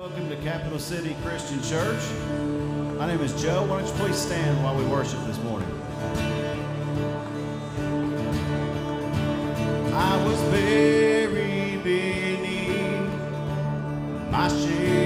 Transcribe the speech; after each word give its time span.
Welcome 0.00 0.30
to 0.30 0.36
Capital 0.36 0.78
City 0.78 1.14
Christian 1.22 1.62
Church. 1.62 2.00
My 2.96 3.06
name 3.06 3.20
is 3.20 3.34
Joe. 3.42 3.66
Why 3.66 3.82
don't 3.82 3.86
you 3.86 3.92
please 4.02 4.16
stand 4.16 4.64
while 4.64 4.74
we 4.74 4.82
worship 4.86 5.22
this 5.26 5.36
morning? 5.42 5.68
I 9.92 10.24
was 10.24 10.40
buried 10.44 11.84
beneath 11.84 13.10
my 14.30 14.48
shade. 14.48 14.99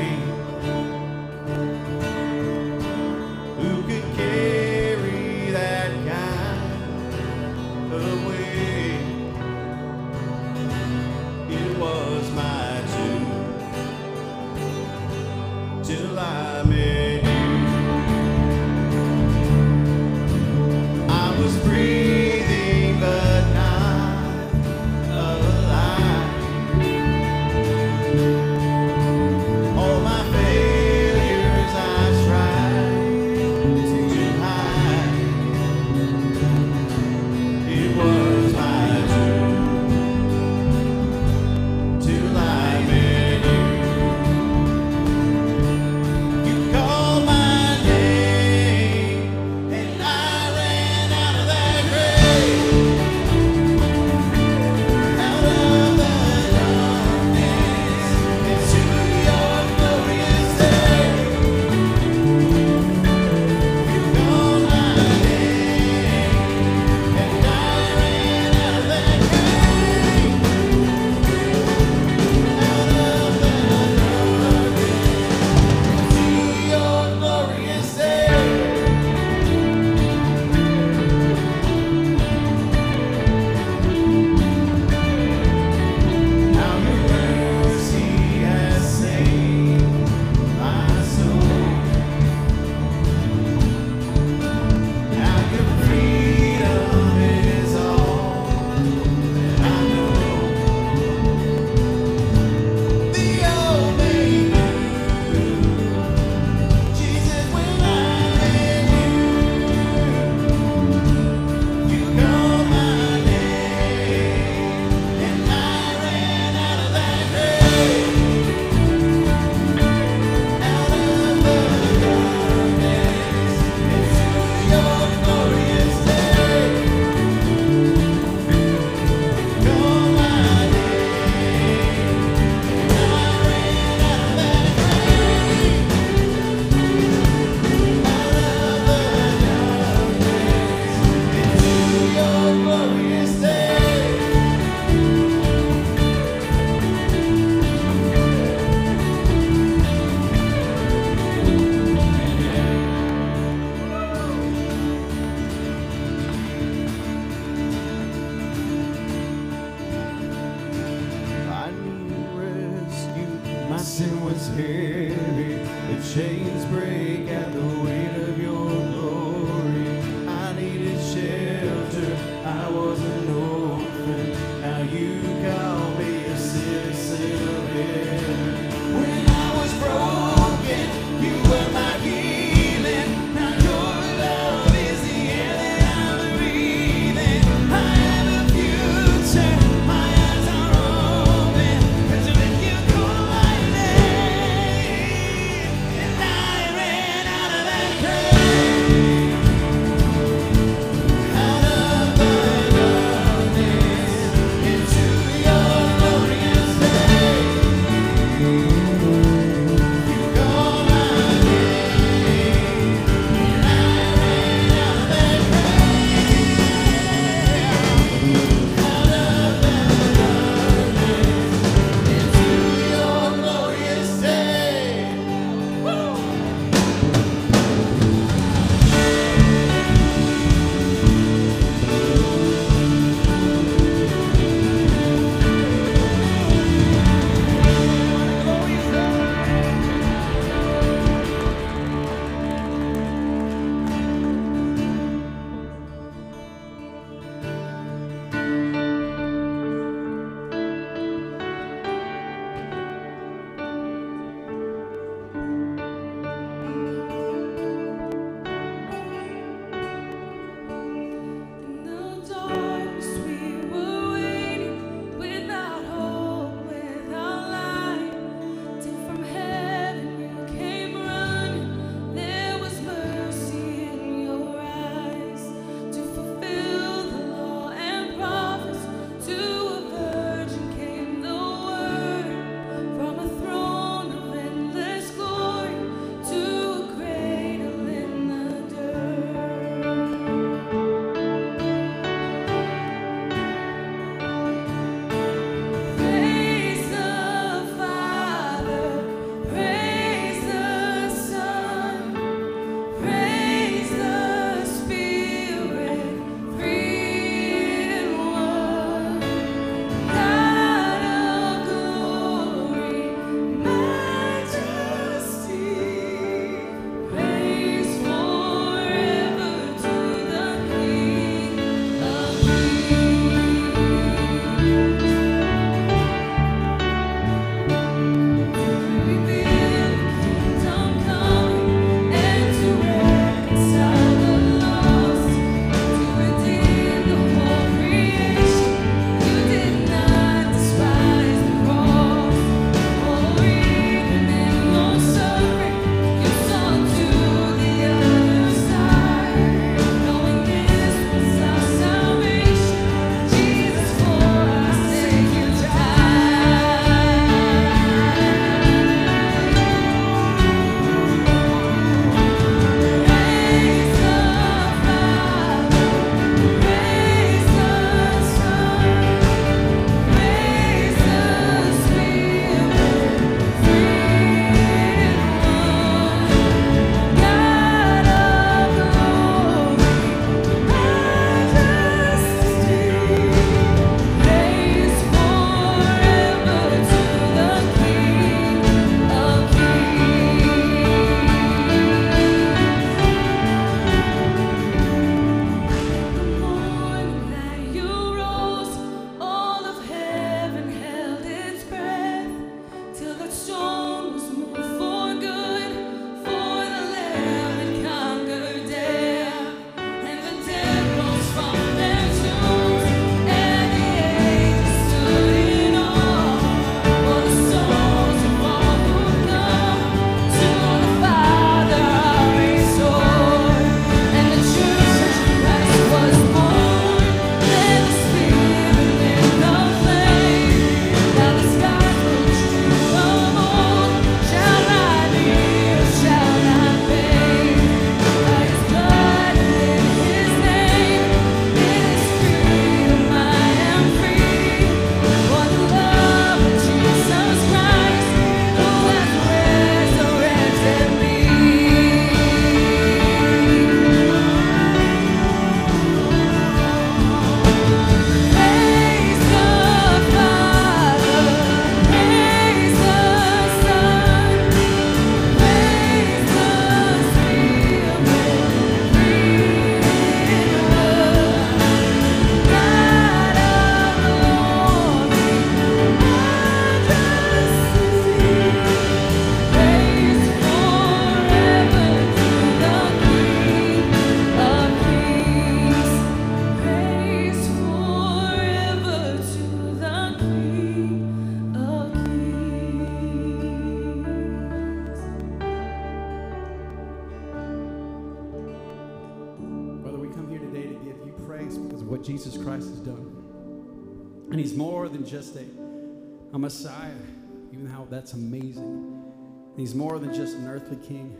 More 509.75 509.99
than 509.99 510.15
just 510.15 510.37
an 510.37 510.49
earthly 510.49 510.76
king. 510.76 511.17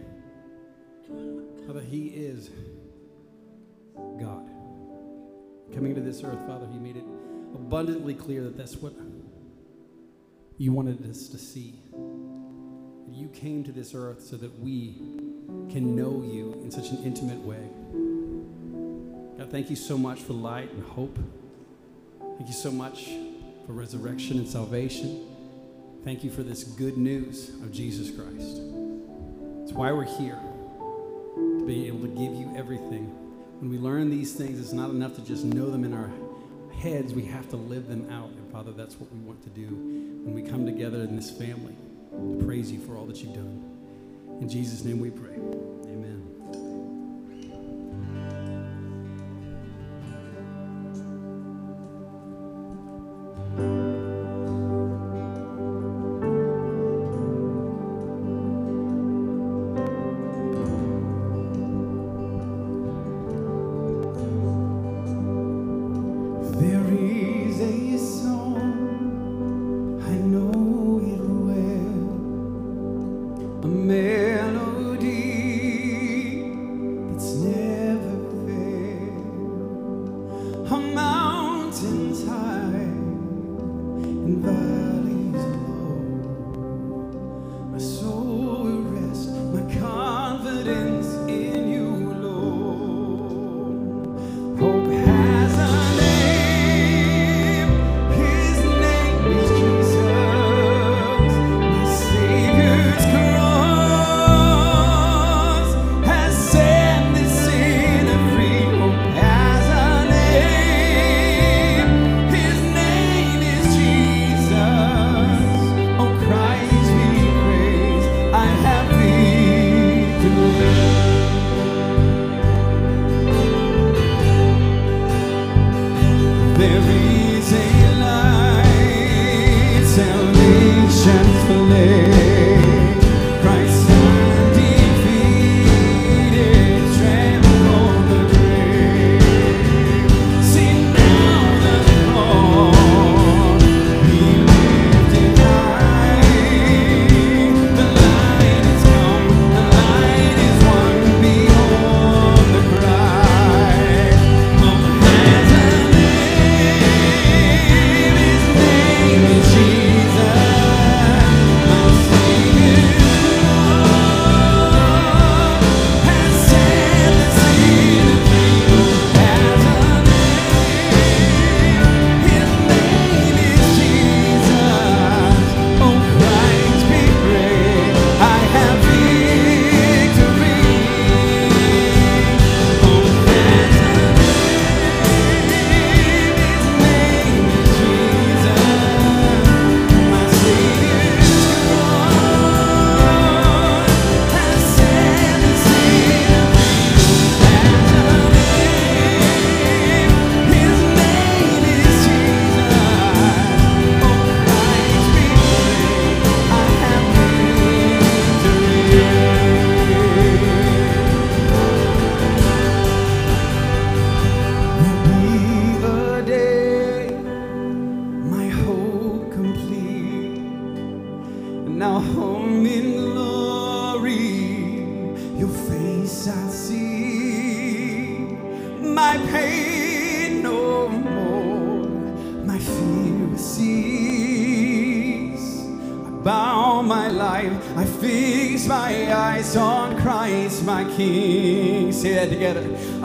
Father, 1.67 1.81
he 1.81 2.09
is 2.09 2.51
God. 4.21 4.49
Coming 5.75 5.95
to 5.95 6.01
this 6.01 6.23
earth, 6.23 6.47
Father, 6.47 6.67
he 6.71 6.79
made 6.79 6.97
it 6.97 7.05
abundantly 7.55 8.15
clear 8.15 8.43
that 8.45 8.57
that's 8.57 8.77
what 8.77 8.95
you 10.59 10.73
wanted 10.73 11.09
us 11.09 11.29
to 11.29 11.39
see. 11.39 11.83
You 13.11 13.29
came 13.33 13.65
to 13.65 13.73
this 13.73 13.95
earth 13.95 14.23
so 14.23 14.37
that 14.37 14.59
we 14.61 14.95
can 15.71 15.97
know 15.97 16.23
you 16.23 16.61
in 16.63 16.71
such 16.71 16.91
an 16.91 17.03
intimate 17.05 17.41
way. 17.41 17.69
God, 19.39 19.51
thank 19.51 19.71
you 19.71 19.77
so 19.77 19.99
much 19.99 20.21
for 20.21 20.33
light 20.33 20.71
and 20.73 20.83
hope. 20.85 21.19
Thank 22.37 22.49
you 22.49 22.55
so 22.55 22.71
much 22.71 23.11
for 23.67 23.73
resurrection 23.73 24.39
and 24.39 24.49
salvation. 24.49 25.34
Thank 26.05 26.23
you 26.23 26.31
for 26.31 26.43
this 26.43 26.65
good 26.65 26.99
news 26.99 27.49
of 27.63 27.73
Jesus 27.73 28.11
Christ. 28.11 28.61
It's 29.63 29.73
why 29.73 29.91
we're 29.91 30.05
here, 30.05 30.39
to 31.35 31.65
be 31.67 31.87
able 31.87 32.01
to 32.01 32.09
give 32.09 32.35
you 32.35 32.53
everything. 32.55 33.07
When 33.61 33.71
we 33.71 33.79
learn 33.79 34.11
these 34.11 34.35
things, 34.35 34.61
it's 34.61 34.75
not 34.75 34.91
enough 34.91 35.15
to 35.15 35.25
just 35.25 35.47
know 35.47 35.71
them 35.71 35.83
in 35.83 35.95
our 35.95 36.11
heads, 36.79 37.15
we 37.15 37.25
have 37.25 37.49
to 37.49 37.57
live 37.57 37.89
them 37.89 38.11
out. 38.11 38.29
And 38.29 38.53
Father, 38.53 38.73
that's 38.73 39.01
what 39.01 39.11
we 39.15 39.19
want 39.21 39.43
to 39.45 39.49
do 39.49 39.69
when 39.69 40.35
we 40.35 40.43
come 40.43 40.67
together 40.67 40.99
in 40.99 41.17
this 41.17 41.31
family 41.31 41.75
to 42.11 42.45
praise 42.45 42.71
you 42.71 42.81
for 42.81 42.97
all 42.97 43.07
that 43.07 43.23
you've 43.23 43.33
done. 43.33 43.65
In 44.43 44.49
Jesus' 44.49 44.85
name 44.85 45.01
we 45.01 45.09
pray. 45.09 45.39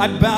Together. 0.07 0.28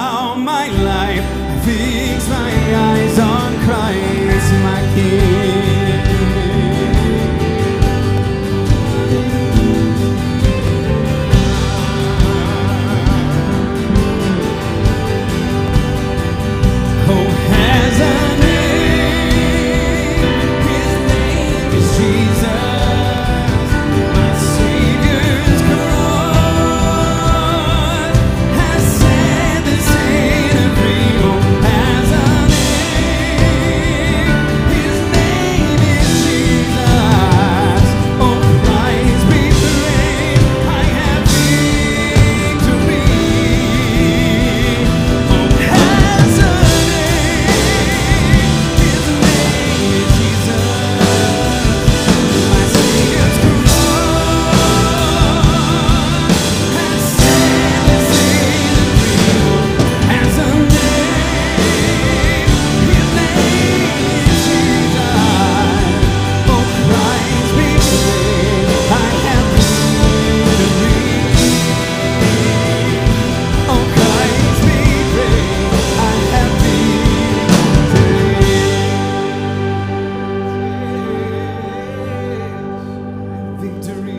victory. 83.81 84.11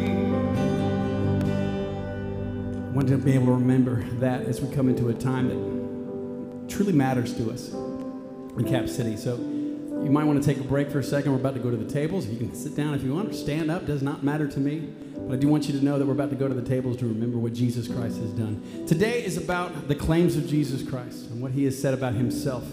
I 2.74 2.94
want 2.94 3.08
to 3.08 3.16
be 3.16 3.32
able 3.32 3.46
to 3.46 3.52
remember 3.52 4.02
that 4.18 4.42
as 4.42 4.60
we 4.60 4.74
come 4.74 4.88
into 4.88 5.08
a 5.08 5.14
time 5.14 5.48
that 5.48 6.68
truly 6.68 6.92
matters 6.92 7.34
to 7.36 7.50
us 7.50 7.70
in 7.70 8.64
Cap 8.68 8.88
City. 8.88 9.16
So 9.16 9.36
you 9.36 10.10
might 10.10 10.24
want 10.24 10.42
to 10.42 10.46
take 10.46 10.62
a 10.62 10.66
break 10.66 10.90
for 10.90 10.98
a 10.98 11.04
second. 11.04 11.32
We're 11.32 11.38
about 11.38 11.54
to 11.54 11.60
go 11.60 11.70
to 11.70 11.76
the 11.76 11.90
tables. 11.90 12.26
You 12.26 12.36
can 12.36 12.54
sit 12.54 12.74
down 12.74 12.94
if 12.94 13.02
you 13.02 13.14
want 13.14 13.30
or 13.30 13.32
stand 13.32 13.70
up. 13.70 13.86
Does 13.86 14.02
not 14.02 14.22
matter 14.22 14.48
to 14.48 14.60
me. 14.60 14.92
But 15.14 15.34
I 15.34 15.36
do 15.36 15.48
want 15.48 15.68
you 15.68 15.78
to 15.78 15.84
know 15.84 15.98
that 15.98 16.06
we're 16.06 16.12
about 16.12 16.30
to 16.30 16.36
go 16.36 16.48
to 16.48 16.54
the 16.54 16.68
tables 16.68 16.96
to 16.98 17.06
remember 17.06 17.38
what 17.38 17.52
Jesus 17.52 17.86
Christ 17.86 18.18
has 18.18 18.30
done. 18.30 18.84
Today 18.86 19.24
is 19.24 19.36
about 19.36 19.88
the 19.88 19.94
claims 19.94 20.36
of 20.36 20.48
Jesus 20.48 20.88
Christ 20.88 21.30
and 21.30 21.40
what 21.40 21.52
he 21.52 21.64
has 21.64 21.80
said 21.80 21.94
about 21.94 22.14
himself. 22.14 22.64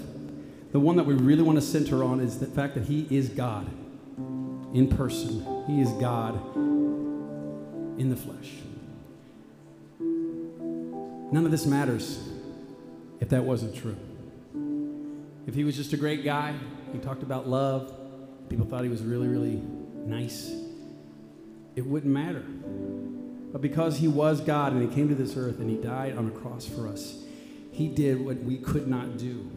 The 0.72 0.80
one 0.80 0.96
that 0.98 1.06
we 1.06 1.14
really 1.14 1.44
want 1.44 1.58
to 1.58 1.62
center 1.62 2.04
on 2.04 2.20
is 2.20 2.40
the 2.40 2.48
fact 2.48 2.74
that 2.76 2.86
he 2.86 3.08
is 3.10 3.30
God 3.30 3.70
in 4.74 4.88
person. 4.88 5.46
He 5.68 5.82
is 5.82 5.92
God 5.94 6.40
in 8.00 8.10
the 8.10 8.16
flesh. 8.16 8.54
None 11.32 11.46
of 11.46 11.52
this 11.52 11.68
matters 11.68 12.28
if 13.20 13.30
that 13.30 13.44
wasn't 13.44 13.76
true. 13.76 13.98
If 15.46 15.54
he 15.54 15.64
was 15.64 15.76
just 15.76 15.94
a 15.94 15.98
great 15.98 16.24
guy, 16.24 16.56
he 16.94 17.00
talked 17.00 17.22
about 17.22 17.48
love, 17.48 17.94
people 18.50 18.66
thought 18.66 18.84
he 18.84 18.90
was 18.90 19.04
really, 19.04 19.28
really 19.28 19.62
nice, 20.06 20.52
it 21.76 21.86
wouldn't 21.86 22.12
matter. 22.12 22.44
But 23.52 23.62
because 23.62 23.98
he 23.98 24.08
was 24.08 24.42
God 24.42 24.74
and 24.74 24.82
he 24.82 24.96
came 24.96 25.10
to 25.10 25.16
this 25.16 25.36
earth 25.36 25.60
and 25.60 25.70
he 25.70 25.76
died 25.76 26.18
on 26.18 26.28
a 26.28 26.32
cross 26.32 26.66
for 26.66 26.88
us, 26.88 27.24
he 27.72 27.88
did 27.88 28.24
what 28.24 28.38
we 28.38 28.58
could 28.58 28.88
not 28.88 29.18
do. 29.18 29.50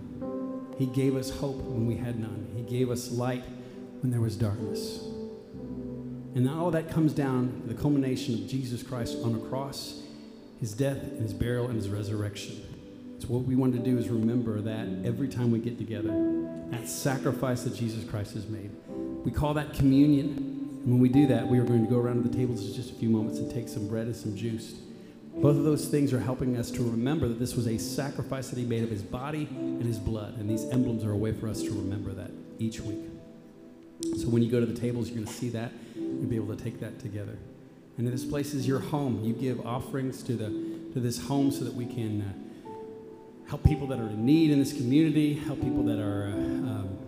He 0.79 0.87
gave 0.87 1.15
us 1.15 1.31
hope 1.31 1.57
when 1.57 1.87
we 1.87 1.97
had 1.97 2.19
none, 2.19 2.49
he 2.57 2.63
gave 2.63 2.91
us 2.91 3.13
light 3.13 3.45
when 4.01 4.11
there 4.11 4.21
was 4.21 4.37
darkness. 4.37 5.12
And 6.35 6.49
all 6.49 6.71
that 6.71 6.91
comes 6.91 7.13
down 7.13 7.63
to 7.63 7.75
the 7.75 7.81
culmination 7.81 8.35
of 8.35 8.49
Jesus 8.49 8.83
Christ 8.83 9.19
on 9.23 9.35
a 9.35 9.39
cross, 9.39 10.03
his 10.61 10.73
death 10.73 11.03
and 11.03 11.21
his 11.21 11.35
burial 11.35 11.67
and 11.67 11.77
his 11.77 11.89
resurrection. 11.89 12.63
So 13.19 13.29
what 13.29 13.45
we 13.45 13.55
want 13.55 13.75
to 13.75 13.79
do 13.79 13.99
is 13.99 14.09
remember 14.09 14.61
that 14.63 14.89
every 15.05 15.29
time 15.29 15.51
we 15.51 15.59
get 15.59 15.79
together, 15.79 16.11
that 16.71 16.89
sacrifice 16.89 17.63
that 17.65 17.75
Jesus 17.75 18.09
Christ 18.09 18.35
has 18.35 18.49
made. 18.49 18.71
We 19.25 19.31
call 19.31 19.55
that 19.55 19.75
communion. 19.75 20.81
And 20.83 20.91
when 20.91 21.01
we 21.01 21.09
do 21.09 21.27
that, 21.29 21.47
we 21.47 21.59
are 21.59 21.65
going 21.65 21.85
to 21.85 21.91
go 21.91 21.99
around 21.99 22.23
to 22.23 22.29
the 22.29 22.37
tables 22.37 22.67
in 22.67 22.75
just 22.75 22.91
a 22.91 22.95
few 22.95 23.09
moments 23.09 23.39
and 23.39 23.53
take 23.53 23.69
some 23.69 23.87
bread 23.87 24.07
and 24.07 24.17
some 24.17 24.35
juice. 24.35 24.75
Both 25.37 25.57
of 25.57 25.65
those 25.65 25.87
things 25.87 26.13
are 26.13 26.21
helping 26.21 26.57
us 26.57 26.71
to 26.73 26.83
remember 26.83 27.29
that 27.29 27.39
this 27.39 27.55
was 27.55 27.67
a 27.67 27.79
sacrifice 27.79 28.49
that 28.49 28.59
he 28.59 28.65
made 28.65 28.83
of 28.83 28.91
his 28.91 29.03
body 29.03 29.49
and 29.51 29.83
his 29.83 29.99
blood. 29.99 30.39
And 30.39 30.49
these 30.51 30.65
emblems 30.71 31.05
are 31.05 31.13
a 31.13 31.17
way 31.17 31.33
for 31.33 31.49
us 31.49 31.63
to 31.63 31.71
remember 31.71 32.13
that 32.13 32.31
each 32.59 32.81
week. 32.81 33.05
So 34.17 34.29
when 34.29 34.43
you 34.43 34.51
go 34.51 34.59
to 34.59 34.67
the 34.67 34.79
tables, 34.79 35.09
you're 35.09 35.17
going 35.17 35.27
to 35.27 35.33
see 35.33 35.51
that. 35.51 35.73
You'll 36.21 36.31
be 36.31 36.37
able 36.37 36.55
to 36.55 36.63
take 36.63 36.81
that 36.81 36.99
together. 36.99 37.39
And 37.99 38.07
this 38.07 38.25
place 38.25 38.55
is 38.55 38.67
your 38.67 38.79
home. 38.79 39.23
You 39.23 39.35
give 39.35 39.65
offerings 39.67 40.23
to, 40.25 40.33
the, 40.35 40.47
to 40.95 41.01
this 41.01 41.19
home 41.19 41.51
so 41.51 41.65
that 41.65 41.75
we 41.75 41.87
can 41.87 42.23
uh, 42.23 42.71
help 43.49 43.65
people 43.65 43.87
that 43.89 43.99
are 43.99 44.09
in 44.09 44.25
need 44.25 44.51
in 44.51 44.59
this 44.59 44.73
community, 44.73 45.35
help 45.35 45.61
people 45.61 45.83
that 45.85 45.99
are 45.99 46.29
uh, 46.29 46.33
um, 46.33 46.99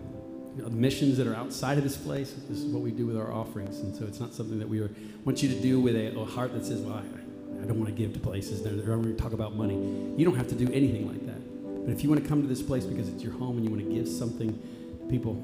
you 0.56 0.62
know, 0.62 0.68
missions 0.68 1.16
that 1.16 1.26
are 1.26 1.34
outside 1.34 1.78
of 1.78 1.84
this 1.84 1.96
place. 1.96 2.34
This 2.48 2.58
is 2.58 2.66
what 2.66 2.82
we 2.82 2.90
do 2.90 3.06
with 3.06 3.16
our 3.16 3.32
offerings. 3.32 3.80
And 3.80 3.96
so 3.96 4.04
it's 4.04 4.20
not 4.20 4.34
something 4.34 4.58
that 4.58 4.68
we 4.68 4.80
are, 4.80 4.90
want 5.24 5.42
you 5.42 5.48
to 5.48 5.60
do 5.60 5.80
with 5.80 5.96
a, 5.96 6.18
a 6.18 6.24
heart 6.24 6.52
that 6.52 6.64
says, 6.64 6.80
well, 6.80 6.96
I, 6.96 7.62
I 7.62 7.66
don't 7.66 7.78
want 7.78 7.88
to 7.88 7.96
give 7.96 8.12
to 8.12 8.20
places. 8.20 8.62
They're, 8.62 8.74
they're 8.74 8.94
only 8.94 9.14
talk 9.14 9.32
about 9.32 9.56
money. 9.56 9.74
You 10.16 10.24
don't 10.24 10.36
have 10.36 10.48
to 10.48 10.54
do 10.54 10.70
anything 10.72 11.08
like 11.08 11.24
that. 11.26 11.84
But 11.86 11.92
if 11.92 12.02
you 12.02 12.10
want 12.10 12.22
to 12.22 12.28
come 12.28 12.42
to 12.42 12.48
this 12.48 12.62
place 12.62 12.84
because 12.84 13.08
it's 13.08 13.22
your 13.22 13.32
home 13.32 13.56
and 13.56 13.64
you 13.64 13.70
want 13.70 13.82
to 13.82 13.94
give 13.94 14.06
something 14.06 14.52
to 14.52 15.06
people 15.10 15.34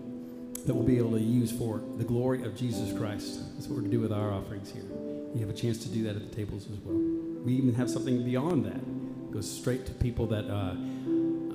that 0.67 0.75
we'll 0.75 0.85
be 0.85 0.99
able 0.99 1.13
to 1.13 1.21
use 1.21 1.51
for 1.51 1.81
the 1.97 2.05
glory 2.05 2.45
of 2.45 2.57
Jesus 2.57 2.97
Christ, 2.97 3.41
that's 3.55 3.67
what 3.67 3.77
we're 3.77 3.83
going 3.83 3.91
to 3.91 3.97
do 3.97 4.01
with 4.01 4.13
our 4.13 4.33
offerings 4.33 4.71
here. 4.71 4.85
You 5.35 5.41
have 5.41 5.51
a 5.51 5.59
chance 5.59 5.79
to 5.79 5.89
do 5.89 6.03
that 6.05 6.17
at 6.17 6.29
the 6.29 6.35
tables 6.35 6.67
as 6.73 6.79
well. 6.85 6.97
We 7.45 7.55
even 7.55 7.75
have 7.75 7.89
something 7.89 8.25
beyond 8.25 8.65
that. 8.67 8.77
It 8.77 9.33
goes 9.33 9.51
straight 9.51 9.87
to 9.87 9.93
people 9.93 10.27
that 10.27 10.45
uh, 10.51 10.75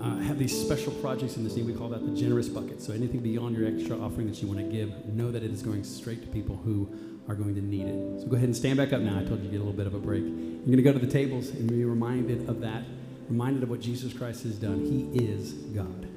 uh, 0.01 0.17
have 0.19 0.39
these 0.39 0.57
special 0.57 0.93
projects 0.93 1.35
in 1.35 1.43
this 1.43 1.55
need. 1.55 1.65
We 1.65 1.73
call 1.73 1.89
that 1.89 2.05
the 2.05 2.15
generous 2.19 2.47
bucket. 2.47 2.81
So 2.81 2.93
anything 2.93 3.19
beyond 3.19 3.57
your 3.57 3.67
extra 3.67 3.99
offering 3.99 4.27
that 4.27 4.41
you 4.41 4.47
want 4.47 4.59
to 4.59 4.65
give, 4.65 5.05
know 5.05 5.31
that 5.31 5.43
it 5.43 5.51
is 5.51 5.61
going 5.61 5.83
straight 5.83 6.21
to 6.21 6.27
people 6.27 6.55
who 6.57 6.89
are 7.27 7.35
going 7.35 7.55
to 7.55 7.61
need 7.61 7.87
it. 7.87 8.21
So 8.21 8.27
go 8.27 8.35
ahead 8.35 8.47
and 8.47 8.55
stand 8.55 8.77
back 8.77 8.93
up 8.93 9.01
now. 9.01 9.19
I 9.19 9.23
told 9.23 9.39
you 9.41 9.47
to 9.47 9.51
get 9.51 9.57
a 9.57 9.63
little 9.63 9.73
bit 9.73 9.87
of 9.87 9.93
a 9.93 9.99
break. 9.99 10.23
You're 10.23 10.65
going 10.65 10.77
to 10.77 10.83
go 10.83 10.93
to 10.93 10.99
the 10.99 11.11
tables 11.11 11.49
and 11.49 11.67
be 11.69 11.83
reminded 11.85 12.47
of 12.49 12.61
that, 12.61 12.83
reminded 13.29 13.63
of 13.63 13.69
what 13.69 13.81
Jesus 13.81 14.13
Christ 14.13 14.43
has 14.43 14.55
done. 14.55 14.79
He 14.85 15.25
is 15.25 15.53
God. 15.53 16.07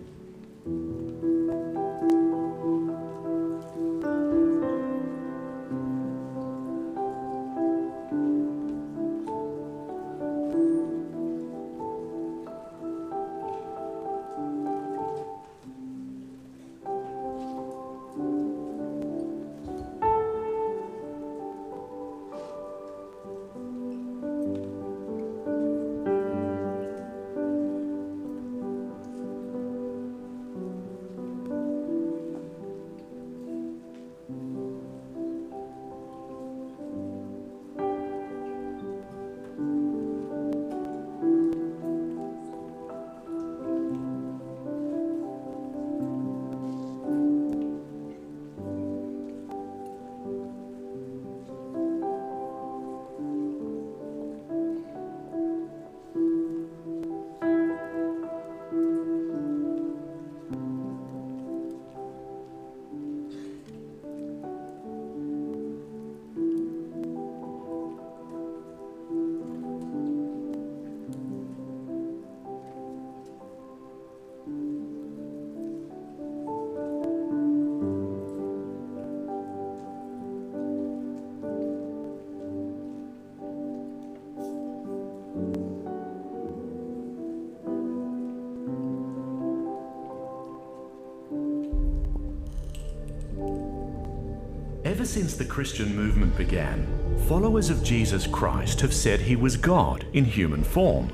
Since 95.19 95.35
the 95.35 95.45
Christian 95.45 95.97
movement 95.97 96.37
began, 96.37 96.87
followers 97.27 97.71
of 97.71 97.83
Jesus 97.83 98.25
Christ 98.29 98.81
have 98.81 98.95
said 98.95 99.19
he 99.19 99.35
was 99.35 99.57
God 99.57 100.07
in 100.13 100.25
human 100.25 100.63
form. 100.63 101.11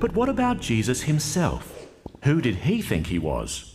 But 0.00 0.14
what 0.14 0.30
about 0.30 0.62
Jesus 0.62 1.02
himself? 1.02 1.86
Who 2.24 2.40
did 2.40 2.54
he 2.54 2.80
think 2.80 3.06
he 3.06 3.18
was? 3.18 3.74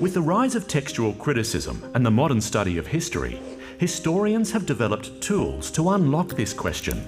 With 0.00 0.12
the 0.14 0.22
rise 0.22 0.56
of 0.56 0.66
textual 0.66 1.12
criticism 1.12 1.88
and 1.94 2.04
the 2.04 2.10
modern 2.10 2.40
study 2.40 2.78
of 2.78 2.88
history, 2.88 3.38
historians 3.78 4.50
have 4.50 4.66
developed 4.66 5.20
tools 5.20 5.70
to 5.70 5.90
unlock 5.90 6.30
this 6.30 6.52
question. 6.52 7.06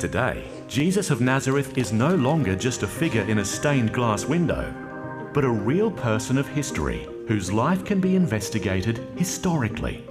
Today, 0.00 0.42
Jesus 0.66 1.10
of 1.10 1.20
Nazareth 1.20 1.78
is 1.78 1.92
no 1.92 2.16
longer 2.16 2.56
just 2.56 2.82
a 2.82 2.88
figure 2.88 3.22
in 3.30 3.38
a 3.38 3.44
stained 3.44 3.92
glass 3.92 4.24
window, 4.24 4.74
but 5.32 5.44
a 5.44 5.48
real 5.48 5.92
person 5.92 6.36
of 6.36 6.48
history 6.48 7.06
whose 7.28 7.52
life 7.52 7.84
can 7.84 8.00
be 8.00 8.16
investigated 8.16 9.06
historically. 9.16 10.04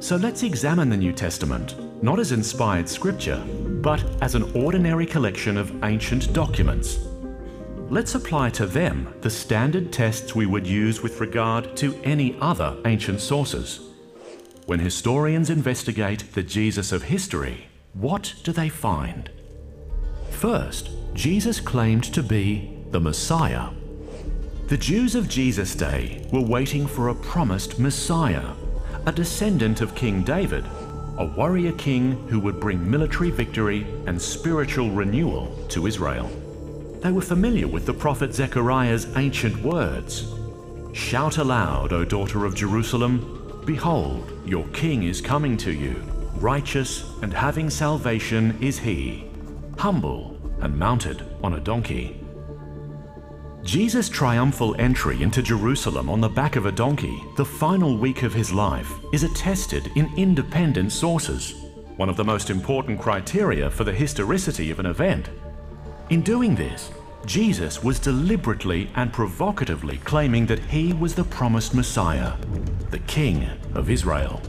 So 0.00 0.16
let's 0.16 0.42
examine 0.42 0.88
the 0.88 0.96
New 0.96 1.12
Testament, 1.12 1.76
not 2.02 2.18
as 2.18 2.32
inspired 2.32 2.88
scripture, 2.88 3.38
but 3.82 4.02
as 4.22 4.34
an 4.34 4.50
ordinary 4.56 5.04
collection 5.04 5.58
of 5.58 5.84
ancient 5.84 6.32
documents. 6.32 6.98
Let's 7.90 8.14
apply 8.14 8.50
to 8.50 8.66
them 8.66 9.14
the 9.20 9.28
standard 9.28 9.92
tests 9.92 10.34
we 10.34 10.46
would 10.46 10.66
use 10.66 11.02
with 11.02 11.20
regard 11.20 11.76
to 11.76 11.94
any 12.02 12.34
other 12.40 12.78
ancient 12.86 13.20
sources. 13.20 13.80
When 14.64 14.80
historians 14.80 15.50
investigate 15.50 16.32
the 16.32 16.42
Jesus 16.42 16.92
of 16.92 17.02
history, 17.02 17.68
what 17.92 18.34
do 18.42 18.52
they 18.52 18.70
find? 18.70 19.28
First, 20.30 20.88
Jesus 21.12 21.60
claimed 21.60 22.04
to 22.04 22.22
be 22.22 22.78
the 22.90 23.00
Messiah. 23.00 23.68
The 24.68 24.78
Jews 24.78 25.14
of 25.14 25.28
Jesus' 25.28 25.74
day 25.74 26.26
were 26.32 26.40
waiting 26.40 26.86
for 26.86 27.08
a 27.08 27.14
promised 27.14 27.78
Messiah, 27.78 28.54
a 29.06 29.12
descendant 29.12 29.80
of 29.80 29.94
King 29.94 30.22
David, 30.22 30.64
a 31.18 31.24
warrior 31.24 31.72
king 31.72 32.28
who 32.28 32.38
would 32.40 32.60
bring 32.60 32.90
military 32.90 33.30
victory 33.30 33.86
and 34.06 34.20
spiritual 34.20 34.90
renewal 34.90 35.56
to 35.68 35.86
Israel. 35.86 36.30
They 37.00 37.10
were 37.10 37.22
familiar 37.22 37.66
with 37.66 37.86
the 37.86 37.94
prophet 37.94 38.34
Zechariah's 38.34 39.16
ancient 39.16 39.56
words 39.62 40.34
Shout 40.92 41.38
aloud, 41.38 41.92
O 41.92 42.04
daughter 42.04 42.44
of 42.44 42.54
Jerusalem, 42.54 43.62
behold, 43.64 44.30
your 44.44 44.66
king 44.68 45.04
is 45.04 45.20
coming 45.20 45.56
to 45.58 45.72
you. 45.72 46.02
Righteous 46.36 47.04
and 47.22 47.32
having 47.32 47.70
salvation 47.70 48.58
is 48.60 48.78
he, 48.78 49.24
humble 49.78 50.36
and 50.60 50.76
mounted 50.76 51.24
on 51.42 51.54
a 51.54 51.60
donkey. 51.60 52.19
Jesus' 53.62 54.08
triumphal 54.08 54.74
entry 54.78 55.22
into 55.22 55.42
Jerusalem 55.42 56.08
on 56.08 56.20
the 56.20 56.28
back 56.28 56.56
of 56.56 56.66
a 56.66 56.72
donkey, 56.72 57.22
the 57.36 57.44
final 57.44 57.96
week 57.96 58.22
of 58.22 58.32
his 58.32 58.52
life, 58.52 58.90
is 59.12 59.22
attested 59.22 59.90
in 59.96 60.10
independent 60.16 60.92
sources, 60.92 61.54
one 61.96 62.08
of 62.08 62.16
the 62.16 62.24
most 62.24 62.48
important 62.48 62.98
criteria 62.98 63.70
for 63.70 63.84
the 63.84 63.92
historicity 63.92 64.70
of 64.70 64.80
an 64.80 64.86
event. 64.86 65.28
In 66.08 66.22
doing 66.22 66.54
this, 66.54 66.90
Jesus 67.26 67.84
was 67.84 68.00
deliberately 68.00 68.88
and 68.94 69.12
provocatively 69.12 69.98
claiming 69.98 70.46
that 70.46 70.58
he 70.60 70.94
was 70.94 71.14
the 71.14 71.24
promised 71.24 71.74
Messiah, 71.74 72.32
the 72.90 72.98
King 73.00 73.46
of 73.74 73.90
Israel. 73.90 74.40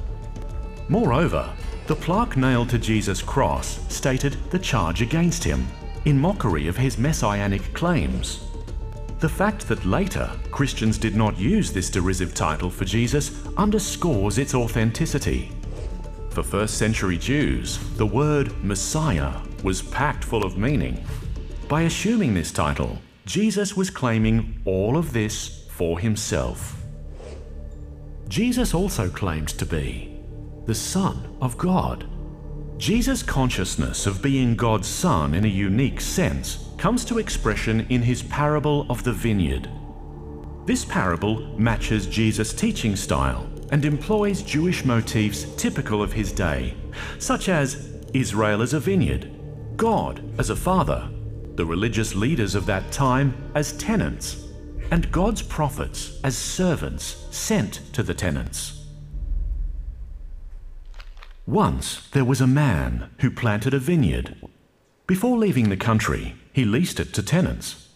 Moreover, 0.88 1.54
the 1.88 1.96
plaque 1.96 2.38
nailed 2.38 2.70
to 2.70 2.80
Jesus' 2.80 3.22
cross 3.22 3.80
stated 3.94 4.38
the 4.52 4.60
charge 4.60 5.02
against 5.02 5.44
him, 5.44 5.68
in 6.06 6.18
mockery 6.18 6.68
of 6.68 6.78
his 6.78 6.98
messianic 6.98 7.74
claims. 7.74 8.51
The 9.22 9.30
fact 9.30 9.68
that 9.68 9.86
later 9.86 10.32
Christians 10.50 10.98
did 10.98 11.16
not 11.16 11.38
use 11.38 11.72
this 11.72 11.92
derisive 11.92 12.34
title 12.34 12.72
for 12.72 12.86
Jesus 12.86 13.46
underscores 13.56 14.40
its 14.40 14.56
authenticity. 14.56 15.52
For 16.32 16.42
first 16.42 16.80
century 16.80 17.20
Jews, 17.20 17.78
the 17.98 18.06
word 18.06 18.52
Messiah 18.64 19.32
was 19.64 19.84
packed 19.84 20.24
full 20.24 20.44
of 20.44 20.58
meaning. 20.58 21.06
By 21.68 21.84
assuming 21.84 22.34
this 22.34 22.52
title, 22.52 22.98
Jesus 23.28 23.78
was 23.78 23.92
claiming 23.92 24.60
all 24.66 24.98
of 24.98 25.14
this 25.14 25.68
for 25.70 26.00
himself. 26.00 26.82
Jesus 28.28 28.74
also 28.74 29.08
claimed 29.08 29.50
to 29.50 29.68
be 29.68 30.20
the 30.66 30.74
Son 30.74 31.38
of 31.42 31.60
God. 31.60 32.08
Jesus' 32.80 33.22
consciousness 33.22 34.08
of 34.08 34.24
being 34.24 34.56
God's 34.56 34.88
Son 34.88 35.36
in 35.36 35.46
a 35.46 35.48
unique 35.48 36.02
sense 36.02 36.71
comes 36.82 37.06
to 37.06 37.20
expression 37.20 37.86
in 37.90 38.02
his 38.02 38.24
parable 38.24 38.88
of 38.90 39.04
the 39.04 39.14
vineyard. 39.14 39.70
This 40.66 40.84
parable 40.84 41.56
matches 41.56 42.08
Jesus' 42.08 42.54
teaching 42.54 42.96
style 42.96 43.48
and 43.72 43.86
employs 43.86 44.42
Jewish 44.42 44.84
motifs 44.84 45.46
typical 45.58 46.02
of 46.02 46.12
his 46.12 46.32
day, 46.32 46.74
such 47.20 47.50
as 47.50 48.00
Israel 48.16 48.64
as 48.64 48.74
a 48.74 48.80
vineyard, 48.80 49.32
God 49.78 50.24
as 50.40 50.50
a 50.50 50.56
father, 50.56 51.08
the 51.54 51.68
religious 51.68 52.16
leaders 52.16 52.56
of 52.56 52.66
that 52.66 52.92
time 52.92 53.52
as 53.54 53.74
tenants, 53.74 54.48
and 54.90 55.12
God's 55.12 55.44
prophets 55.44 56.20
as 56.24 56.36
servants 56.36 57.28
sent 57.30 57.94
to 57.94 58.02
the 58.02 58.16
tenants. 58.16 58.88
Once 61.46 62.08
there 62.10 62.26
was 62.26 62.42
a 62.42 62.48
man 62.48 63.12
who 63.20 63.30
planted 63.30 63.76
a 63.76 63.80
vineyard. 63.80 64.36
Before 65.06 65.38
leaving 65.38 65.70
the 65.70 65.78
country, 65.78 66.41
he 66.52 66.66
leased 66.66 67.00
it 67.00 67.14
to 67.14 67.24
tenants. 67.24 67.88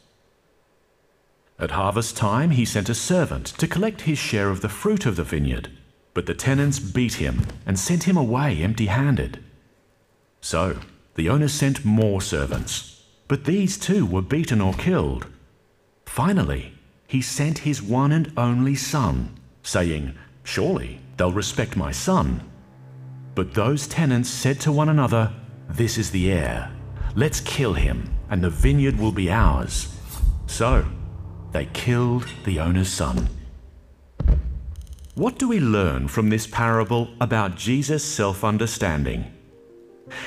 At 1.58 1.72
harvest 1.72 2.18
time, 2.18 2.52
he 2.52 2.66
sent 2.66 2.90
a 2.90 2.96
servant 2.96 3.46
to 3.46 3.68
collect 3.68 4.02
his 4.02 4.18
share 4.18 4.50
of 4.50 4.62
the 4.62 4.70
fruit 4.70 5.06
of 5.06 5.16
the 5.16 5.24
vineyard, 5.24 5.70
but 6.14 6.26
the 6.26 6.34
tenants 6.34 6.80
beat 6.80 7.16
him 7.16 7.46
and 7.66 7.80
sent 7.80 8.04
him 8.04 8.18
away 8.18 8.62
empty 8.62 8.88
handed. 8.88 9.44
So 10.42 10.80
the 11.16 11.30
owner 11.30 11.48
sent 11.48 11.86
more 11.86 12.22
servants, 12.22 13.04
but 13.28 13.46
these 13.46 13.78
too 13.78 14.06
were 14.06 14.22
beaten 14.22 14.62
or 14.62 14.74
killed. 14.74 15.28
Finally, 16.06 16.74
he 17.08 17.22
sent 17.22 17.60
his 17.60 17.82
one 17.82 18.12
and 18.12 18.32
only 18.38 18.76
son, 18.76 19.36
saying, 19.64 20.14
Surely 20.44 21.00
they'll 21.18 21.32
respect 21.32 21.76
my 21.78 21.92
son. 21.92 22.42
But 23.34 23.54
those 23.54 23.88
tenants 23.88 24.30
said 24.30 24.60
to 24.62 24.72
one 24.72 24.90
another, 24.90 25.34
This 25.70 25.98
is 25.98 26.12
the 26.12 26.32
heir. 26.32 26.72
Let's 27.16 27.40
kill 27.40 27.74
him, 27.74 28.15
and 28.30 28.44
the 28.44 28.50
vineyard 28.50 29.00
will 29.00 29.12
be 29.12 29.32
ours. 29.32 29.98
So 30.48 30.86
they 31.52 31.66
killed 31.68 32.28
the 32.44 32.60
owner's 32.60 32.90
son. 32.90 33.30
What 35.16 35.40
do 35.40 35.48
we 35.48 35.60
learn 35.60 36.10
from 36.10 36.30
this 36.30 36.46
parable 36.46 37.08
about 37.22 37.56
Jesus' 37.56 38.04
self 38.04 38.44
understanding? 38.44 39.32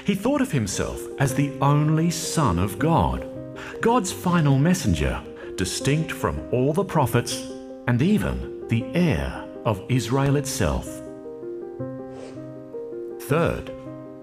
He 0.05 0.15
thought 0.15 0.41
of 0.41 0.53
himself 0.53 1.01
as 1.19 1.35
the 1.35 1.53
only 1.61 2.11
Son 2.11 2.59
of 2.59 2.79
God, 2.79 3.27
God's 3.81 4.11
final 4.11 4.59
messenger, 4.59 5.23
distinct 5.57 6.11
from 6.11 6.41
all 6.53 6.73
the 6.73 6.85
prophets 6.85 7.49
and 7.87 8.01
even 8.03 8.67
the 8.69 8.85
heir 8.95 9.47
of 9.65 9.83
Israel 9.89 10.37
itself. 10.37 10.87
Third, 13.23 13.71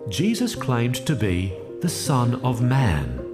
Jesus 0.09 0.55
claimed 0.55 0.95
to 1.05 1.15
be 1.15 1.53
the 1.81 1.89
Son 1.89 2.35
of 2.43 2.61
Man. 2.61 3.24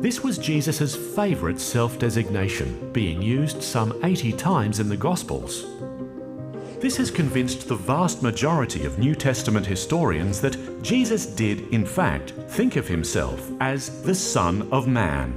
This 0.00 0.24
was 0.24 0.38
Jesus' 0.38 0.96
favourite 0.96 1.60
self 1.60 1.98
designation, 1.98 2.90
being 2.90 3.20
used 3.20 3.62
some 3.62 4.00
80 4.02 4.32
times 4.32 4.80
in 4.80 4.88
the 4.88 4.96
Gospels. 4.96 5.66
This 6.80 6.96
has 6.96 7.10
convinced 7.10 7.68
the 7.68 7.74
vast 7.74 8.22
majority 8.22 8.86
of 8.86 8.98
New 8.98 9.14
Testament 9.14 9.66
historians 9.66 10.40
that 10.40 10.82
Jesus 10.82 11.26
did, 11.26 11.68
in 11.74 11.84
fact, 11.84 12.30
think 12.48 12.76
of 12.76 12.88
himself 12.88 13.50
as 13.60 14.02
the 14.02 14.14
Son 14.14 14.66
of 14.72 14.88
Man. 14.88 15.34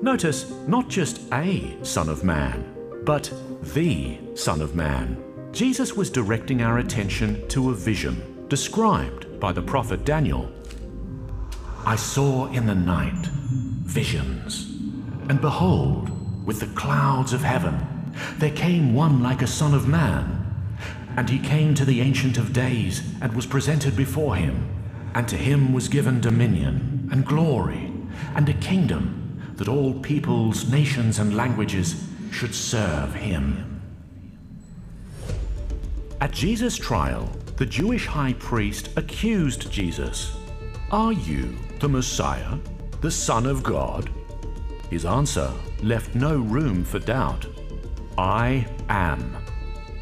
Notice, 0.00 0.50
not 0.66 0.88
just 0.88 1.20
a 1.34 1.76
Son 1.82 2.08
of 2.08 2.24
Man, 2.24 2.74
but 3.04 3.30
the 3.74 4.16
Son 4.34 4.62
of 4.62 4.74
Man. 4.74 5.22
Jesus 5.52 5.92
was 5.92 6.08
directing 6.08 6.62
our 6.62 6.78
attention 6.78 7.46
to 7.48 7.68
a 7.68 7.74
vision 7.74 8.46
described 8.48 9.38
by 9.38 9.52
the 9.52 9.60
prophet 9.60 10.06
Daniel. 10.06 10.50
I 11.84 11.96
saw 11.96 12.46
in 12.46 12.64
the 12.64 12.74
night 12.74 13.28
visions, 13.90 14.66
and 15.28 15.40
behold, 15.40 16.10
with 16.46 16.60
the 16.60 16.74
clouds 16.78 17.32
of 17.32 17.42
heaven, 17.42 17.86
there 18.38 18.50
came 18.50 18.94
one 18.94 19.22
like 19.22 19.42
a 19.42 19.46
Son 19.46 19.74
of 19.74 19.88
Man. 19.88 20.36
And 21.16 21.28
he 21.28 21.38
came 21.38 21.74
to 21.74 21.84
the 21.84 22.00
Ancient 22.00 22.38
of 22.38 22.52
Days 22.52 23.02
and 23.20 23.32
was 23.34 23.46
presented 23.46 23.96
before 23.96 24.36
him. 24.36 24.68
And 25.14 25.26
to 25.28 25.36
him 25.36 25.72
was 25.72 25.88
given 25.88 26.20
dominion 26.20 27.08
and 27.10 27.26
glory 27.26 27.92
and 28.36 28.48
a 28.48 28.54
kingdom 28.54 29.54
that 29.56 29.68
all 29.68 29.94
peoples, 29.94 30.70
nations, 30.70 31.18
and 31.18 31.36
languages 31.36 32.04
should 32.30 32.54
serve 32.54 33.14
him. 33.14 33.82
At 36.20 36.30
Jesus' 36.30 36.76
trial, 36.76 37.28
the 37.56 37.66
Jewish 37.66 38.06
high 38.06 38.34
priest 38.34 38.90
accused 38.96 39.70
Jesus 39.70 40.36
Are 40.90 41.12
you 41.12 41.56
the 41.80 41.88
Messiah, 41.88 42.58
the 43.00 43.10
Son 43.10 43.46
of 43.46 43.62
God? 43.62 44.10
His 44.90 45.06
answer 45.06 45.50
left 45.82 46.14
no 46.14 46.36
room 46.36 46.84
for 46.84 46.98
doubt. 46.98 47.46
I 48.18 48.66
am. 48.90 49.36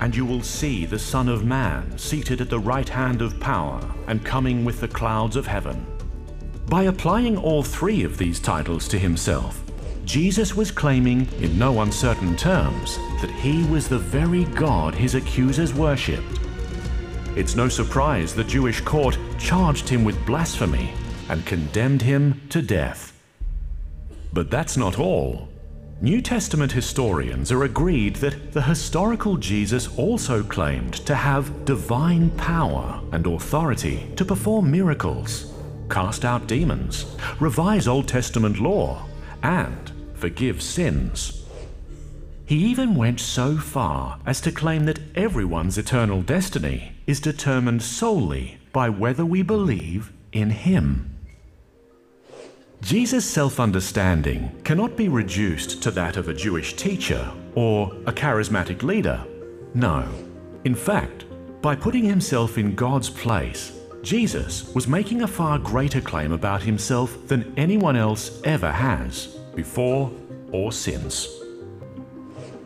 And 0.01 0.15
you 0.15 0.25
will 0.25 0.43
see 0.43 0.85
the 0.85 0.99
Son 0.99 1.29
of 1.29 1.45
Man 1.45 1.97
seated 1.97 2.41
at 2.41 2.51
the 2.51 2.59
right 2.59 2.89
hand 2.89 3.23
of 3.23 3.39
power 3.39 3.81
and 4.09 4.25
coming 4.25 4.65
with 4.65 4.81
the 4.81 4.89
clouds 4.89 5.37
of 5.37 5.47
heaven. 5.47 5.87
By 6.67 6.85
applying 6.85 7.37
all 7.37 7.63
three 7.63 8.03
of 8.03 8.19
these 8.19 8.41
titles 8.41 8.89
to 8.89 8.99
himself, 8.99 9.63
Jesus 10.05 10.57
was 10.57 10.71
claiming, 10.71 11.29
in 11.41 11.59
no 11.59 11.83
uncertain 11.83 12.35
terms, 12.37 12.97
that 13.21 13.31
he 13.31 13.65
was 13.65 13.89
the 13.89 13.99
very 13.99 14.45
God 14.45 14.95
his 14.95 15.15
accusers 15.15 15.73
worshipped. 15.73 16.41
It's 17.37 17.55
no 17.55 17.69
surprise 17.69 18.35
the 18.35 18.43
Jewish 18.43 18.81
court 18.81 19.19
charged 19.39 19.89
him 19.89 20.03
with 20.03 20.27
blasphemy 20.27 20.93
and 21.29 21.45
condemned 21.47 22.03
him 22.03 22.41
to 22.51 22.63
death. 22.63 23.13
But 24.33 24.51
that's 24.51 24.77
not 24.77 24.99
all. 24.99 25.49
New 26.01 26.23
Testament 26.23 26.71
historians 26.71 27.51
are 27.51 27.65
agreed 27.65 28.17
that 28.17 28.53
the 28.53 28.63
historical 28.63 29.37
Jesus 29.37 29.89
also 29.99 30.45
claimed 30.45 30.95
to 31.07 31.15
have 31.15 31.65
divine 31.65 32.31
power 32.31 33.01
and 33.11 33.27
authority 33.27 34.09
to 34.15 34.25
perform 34.25 34.71
miracles, 34.71 35.53
cast 35.91 36.25
out 36.25 36.47
demons, 36.47 37.17
revise 37.41 37.89
Old 37.89 38.07
Testament 38.07 38.61
law, 38.61 39.05
and 39.43 39.91
forgive 40.15 40.63
sins. 40.63 41.45
He 42.47 42.57
even 42.67 42.95
went 42.95 43.19
so 43.19 43.57
far 43.57 44.21
as 44.25 44.41
to 44.43 44.53
claim 44.53 44.85
that 44.85 45.01
everyone's 45.17 45.79
eternal 45.79 46.23
destiny 46.23 46.93
is 47.07 47.21
determined 47.21 47.83
solely 47.83 48.59
by 48.73 48.89
whether 48.89 49.27
we 49.27 49.43
believe 49.43 50.13
in 50.33 50.51
Him. 50.51 51.18
Jesus' 52.81 53.25
self 53.25 53.59
understanding 53.61 54.51
cannot 54.65 54.97
be 54.97 55.09
reduced 55.09 55.83
to 55.83 55.91
that 55.91 56.17
of 56.17 56.29
a 56.29 56.35
Jewish 56.35 56.75
teacher 56.75 57.31
or 57.55 57.93
a 58.07 58.13
charismatic 58.13 58.83
leader. 58.83 59.25
No. 59.75 60.09
In 60.65 60.75
fact, 60.75 61.25
by 61.61 61.75
putting 61.75 62.05
himself 62.05 62.57
in 62.57 62.75
God's 62.75 63.11
place, 63.11 63.73
Jesus 64.03 64.73
was 64.75 64.87
making 64.87 65.23
a 65.23 65.27
far 65.27 65.59
greater 65.59 66.01
claim 66.01 66.33
about 66.33 66.63
himself 66.63 67.27
than 67.27 67.53
anyone 67.57 67.97
else 67.97 68.41
ever 68.45 68.71
has, 68.71 69.27
before 69.55 70.11
or 70.53 70.71
since. 70.71 71.29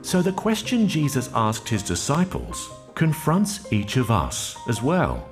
So 0.02 0.20
the 0.20 0.32
question 0.32 0.86
Jesus 0.86 1.30
asked 1.34 1.68
his 1.68 1.82
disciples 1.82 2.70
confronts 2.94 3.72
each 3.72 3.96
of 3.96 4.10
us 4.10 4.56
as 4.68 4.82
well. 4.82 5.26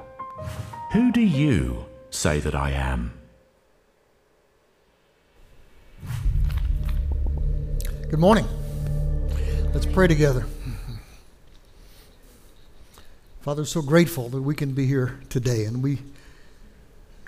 Who 0.92 1.12
do 1.12 1.20
you 1.20 1.84
say 2.10 2.40
that 2.40 2.54
I 2.54 2.70
am? 2.70 3.19
Good 8.10 8.18
morning. 8.18 8.48
Let's 9.72 9.86
pray 9.86 10.08
together. 10.08 10.44
Father, 13.42 13.64
so 13.64 13.82
grateful 13.82 14.28
that 14.30 14.42
we 14.42 14.56
can 14.56 14.72
be 14.72 14.84
here 14.84 15.20
today, 15.28 15.64
and 15.64 15.80
we 15.80 16.00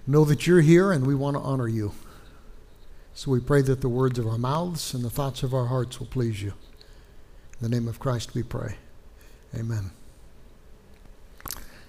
know 0.08 0.24
that 0.24 0.44
you're 0.44 0.60
here, 0.60 0.90
and 0.90 1.06
we 1.06 1.14
want 1.14 1.36
to 1.36 1.40
honor 1.40 1.68
you. 1.68 1.92
So 3.14 3.30
we 3.30 3.38
pray 3.38 3.62
that 3.62 3.80
the 3.80 3.88
words 3.88 4.18
of 4.18 4.26
our 4.26 4.38
mouths 4.38 4.92
and 4.92 5.04
the 5.04 5.10
thoughts 5.10 5.44
of 5.44 5.54
our 5.54 5.66
hearts 5.66 6.00
will 6.00 6.08
please 6.08 6.42
you. 6.42 6.52
In 7.60 7.60
the 7.60 7.68
name 7.68 7.86
of 7.86 8.00
Christ 8.00 8.34
we 8.34 8.42
pray. 8.42 8.74
Amen. 9.56 9.92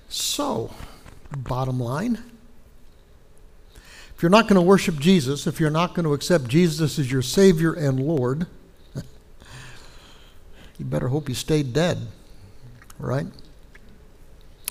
So, 0.08 0.70
bottom 1.36 1.80
line 1.80 2.20
if 4.16 4.22
you're 4.22 4.30
not 4.30 4.44
going 4.44 4.56
to 4.56 4.62
worship 4.62 5.00
Jesus, 5.00 5.48
if 5.48 5.60
you're 5.60 5.72
not 5.72 5.96
going 5.96 6.06
to 6.06 6.14
accept 6.14 6.48
Jesus 6.48 7.00
as 7.00 7.12
your 7.12 7.24
Savior 7.24 7.74
and 7.74 8.00
Lord, 8.00 8.46
you 10.84 10.89
better 10.89 11.07
hope 11.07 11.29
you 11.29 11.36
stayed 11.36 11.71
dead, 11.71 11.97
right? 12.99 13.25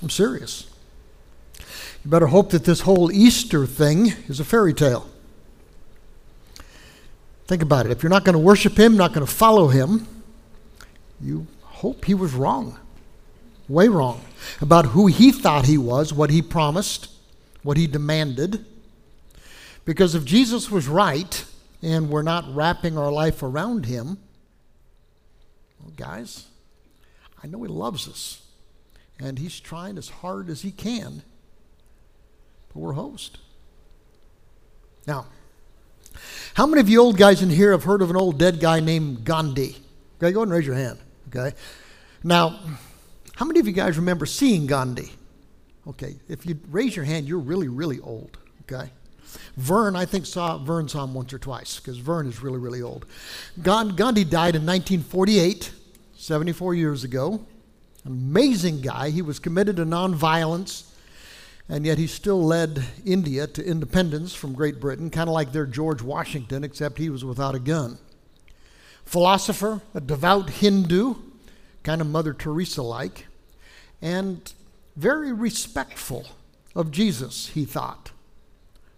I'm 0.03 0.11
serious. 0.11 0.69
You 1.59 2.11
better 2.11 2.27
hope 2.27 2.51
that 2.51 2.65
this 2.65 2.81
whole 2.81 3.11
Easter 3.11 3.65
thing 3.65 4.09
is 4.29 4.39
a 4.39 4.45
fairy 4.45 4.75
tale. 4.75 5.09
Think 7.47 7.63
about 7.63 7.87
it. 7.87 7.93
If 7.93 8.03
you're 8.03 8.11
not 8.11 8.25
going 8.25 8.35
to 8.35 8.39
worship 8.39 8.79
Him, 8.79 8.95
not 8.95 9.15
going 9.15 9.27
to 9.27 9.33
follow 9.33 9.69
Him, 9.69 10.07
you 11.19 11.47
hope 11.63 12.05
He 12.05 12.13
was 12.13 12.35
wrong, 12.35 12.79
way 13.67 13.89
wrong, 13.89 14.23
about 14.61 14.87
who 14.87 15.07
He 15.07 15.33
thought 15.33 15.65
He 15.65 15.79
was, 15.79 16.13
what 16.13 16.29
He 16.29 16.43
promised, 16.43 17.09
what 17.63 17.79
He 17.79 17.87
demanded. 17.87 18.67
Because 19.87 20.15
if 20.15 20.27
Jesus 20.27 20.71
was 20.71 20.89
right 20.89 21.43
and 21.81 22.11
we're 22.11 22.21
not 22.21 22.55
wrapping 22.55 22.99
our 22.99 23.11
life 23.11 23.43
around 23.43 23.87
Him, 23.87 24.19
well, 25.83 25.93
guys, 25.97 26.47
I 27.43 27.47
know 27.47 27.63
He 27.63 27.69
loves 27.69 28.09
us, 28.09 28.43
and 29.19 29.39
He's 29.39 29.59
trying 29.61 29.99
as 29.99 30.09
hard 30.09 30.49
as 30.49 30.63
He 30.63 30.71
can, 30.71 31.23
but 32.73 32.81
we're 32.81 32.93
host. 32.93 33.39
Now, 35.07 35.27
how 36.55 36.67
many 36.67 36.81
of 36.81 36.89
you 36.89 37.01
old 37.01 37.17
guys 37.17 37.43
in 37.43 37.51
here 37.51 37.73
have 37.73 37.85
heard 37.85 38.03
of 38.03 38.11
an 38.11 38.17
old 38.17 38.39
dead 38.39 38.61
guy 38.61 38.81
named 38.81 39.25
Gandhi? 39.25 39.77
Okay, 40.19 40.33
go 40.33 40.41
ahead 40.41 40.43
and 40.43 40.53
raise 40.53 40.67
your 40.67 40.77
hand. 40.77 40.99
Okay. 41.29 41.57
Now, 42.23 42.61
how 43.35 43.45
many 43.45 43.59
of 43.59 43.67
you 43.67 43.73
guys 43.73 43.97
remember 43.97 44.27
seeing 44.27 44.67
Gandhi? 44.67 45.11
Okay, 45.89 46.17
if 46.29 46.47
you 46.47 46.61
raise 46.71 46.95
your 46.95 47.05
hand, 47.05 47.27
you're 47.27 47.41
really, 47.41 47.69
really 47.69 47.99
old. 48.01 48.39
Okay. 48.63 48.91
Vern, 49.57 49.97
I 49.97 50.05
think 50.05 50.27
saw 50.27 50.59
Vern 50.59 50.89
saw 50.89 51.05
him 51.05 51.15
once 51.15 51.33
or 51.33 51.39
twice 51.39 51.79
because 51.79 51.99
Vern 51.99 52.27
is 52.27 52.43
really, 52.43 52.59
really 52.59 52.83
old. 52.83 53.07
Gandhi 53.63 54.25
died 54.25 54.57
in 54.57 54.67
1948, 54.67 55.73
74 56.17 56.75
years 56.75 57.05
ago. 57.05 57.45
Amazing 58.05 58.81
guy. 58.81 59.11
He 59.11 59.23
was 59.23 59.39
committed 59.39 59.77
to 59.77 59.85
nonviolence, 59.85 60.91
and 61.69 61.87
yet 61.87 61.99
he 61.99 62.07
still 62.07 62.45
led 62.45 62.85
India 63.05 63.47
to 63.47 63.65
independence 63.65 64.35
from 64.35 64.55
Great 64.55 64.81
Britain, 64.81 65.09
kind 65.11 65.29
of 65.29 65.35
like 65.35 65.53
their 65.53 65.67
George 65.67 66.03
Washington, 66.03 66.65
except 66.65 66.99
he 66.99 67.11
was 67.11 67.25
without 67.25 67.55
a 67.55 67.61
gun. 67.61 67.99
Philosopher, 69.05 69.83
a 69.95 70.01
devout 70.01 70.51
Hindu, 70.51 71.15
kind 71.83 72.01
of 72.01 72.07
Mother 72.07 72.33
Teresa 72.33 72.83
like, 72.83 73.27
and 74.01 74.53
very 74.97 75.33
respectful 75.33 76.27
of 76.75 76.91
Jesus, 76.91 77.49
he 77.49 77.65
thought 77.65 78.11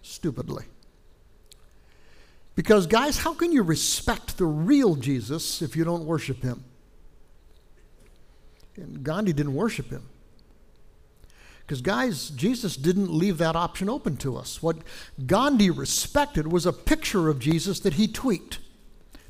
stupidly. 0.05 0.65
Because, 2.55 2.87
guys, 2.87 3.19
how 3.19 3.35
can 3.35 3.51
you 3.51 3.63
respect 3.63 4.39
the 4.39 4.45
real 4.45 4.95
Jesus 4.95 5.61
if 5.61 5.75
you 5.75 5.83
don't 5.83 6.05
worship 6.05 6.43
him? 6.43 6.63
And 8.77 9.03
Gandhi 9.03 9.33
didn't 9.33 9.55
worship 9.55 9.91
him. 9.91 10.05
Because, 11.61 11.81
guys, 11.81 12.31
Jesus 12.31 12.77
didn't 12.77 13.11
leave 13.11 13.39
that 13.39 13.57
option 13.57 13.89
open 13.89 14.17
to 14.19 14.37
us. 14.37 14.63
What 14.63 14.77
Gandhi 15.27 15.71
respected 15.71 16.53
was 16.53 16.67
a 16.67 16.73
picture 16.73 17.29
of 17.29 17.39
Jesus 17.39 17.81
that 17.81 17.95
he 17.95 18.07
tweaked, 18.07 18.59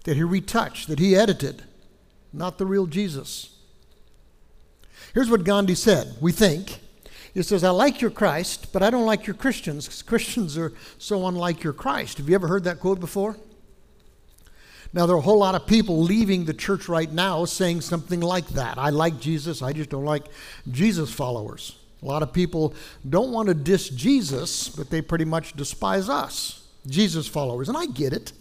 that 0.04 0.16
he 0.16 0.22
retouched, 0.22 0.88
that 0.88 0.98
he 0.98 1.14
edited, 1.14 1.62
not 2.32 2.58
the 2.58 2.66
real 2.66 2.86
Jesus. 2.86 3.56
Here's 5.14 5.30
what 5.30 5.44
Gandhi 5.44 5.76
said 5.76 6.16
We 6.20 6.32
think 6.32 6.80
he 7.34 7.42
says, 7.42 7.64
I 7.64 7.70
like 7.70 8.00
your 8.00 8.12
Christ, 8.12 8.72
but 8.72 8.82
I 8.82 8.90
don't 8.90 9.06
like 9.06 9.26
your 9.26 9.34
Christians 9.34 9.86
because 9.86 10.02
Christians 10.02 10.56
are 10.56 10.72
so 10.98 11.26
unlike 11.26 11.64
your 11.64 11.72
Christ. 11.72 12.18
Have 12.18 12.28
you 12.28 12.34
ever 12.36 12.46
heard 12.46 12.64
that 12.64 12.78
quote 12.78 13.00
before? 13.00 13.36
Now, 14.92 15.06
there 15.06 15.16
are 15.16 15.18
a 15.18 15.22
whole 15.22 15.40
lot 15.40 15.56
of 15.56 15.66
people 15.66 16.00
leaving 16.00 16.44
the 16.44 16.54
church 16.54 16.88
right 16.88 17.10
now 17.10 17.44
saying 17.44 17.80
something 17.80 18.20
like 18.20 18.46
that. 18.50 18.78
I 18.78 18.90
like 18.90 19.18
Jesus, 19.18 19.60
I 19.60 19.72
just 19.72 19.90
don't 19.90 20.04
like 20.04 20.26
Jesus 20.70 21.12
followers. 21.12 21.76
A 22.00 22.06
lot 22.06 22.22
of 22.22 22.32
people 22.32 22.74
don't 23.08 23.32
want 23.32 23.48
to 23.48 23.54
diss 23.54 23.88
Jesus, 23.88 24.68
but 24.68 24.90
they 24.90 25.02
pretty 25.02 25.24
much 25.24 25.56
despise 25.56 26.08
us, 26.08 26.62
Jesus 26.86 27.26
followers. 27.26 27.68
And 27.68 27.76
I 27.76 27.86
get 27.86 28.12
it. 28.12 28.32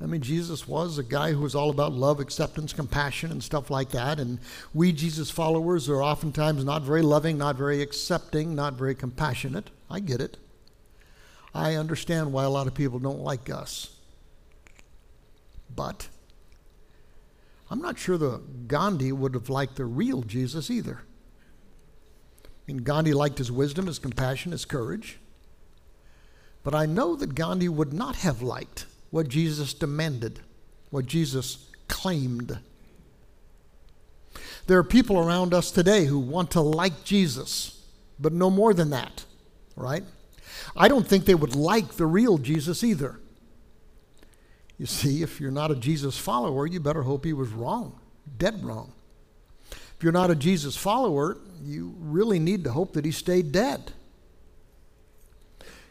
I 0.00 0.06
mean, 0.06 0.20
Jesus 0.20 0.66
was 0.66 0.98
a 0.98 1.02
guy 1.02 1.32
who 1.32 1.40
was 1.40 1.54
all 1.54 1.70
about 1.70 1.92
love, 1.92 2.20
acceptance, 2.20 2.72
compassion, 2.72 3.30
and 3.30 3.42
stuff 3.42 3.70
like 3.70 3.90
that. 3.90 4.18
And 4.18 4.38
we, 4.74 4.92
Jesus 4.92 5.30
followers, 5.30 5.88
are 5.88 6.02
oftentimes 6.02 6.64
not 6.64 6.82
very 6.82 7.02
loving, 7.02 7.38
not 7.38 7.56
very 7.56 7.80
accepting, 7.80 8.54
not 8.54 8.74
very 8.74 8.94
compassionate. 8.94 9.70
I 9.88 10.00
get 10.00 10.20
it. 10.20 10.36
I 11.54 11.74
understand 11.76 12.32
why 12.32 12.44
a 12.44 12.50
lot 12.50 12.66
of 12.66 12.74
people 12.74 12.98
don't 12.98 13.20
like 13.20 13.48
us. 13.48 13.96
But 15.74 16.08
I'm 17.70 17.80
not 17.80 17.98
sure 17.98 18.18
the 18.18 18.42
Gandhi 18.66 19.12
would 19.12 19.34
have 19.34 19.48
liked 19.48 19.76
the 19.76 19.84
real 19.84 20.22
Jesus 20.22 20.70
either. 20.70 21.02
I 22.44 22.48
mean, 22.66 22.78
Gandhi 22.78 23.12
liked 23.12 23.38
his 23.38 23.52
wisdom, 23.52 23.86
his 23.86 23.98
compassion, 23.98 24.52
his 24.52 24.64
courage. 24.64 25.18
But 26.64 26.74
I 26.74 26.86
know 26.86 27.14
that 27.16 27.34
Gandhi 27.34 27.68
would 27.68 27.92
not 27.92 28.16
have 28.16 28.42
liked 28.42 28.86
what 29.14 29.28
Jesus 29.28 29.72
demanded, 29.74 30.40
what 30.90 31.06
Jesus 31.06 31.68
claimed. 31.86 32.58
There 34.66 34.76
are 34.76 34.82
people 34.82 35.20
around 35.20 35.54
us 35.54 35.70
today 35.70 36.06
who 36.06 36.18
want 36.18 36.50
to 36.50 36.60
like 36.60 37.04
Jesus, 37.04 37.80
but 38.18 38.32
no 38.32 38.50
more 38.50 38.74
than 38.74 38.90
that, 38.90 39.24
right? 39.76 40.02
I 40.76 40.88
don't 40.88 41.06
think 41.06 41.26
they 41.26 41.36
would 41.36 41.54
like 41.54 41.92
the 41.92 42.06
real 42.06 42.38
Jesus 42.38 42.82
either. 42.82 43.20
You 44.78 44.86
see, 44.86 45.22
if 45.22 45.40
you're 45.40 45.52
not 45.52 45.70
a 45.70 45.76
Jesus 45.76 46.18
follower, 46.18 46.66
you 46.66 46.80
better 46.80 47.04
hope 47.04 47.24
he 47.24 47.32
was 47.32 47.50
wrong, 47.50 48.00
dead 48.36 48.64
wrong. 48.64 48.94
If 49.70 49.98
you're 50.02 50.10
not 50.10 50.32
a 50.32 50.34
Jesus 50.34 50.76
follower, 50.76 51.38
you 51.62 51.94
really 52.00 52.40
need 52.40 52.64
to 52.64 52.72
hope 52.72 52.94
that 52.94 53.04
he 53.04 53.12
stayed 53.12 53.52
dead. 53.52 53.92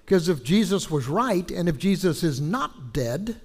Because 0.05 0.29
if 0.29 0.43
Jesus 0.43 0.91
was 0.91 1.07
right 1.07 1.49
and 1.49 1.69
if 1.69 1.77
Jesus 1.77 2.23
is 2.23 2.41
not 2.41 2.93
dead, 2.93 3.39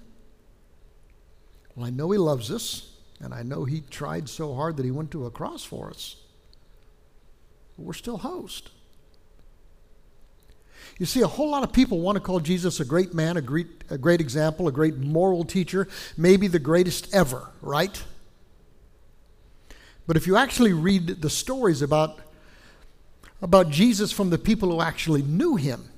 well, 1.75 1.85
I 1.85 1.89
know 1.89 2.11
he 2.11 2.17
loves 2.17 2.51
us, 2.51 2.97
and 3.21 3.33
I 3.33 3.43
know 3.43 3.63
he 3.63 3.81
tried 3.81 4.27
so 4.27 4.53
hard 4.53 4.77
that 4.77 4.85
he 4.85 4.91
went 4.91 5.11
to 5.11 5.25
a 5.25 5.31
cross 5.31 5.63
for 5.63 5.89
us. 5.89 6.17
But 7.77 7.85
we're 7.85 7.93
still 7.93 8.17
host. 8.17 8.71
You 10.97 11.05
see, 11.05 11.21
a 11.21 11.27
whole 11.27 11.49
lot 11.49 11.63
of 11.63 11.71
people 11.71 12.01
want 12.01 12.17
to 12.17 12.19
call 12.19 12.41
Jesus 12.41 12.81
a 12.81 12.85
great 12.85 13.13
man, 13.13 13.37
a 13.37 13.41
great, 13.41 13.67
a 13.89 13.97
great 13.97 14.19
example, 14.19 14.67
a 14.67 14.71
great 14.71 14.97
moral 14.97 15.45
teacher, 15.45 15.87
maybe 16.17 16.47
the 16.47 16.59
greatest 16.59 17.13
ever, 17.15 17.49
right? 17.61 18.03
But 20.05 20.17
if 20.17 20.27
you 20.27 20.35
actually 20.35 20.73
read 20.73 21.21
the 21.21 21.29
stories 21.29 21.81
about, 21.81 22.19
about 23.41 23.69
Jesus 23.69 24.11
from 24.11 24.29
the 24.29 24.37
people 24.37 24.71
who 24.71 24.81
actually 24.81 25.21
knew 25.21 25.55
him, 25.55 25.88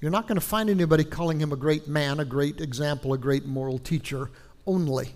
you're 0.00 0.10
not 0.10 0.26
going 0.26 0.36
to 0.36 0.46
find 0.46 0.70
anybody 0.70 1.04
calling 1.04 1.40
him 1.40 1.52
a 1.52 1.56
great 1.56 1.86
man, 1.86 2.20
a 2.20 2.24
great 2.24 2.60
example, 2.60 3.12
a 3.12 3.18
great 3.18 3.44
moral 3.44 3.78
teacher 3.78 4.30
only. 4.66 5.10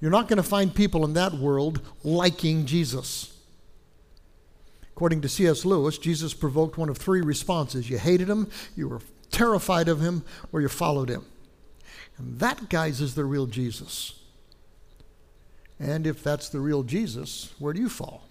You're 0.00 0.10
not 0.10 0.26
going 0.26 0.38
to 0.38 0.42
find 0.42 0.74
people 0.74 1.04
in 1.04 1.12
that 1.14 1.34
world 1.34 1.80
liking 2.02 2.66
Jesus. 2.66 3.32
According 4.94 5.20
to 5.22 5.28
C.S. 5.28 5.64
Lewis, 5.64 5.96
Jesus 5.96 6.34
provoked 6.34 6.76
one 6.76 6.88
of 6.88 6.98
three 6.98 7.20
responses 7.20 7.88
you 7.88 7.98
hated 7.98 8.28
him, 8.28 8.50
you 8.76 8.88
were 8.88 9.00
terrified 9.30 9.88
of 9.88 10.00
him, 10.00 10.24
or 10.52 10.60
you 10.60 10.68
followed 10.68 11.08
him. 11.08 11.24
And 12.18 12.40
that, 12.40 12.68
guys, 12.68 13.00
is 13.00 13.14
the 13.14 13.24
real 13.24 13.46
Jesus. 13.46 14.18
And 15.78 16.06
if 16.06 16.22
that's 16.22 16.48
the 16.48 16.60
real 16.60 16.82
Jesus, 16.82 17.52
where 17.58 17.72
do 17.72 17.80
you 17.80 17.88
fall? 17.88 18.28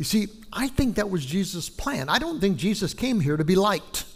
You 0.00 0.04
see, 0.04 0.28
I 0.50 0.68
think 0.68 0.96
that 0.96 1.10
was 1.10 1.26
Jesus' 1.26 1.68
plan. 1.68 2.08
I 2.08 2.18
don't 2.18 2.40
think 2.40 2.56
Jesus 2.56 2.94
came 2.94 3.20
here 3.20 3.36
to 3.36 3.44
be 3.44 3.54
liked. 3.54 4.06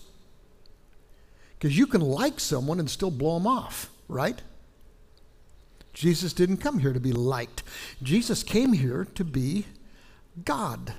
Because 1.53 1.76
you 1.76 1.87
can 1.87 2.01
like 2.01 2.41
someone 2.41 2.80
and 2.80 2.89
still 2.89 3.11
blow 3.11 3.35
them 3.35 3.47
off, 3.47 3.91
right? 4.09 4.41
Jesus 5.93 6.32
didn't 6.32 6.57
come 6.57 6.78
here 6.78 6.95
to 6.95 7.01
be 7.01 7.12
liked. 7.12 7.62
Jesus 8.03 8.43
came 8.43 8.72
here 8.72 9.07
to 9.14 9.24
be 9.24 9.66
God. 10.43 10.95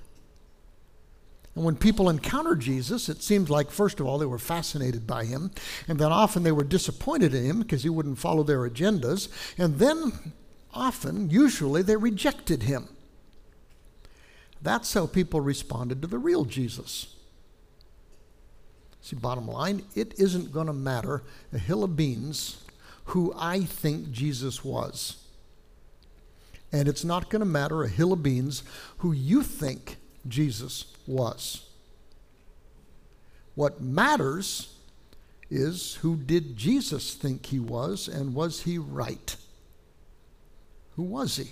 And 1.56 1.66
when 1.66 1.78
people 1.78 2.08
encountered 2.08 2.60
Jesus, 2.60 3.10
it 3.10 3.24
seemed 3.24 3.50
like, 3.50 3.72
first 3.72 4.00
of 4.00 4.06
all, 4.06 4.20
they 4.20 4.28
were 4.28 4.38
fascinated 4.38 5.08
by 5.08 5.26
him, 5.26 5.50
and 5.88 5.98
then 5.98 6.12
often 6.12 6.44
they 6.44 6.52
were 6.52 6.64
disappointed 6.64 7.34
in 7.34 7.44
him 7.44 7.60
because 7.62 7.82
he 7.82 7.90
wouldn't 7.90 8.20
follow 8.20 8.44
their 8.44 8.70
agendas, 8.70 9.30
and 9.58 9.80
then 9.80 10.34
often, 10.76 11.32
usually, 11.32 11.82
they 11.82 11.96
rejected 11.96 12.62
him. 12.62 12.90
That's 14.66 14.96
how 14.96 15.06
people 15.06 15.42
responded 15.42 16.02
to 16.02 16.08
the 16.08 16.18
real 16.18 16.44
Jesus. 16.44 17.14
See, 19.00 19.16
bottom 19.16 19.48
line, 19.48 19.84
it 19.94 20.16
isn't 20.18 20.52
going 20.52 20.66
to 20.66 20.74
matter 20.74 21.22
a 21.54 21.60
hill 21.60 21.84
of 21.84 21.96
beans 21.96 22.64
who 23.06 23.32
I 23.38 23.62
think 23.62 24.12
Jesus 24.12 24.66
was. 24.66 25.18
And 26.72 26.88
it's 26.88 27.04
not 27.04 27.30
going 27.30 27.42
to 27.42 27.46
matter 27.46 27.84
a 27.84 27.88
hill 27.88 28.12
of 28.12 28.24
beans 28.24 28.64
who 28.98 29.12
you 29.12 29.44
think 29.44 29.98
Jesus 30.28 30.86
was. 31.06 31.70
What 33.54 33.80
matters 33.82 34.74
is 35.52 36.00
who 36.02 36.16
did 36.16 36.58
Jesus 36.58 37.14
think 37.14 37.46
he 37.46 37.60
was 37.60 38.08
and 38.08 38.34
was 38.34 38.64
he 38.64 38.80
right? 38.80 39.36
Who 40.96 41.04
was 41.04 41.38
he? 41.38 41.52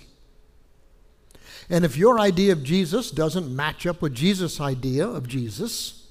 And 1.70 1.84
if 1.84 1.96
your 1.96 2.18
idea 2.20 2.52
of 2.52 2.62
Jesus 2.62 3.10
doesn't 3.10 3.54
match 3.54 3.86
up 3.86 4.02
with 4.02 4.14
Jesus' 4.14 4.60
idea 4.60 5.06
of 5.06 5.26
Jesus, 5.26 6.06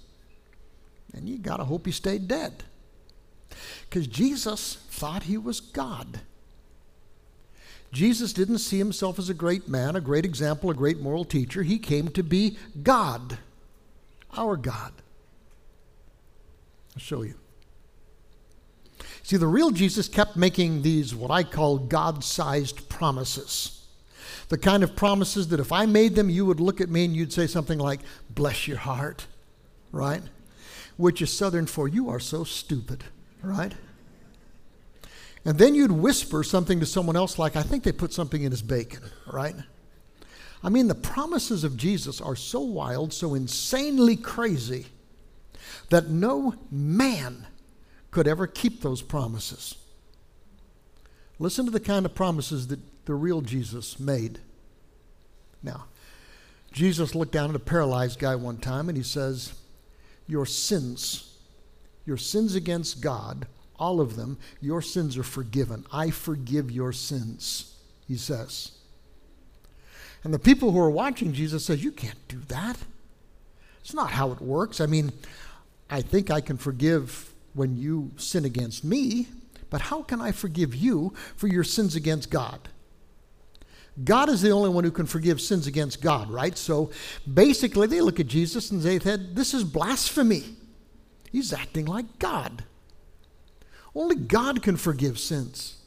then 1.14 1.28
you 1.28 1.38
got 1.38 1.58
to 1.58 1.66
hope 1.66 1.86
he 1.86 1.92
stayed 1.92 2.28
dead. 2.28 2.64
Because 3.90 4.08
Jesus 4.08 4.76
thought 4.90 5.24
he 5.24 5.38
was 5.38 5.60
God. 5.60 6.22
Jesus 7.92 8.34
didn't 8.34 8.58
see 8.58 8.80
himself 8.80 9.20
as 9.20 9.30
a 9.30 9.36
great 9.36 9.68
man, 9.68 9.96
a 9.96 10.02
great 10.02 10.26
example, 10.26 10.72
a 10.72 10.74
great 10.74 11.00
moral 11.00 11.24
teacher. 11.24 11.62
He 11.62 11.78
came 11.78 12.08
to 12.10 12.24
be 12.24 12.58
God, 12.82 13.38
our 14.36 14.58
God. 14.58 14.94
I'll 16.96 17.00
show 17.00 17.22
you. 17.22 17.36
See, 19.22 19.38
the 19.38 19.48
real 19.48 19.70
Jesus 19.70 20.08
kept 20.08 20.36
making 20.36 20.82
these, 20.82 21.14
what 21.14 21.30
I 21.30 21.44
call 21.44 21.78
God 21.78 22.24
sized 22.24 22.90
promises. 22.90 23.83
The 24.54 24.60
kind 24.60 24.84
of 24.84 24.96
promises 24.96 25.48
that 25.48 25.60
if 25.60 25.72
I 25.72 25.88
made 25.88 26.14
them, 26.14 26.30
you 26.30 26.46
would 26.46 26.60
look 26.60 26.80
at 26.80 26.88
me 26.88 27.06
and 27.06 27.16
you'd 27.16 27.34
say 27.34 27.48
something 27.48 27.80
like, 27.80 28.02
Bless 28.30 28.68
your 28.68 28.78
heart, 28.78 29.26
right? 29.92 30.22
Which 30.96 31.24
is 31.24 31.36
Southern 31.36 31.66
for, 31.66 31.88
You 31.88 32.10
are 32.10 32.20
so 32.20 32.44
stupid, 32.44 33.04
right? 33.42 33.74
And 35.44 35.58
then 35.58 35.74
you'd 35.74 35.92
whisper 35.92 36.44
something 36.44 36.80
to 36.82 36.86
someone 36.86 37.16
else 37.16 37.40
like, 37.40 37.56
I 37.56 37.64
think 37.64 37.84
they 37.84 37.92
put 37.92 38.14
something 38.14 38.44
in 38.44 38.52
his 38.52 38.62
bacon, 38.62 39.02
right? 39.26 39.56
I 40.64 40.70
mean, 40.70 40.88
the 40.88 40.94
promises 40.94 41.64
of 41.64 41.76
Jesus 41.76 42.22
are 42.22 42.36
so 42.36 42.60
wild, 42.60 43.12
so 43.12 43.34
insanely 43.34 44.16
crazy, 44.16 44.86
that 45.90 46.10
no 46.10 46.54
man 46.70 47.48
could 48.12 48.28
ever 48.28 48.46
keep 48.46 48.84
those 48.84 49.02
promises. 49.02 49.74
Listen 51.40 51.66
to 51.66 51.72
the 51.72 51.80
kind 51.80 52.06
of 52.06 52.14
promises 52.14 52.68
that 52.68 52.80
the 53.06 53.14
real 53.16 53.42
Jesus 53.42 54.00
made. 54.00 54.40
Now, 55.62 55.86
Jesus 56.72 57.16
looked 57.16 57.32
down 57.32 57.50
at 57.50 57.56
a 57.56 57.60
paralyzed 57.60 58.20
guy 58.20 58.36
one 58.36 58.58
time 58.58 58.90
and 58.90 58.98
he 58.98 59.04
says, 59.04 59.54
Your 60.28 60.46
sins, 60.46 61.38
your 62.06 62.18
sins 62.18 62.56
against 62.56 63.02
God 63.02 63.46
all 63.84 64.00
of 64.00 64.16
them, 64.16 64.38
your 64.62 64.82
sins 64.82 65.18
are 65.18 65.24
forgiven. 65.24 65.86
I 65.92 66.10
forgive 66.10 66.72
your 66.72 66.94
sins, 66.94 67.76
he 68.08 68.16
says. 68.16 68.72
And 70.24 70.34
the 70.34 70.40
people 70.40 70.72
who 70.72 70.80
are 70.80 70.90
watching 70.90 71.34
Jesus 71.34 71.66
says, 71.66 71.84
You 71.84 71.92
can't 71.92 72.28
do 72.28 72.40
that. 72.48 72.78
It's 73.82 73.94
not 73.94 74.12
how 74.12 74.32
it 74.32 74.40
works. 74.40 74.80
I 74.80 74.86
mean, 74.86 75.12
I 75.90 76.02
think 76.02 76.32
I 76.32 76.40
can 76.40 76.58
forgive 76.58 77.34
when 77.54 77.76
you 77.76 78.12
sin 78.16 78.46
against 78.46 78.86
me, 78.86 79.28
but 79.70 79.82
how 79.82 80.02
can 80.02 80.22
I 80.22 80.32
forgive 80.32 80.74
you 80.74 81.14
for 81.36 81.48
your 81.48 81.66
sins 81.66 81.96
against 81.96 82.30
God? 82.30 82.70
God 84.02 84.30
is 84.30 84.42
the 84.42 84.50
only 84.50 84.70
one 84.70 84.84
who 84.84 84.92
can 84.92 85.06
forgive 85.06 85.40
sins 85.40 85.68
against 85.68 86.02
God, 86.02 86.32
right? 86.32 86.58
So 86.58 86.90
basically, 87.32 87.88
they 87.88 88.02
look 88.02 88.20
at 88.20 88.28
Jesus 88.28 88.72
and 88.72 88.82
they 88.82 89.00
said, 89.00 89.36
This 89.36 89.54
is 89.54 89.64
blasphemy. 89.64 90.44
He's 91.32 91.54
acting 91.54 91.86
like 91.86 92.20
God. 92.20 92.64
Only 93.96 94.16
God 94.16 94.64
can 94.64 94.78
forgive 94.78 95.20
sins. 95.20 95.78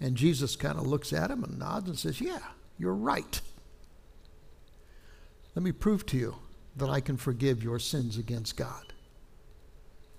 And 0.00 0.16
Jesus 0.16 0.56
kind 0.56 0.78
of 0.78 0.86
looks 0.86 1.12
at 1.12 1.30
him 1.30 1.44
and 1.44 1.58
nods 1.58 1.88
and 1.88 1.98
says, 1.98 2.20
Yeah, 2.20 2.40
you're 2.78 2.94
right. 2.94 3.40
Let 5.54 5.62
me 5.62 5.72
prove 5.72 6.04
to 6.06 6.16
you 6.16 6.36
that 6.76 6.90
I 6.90 7.00
can 7.00 7.16
forgive 7.16 7.62
your 7.62 7.78
sins 7.78 8.18
against 8.18 8.56
God. 8.56 8.92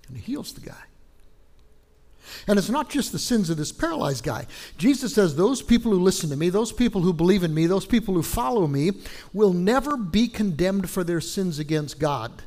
And 0.08 0.16
he 0.16 0.22
heals 0.22 0.52
the 0.52 0.60
guy. 0.60 0.84
And 2.46 2.58
it's 2.58 2.70
not 2.70 2.90
just 2.90 3.12
the 3.12 3.18
sins 3.18 3.50
of 3.50 3.56
this 3.56 3.72
paralyzed 3.72 4.24
guy. 4.24 4.46
Jesus 4.78 5.14
says, 5.14 5.36
Those 5.36 5.62
people 5.62 5.92
who 5.92 6.00
listen 6.00 6.30
to 6.30 6.36
me, 6.36 6.48
those 6.48 6.72
people 6.72 7.02
who 7.02 7.12
believe 7.12 7.42
in 7.42 7.54
me, 7.54 7.66
those 7.66 7.86
people 7.86 8.14
who 8.14 8.22
follow 8.22 8.66
me, 8.66 8.92
will 9.32 9.52
never 9.52 9.96
be 9.96 10.28
condemned 10.28 10.90
for 10.90 11.04
their 11.04 11.20
sins 11.20 11.58
against 11.58 11.98
God. 11.98 12.42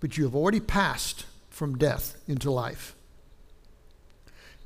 But 0.00 0.16
you 0.16 0.24
have 0.24 0.34
already 0.34 0.60
passed 0.60 1.26
from 1.48 1.76
death 1.76 2.16
into 2.26 2.50
life. 2.50 2.94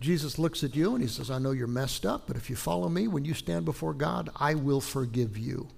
Jesus 0.01 0.39
looks 0.39 0.63
at 0.63 0.77
you 0.77 0.95
and 0.95 1.03
he 1.03 1.09
says, 1.09 1.31
I 1.31 1.39
know 1.39 1.53
you're 1.53 1.67
messed 1.67 2.05
up, 2.05 2.27
but 2.27 2.37
if 2.37 2.51
you 2.51 2.57
follow 2.57 2.89
me, 2.89 3.09
when 3.09 3.25
you 3.25 3.35
stand 3.35 3.65
before 3.65 3.95
God, 3.95 4.31
I 4.37 4.55
will 4.55 4.81
forgive 4.81 5.39
you. 5.39 5.69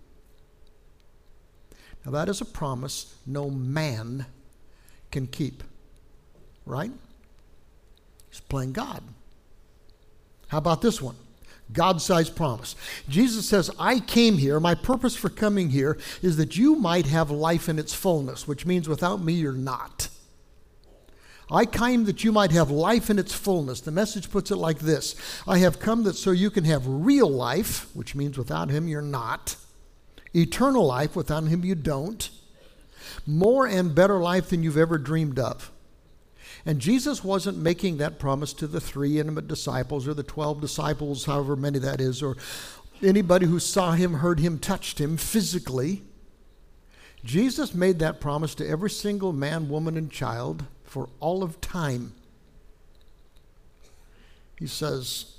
Now, 2.04 2.12
that 2.12 2.28
is 2.28 2.40
a 2.40 2.44
promise 2.44 3.16
no 3.26 3.50
man 3.50 4.26
can 5.10 5.26
keep, 5.26 5.62
right? 6.64 6.92
Playing 8.40 8.72
God. 8.72 9.02
How 10.48 10.58
about 10.58 10.82
this 10.82 11.02
one? 11.02 11.16
God 11.72 12.00
sized 12.00 12.36
promise. 12.36 12.76
Jesus 13.08 13.48
says, 13.48 13.70
I 13.78 13.98
came 13.98 14.38
here, 14.38 14.60
my 14.60 14.74
purpose 14.74 15.16
for 15.16 15.28
coming 15.28 15.70
here 15.70 15.98
is 16.22 16.36
that 16.36 16.56
you 16.56 16.76
might 16.76 17.06
have 17.06 17.30
life 17.30 17.68
in 17.68 17.78
its 17.78 17.92
fullness, 17.92 18.46
which 18.46 18.64
means 18.64 18.88
without 18.88 19.20
me, 19.20 19.32
you're 19.32 19.52
not. 19.52 20.08
I 21.50 21.64
came 21.64 22.04
that 22.04 22.24
you 22.24 22.32
might 22.32 22.50
have 22.50 22.70
life 22.70 23.08
in 23.08 23.18
its 23.18 23.32
fullness. 23.32 23.80
The 23.80 23.92
message 23.92 24.30
puts 24.30 24.50
it 24.50 24.56
like 24.56 24.80
this 24.80 25.14
I 25.46 25.58
have 25.58 25.78
come 25.78 26.04
that 26.04 26.14
so 26.14 26.30
you 26.30 26.50
can 26.50 26.64
have 26.64 26.86
real 26.86 27.28
life, 27.28 27.88
which 27.94 28.14
means 28.14 28.38
without 28.38 28.70
him 28.70 28.88
you're 28.88 29.02
not, 29.02 29.56
eternal 30.34 30.86
life, 30.86 31.14
without 31.16 31.44
him 31.44 31.64
you 31.64 31.74
don't, 31.74 32.30
more 33.26 33.66
and 33.66 33.94
better 33.94 34.18
life 34.18 34.50
than 34.50 34.62
you've 34.62 34.76
ever 34.76 34.98
dreamed 34.98 35.38
of. 35.38 35.70
And 36.66 36.80
Jesus 36.80 37.22
wasn't 37.22 37.58
making 37.58 37.98
that 37.98 38.18
promise 38.18 38.52
to 38.54 38.66
the 38.66 38.80
three 38.80 39.20
intimate 39.20 39.46
disciples 39.46 40.08
or 40.08 40.14
the 40.14 40.24
12 40.24 40.60
disciples, 40.60 41.24
however 41.24 41.54
many 41.54 41.78
that 41.78 42.00
is, 42.00 42.24
or 42.24 42.36
anybody 43.00 43.46
who 43.46 43.60
saw 43.60 43.92
him, 43.92 44.14
heard 44.14 44.40
him, 44.40 44.58
touched 44.58 45.00
him 45.00 45.16
physically. 45.16 46.02
Jesus 47.24 47.72
made 47.72 48.00
that 48.00 48.20
promise 48.20 48.56
to 48.56 48.68
every 48.68 48.90
single 48.90 49.32
man, 49.32 49.68
woman, 49.68 49.96
and 49.96 50.10
child 50.10 50.64
for 50.82 51.08
all 51.20 51.44
of 51.44 51.60
time. 51.60 52.12
He 54.58 54.66
says, 54.66 55.36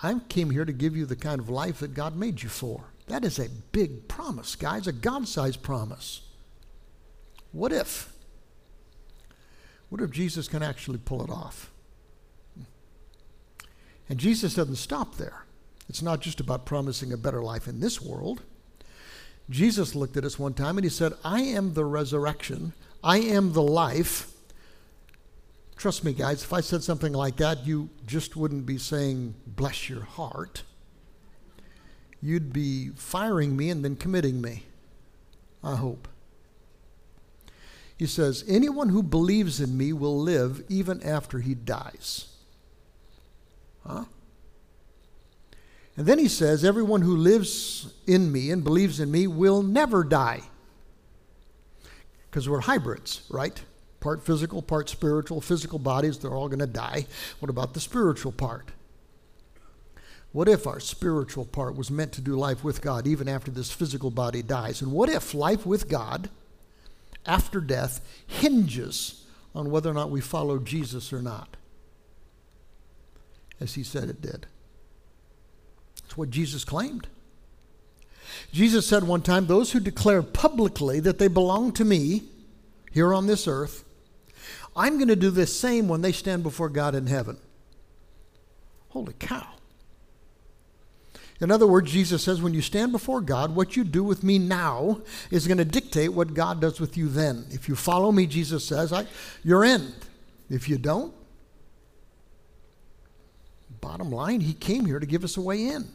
I 0.00 0.14
came 0.28 0.50
here 0.50 0.64
to 0.64 0.72
give 0.72 0.96
you 0.96 1.04
the 1.04 1.16
kind 1.16 1.40
of 1.40 1.48
life 1.48 1.80
that 1.80 1.94
God 1.94 2.14
made 2.14 2.42
you 2.42 2.48
for. 2.48 2.84
That 3.08 3.24
is 3.24 3.40
a 3.40 3.48
big 3.72 4.06
promise, 4.06 4.54
guys, 4.54 4.86
a 4.86 4.92
God 4.92 5.26
sized 5.26 5.62
promise. 5.62 6.20
What 7.50 7.72
if? 7.72 8.12
What 9.88 10.00
if 10.00 10.10
Jesus 10.10 10.48
can 10.48 10.62
actually 10.62 10.98
pull 10.98 11.22
it 11.22 11.30
off? 11.30 11.70
And 14.08 14.18
Jesus 14.18 14.54
doesn't 14.54 14.76
stop 14.76 15.16
there. 15.16 15.44
It's 15.88 16.02
not 16.02 16.20
just 16.20 16.40
about 16.40 16.66
promising 16.66 17.12
a 17.12 17.16
better 17.16 17.42
life 17.42 17.66
in 17.66 17.80
this 17.80 18.00
world. 18.00 18.42
Jesus 19.50 19.94
looked 19.94 20.16
at 20.16 20.24
us 20.24 20.38
one 20.38 20.54
time 20.54 20.76
and 20.76 20.84
he 20.84 20.90
said, 20.90 21.14
I 21.24 21.40
am 21.40 21.74
the 21.74 21.84
resurrection, 21.84 22.74
I 23.02 23.18
am 23.18 23.52
the 23.52 23.62
life. 23.62 24.30
Trust 25.76 26.04
me, 26.04 26.12
guys, 26.12 26.42
if 26.42 26.52
I 26.52 26.60
said 26.60 26.82
something 26.82 27.12
like 27.12 27.36
that, 27.36 27.64
you 27.66 27.88
just 28.04 28.36
wouldn't 28.36 28.66
be 28.66 28.78
saying, 28.78 29.34
bless 29.46 29.88
your 29.88 30.02
heart. 30.02 30.64
You'd 32.20 32.52
be 32.52 32.90
firing 32.96 33.56
me 33.56 33.70
and 33.70 33.84
then 33.84 33.94
committing 33.94 34.40
me. 34.40 34.64
I 35.62 35.76
hope. 35.76 36.08
He 37.98 38.06
says, 38.06 38.44
Anyone 38.46 38.90
who 38.90 39.02
believes 39.02 39.60
in 39.60 39.76
me 39.76 39.92
will 39.92 40.18
live 40.18 40.62
even 40.68 41.02
after 41.02 41.40
he 41.40 41.54
dies. 41.54 42.28
Huh? 43.84 44.04
And 45.96 46.06
then 46.06 46.20
he 46.20 46.28
says, 46.28 46.64
Everyone 46.64 47.02
who 47.02 47.16
lives 47.16 47.92
in 48.06 48.30
me 48.30 48.52
and 48.52 48.62
believes 48.62 49.00
in 49.00 49.10
me 49.10 49.26
will 49.26 49.64
never 49.64 50.04
die. 50.04 50.42
Because 52.30 52.48
we're 52.48 52.60
hybrids, 52.60 53.22
right? 53.28 53.60
Part 53.98 54.24
physical, 54.24 54.62
part 54.62 54.88
spiritual. 54.88 55.40
Physical 55.40 55.80
bodies, 55.80 56.18
they're 56.18 56.34
all 56.34 56.48
going 56.48 56.60
to 56.60 56.66
die. 56.66 57.06
What 57.40 57.50
about 57.50 57.74
the 57.74 57.80
spiritual 57.80 58.30
part? 58.30 58.70
What 60.30 60.46
if 60.46 60.68
our 60.68 60.78
spiritual 60.78 61.46
part 61.46 61.74
was 61.74 61.90
meant 61.90 62.12
to 62.12 62.20
do 62.20 62.36
life 62.36 62.62
with 62.62 62.80
God 62.80 63.08
even 63.08 63.28
after 63.28 63.50
this 63.50 63.72
physical 63.72 64.12
body 64.12 64.42
dies? 64.42 64.82
And 64.82 64.92
what 64.92 65.08
if 65.08 65.34
life 65.34 65.66
with 65.66 65.88
God 65.88 66.28
after 67.26 67.60
death 67.60 68.00
hinges 68.26 69.24
on 69.54 69.70
whether 69.70 69.90
or 69.90 69.94
not 69.94 70.10
we 70.10 70.20
follow 70.20 70.58
Jesus 70.58 71.12
or 71.12 71.22
not? 71.22 71.56
As 73.60 73.74
he 73.74 73.82
said 73.82 74.08
it 74.08 74.22
did. 74.22 74.46
It's 76.04 76.16
what 76.16 76.30
Jesus 76.30 76.64
claimed. 76.64 77.08
Jesus 78.52 78.86
said 78.86 79.04
one 79.04 79.22
time, 79.22 79.46
Those 79.46 79.72
who 79.72 79.80
declare 79.80 80.22
publicly 80.22 81.00
that 81.00 81.18
they 81.18 81.28
belong 81.28 81.72
to 81.72 81.84
me 81.84 82.24
here 82.92 83.12
on 83.12 83.26
this 83.26 83.46
earth, 83.46 83.84
I'm 84.76 84.96
going 84.96 85.08
to 85.08 85.16
do 85.16 85.30
the 85.30 85.46
same 85.46 85.88
when 85.88 86.02
they 86.02 86.12
stand 86.12 86.42
before 86.42 86.68
God 86.68 86.94
in 86.94 87.08
heaven. 87.08 87.38
Holy 88.90 89.12
cow. 89.18 89.57
In 91.40 91.52
other 91.52 91.66
words, 91.66 91.92
Jesus 91.92 92.22
says, 92.24 92.42
when 92.42 92.52
you 92.52 92.62
stand 92.62 92.90
before 92.90 93.20
God, 93.20 93.54
what 93.54 93.76
you 93.76 93.84
do 93.84 94.02
with 94.02 94.24
me 94.24 94.38
now 94.38 95.00
is 95.30 95.46
going 95.46 95.58
to 95.58 95.64
dictate 95.64 96.12
what 96.12 96.34
God 96.34 96.60
does 96.60 96.80
with 96.80 96.96
you 96.96 97.08
then. 97.08 97.46
If 97.50 97.68
you 97.68 97.76
follow 97.76 98.10
me, 98.10 98.26
Jesus 98.26 98.64
says, 98.64 98.92
I, 98.92 99.06
you're 99.44 99.64
in. 99.64 99.92
If 100.50 100.68
you 100.68 100.78
don't, 100.78 101.14
bottom 103.80 104.10
line, 104.10 104.40
He 104.40 104.52
came 104.52 104.84
here 104.84 104.98
to 104.98 105.06
give 105.06 105.22
us 105.22 105.36
a 105.36 105.40
way 105.40 105.66
in. 105.66 105.88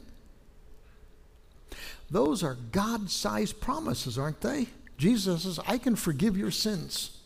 Those 2.10 2.44
are 2.44 2.56
God 2.72 3.10
sized 3.10 3.60
promises, 3.60 4.18
aren't 4.18 4.39
they? 4.39 4.68
Jesus 4.98 5.44
says, 5.44 5.60
I 5.68 5.78
can 5.78 5.96
forgive 5.96 6.38
your 6.38 6.52
sins 6.52 7.18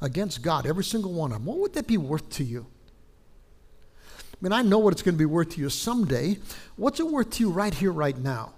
against 0.00 0.42
God, 0.42 0.66
every 0.66 0.82
single 0.82 1.12
one 1.12 1.30
of 1.30 1.38
them. 1.38 1.44
What 1.44 1.58
would 1.58 1.74
that 1.74 1.86
be 1.86 1.98
worth 1.98 2.28
to 2.30 2.44
you? 2.44 2.66
I 4.42 4.44
mean, 4.44 4.52
I 4.52 4.62
know 4.62 4.78
what 4.78 4.92
it's 4.92 5.02
going 5.02 5.14
to 5.14 5.18
be 5.18 5.24
worth 5.24 5.50
to 5.50 5.60
you 5.60 5.70
someday. 5.70 6.38
What's 6.74 6.98
it 6.98 7.06
worth 7.06 7.30
to 7.30 7.44
you 7.44 7.50
right 7.50 7.72
here, 7.72 7.92
right 7.92 8.18
now? 8.18 8.54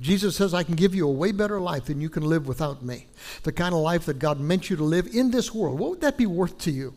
Jesus 0.00 0.36
says, 0.36 0.54
I 0.54 0.62
can 0.62 0.76
give 0.76 0.94
you 0.94 1.08
a 1.08 1.10
way 1.10 1.32
better 1.32 1.60
life 1.60 1.86
than 1.86 2.00
you 2.00 2.08
can 2.08 2.22
live 2.22 2.46
without 2.46 2.84
me. 2.84 3.06
The 3.42 3.50
kind 3.50 3.74
of 3.74 3.80
life 3.80 4.04
that 4.06 4.20
God 4.20 4.38
meant 4.38 4.70
you 4.70 4.76
to 4.76 4.84
live 4.84 5.08
in 5.12 5.32
this 5.32 5.52
world. 5.52 5.80
What 5.80 5.90
would 5.90 6.00
that 6.02 6.16
be 6.16 6.26
worth 6.26 6.56
to 6.58 6.70
you? 6.70 6.94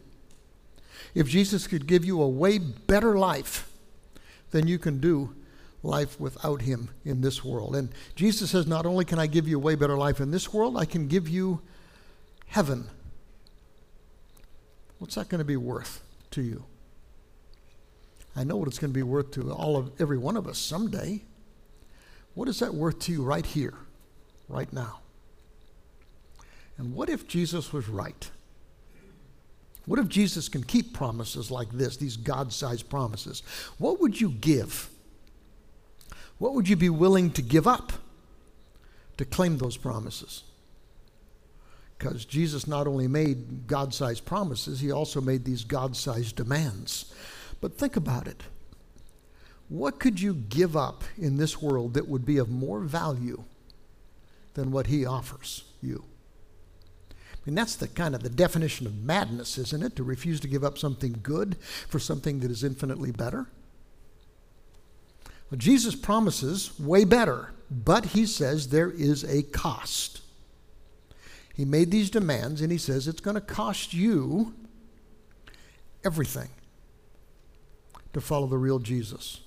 If 1.15 1.27
Jesus 1.27 1.65
could 1.65 1.87
give 1.87 2.05
you 2.05 2.21
a 2.21 2.29
way 2.29 2.59
better 2.59 3.17
life 3.17 3.71
than 4.51 4.67
you 4.67 4.77
can 4.77 4.99
do 4.99 5.33
life 5.81 6.19
without 6.19 6.61
Him 6.61 6.89
in 7.03 7.21
this 7.21 7.43
world. 7.43 7.75
And 7.75 7.89
Jesus 8.15 8.51
says, 8.51 8.67
Not 8.67 8.85
only 8.85 9.03
can 9.05 9.17
I 9.17 9.25
give 9.25 9.47
you 9.47 9.57
a 9.57 9.61
way 9.61 9.73
better 9.73 9.97
life 9.97 10.19
in 10.19 10.29
this 10.29 10.53
world, 10.53 10.77
I 10.77 10.85
can 10.85 11.07
give 11.07 11.27
you 11.27 11.61
heaven. 12.47 12.87
What's 14.99 15.15
that 15.15 15.29
going 15.29 15.39
to 15.39 15.45
be 15.45 15.57
worth 15.57 16.03
to 16.31 16.43
you? 16.43 16.65
I 18.35 18.43
know 18.43 18.57
what 18.57 18.67
it's 18.67 18.79
going 18.79 18.91
to 18.91 18.97
be 18.97 19.03
worth 19.03 19.31
to 19.31 19.51
all 19.51 19.75
of 19.75 19.91
every 19.99 20.17
one 20.17 20.37
of 20.37 20.47
us 20.47 20.57
someday. 20.57 21.21
What 22.35 22.47
is 22.47 22.59
that 22.59 22.73
worth 22.73 22.99
to 22.99 23.11
you 23.11 23.23
right 23.23 23.45
here, 23.45 23.73
right 24.47 24.71
now? 24.71 24.99
And 26.77 26.93
what 26.93 27.09
if 27.09 27.27
Jesus 27.27 27.73
was 27.73 27.89
right? 27.89 28.29
What 29.85 29.99
if 29.99 30.07
Jesus 30.07 30.47
can 30.47 30.63
keep 30.63 30.93
promises 30.93 31.49
like 31.49 31.71
this, 31.71 31.97
these 31.97 32.15
God 32.15 32.53
sized 32.53 32.89
promises? 32.89 33.41
What 33.77 33.99
would 33.99 34.21
you 34.21 34.29
give? 34.29 34.89
What 36.37 36.53
would 36.53 36.69
you 36.69 36.75
be 36.75 36.89
willing 36.89 37.31
to 37.31 37.41
give 37.41 37.67
up 37.67 37.91
to 39.17 39.25
claim 39.25 39.57
those 39.57 39.75
promises? 39.75 40.43
Because 41.97 42.23
Jesus 42.23 42.65
not 42.65 42.87
only 42.87 43.07
made 43.07 43.67
God 43.67 43.93
sized 43.93 44.25
promises, 44.25 44.79
he 44.79 44.91
also 44.91 45.19
made 45.19 45.43
these 45.43 45.65
God 45.65 45.97
sized 45.97 46.37
demands. 46.37 47.13
But 47.61 47.77
think 47.77 47.95
about 47.95 48.27
it. 48.27 48.43
What 49.67 49.99
could 49.99 50.19
you 50.19 50.33
give 50.33 50.75
up 50.75 51.03
in 51.17 51.37
this 51.37 51.61
world 51.61 51.93
that 51.93 52.07
would 52.07 52.25
be 52.25 52.37
of 52.37 52.49
more 52.49 52.79
value 52.79 53.43
than 54.55 54.71
what 54.71 54.87
he 54.87 55.05
offers 55.05 55.63
you? 55.81 56.03
I 57.11 57.37
mean, 57.45 57.55
that's 57.55 57.75
the 57.75 57.87
kind 57.87 58.15
of 58.15 58.23
the 58.23 58.29
definition 58.29 58.87
of 58.87 59.03
madness, 59.03 59.57
isn't 59.57 59.83
it? 59.83 59.95
To 59.95 60.03
refuse 60.03 60.39
to 60.41 60.47
give 60.47 60.63
up 60.63 60.77
something 60.77 61.19
good 61.21 61.55
for 61.87 61.99
something 61.99 62.39
that 62.39 62.51
is 62.51 62.63
infinitely 62.63 63.11
better. 63.11 63.47
Well, 65.49 65.57
Jesus 65.57 65.95
promises 65.95 66.77
way 66.79 67.05
better, 67.05 67.51
but 67.69 68.07
he 68.07 68.25
says 68.25 68.69
there 68.69 68.91
is 68.91 69.23
a 69.23 69.43
cost. 69.43 70.21
He 71.55 71.65
made 71.65 71.91
these 71.91 72.09
demands, 72.09 72.61
and 72.61 72.71
he 72.71 72.77
says 72.77 73.07
it's 73.07 73.21
going 73.21 73.35
to 73.35 73.41
cost 73.41 73.93
you 73.93 74.53
everything 76.03 76.49
to 78.13 78.21
follow 78.21 78.47
the 78.47 78.57
real 78.57 78.79
Jesus. 78.79 79.41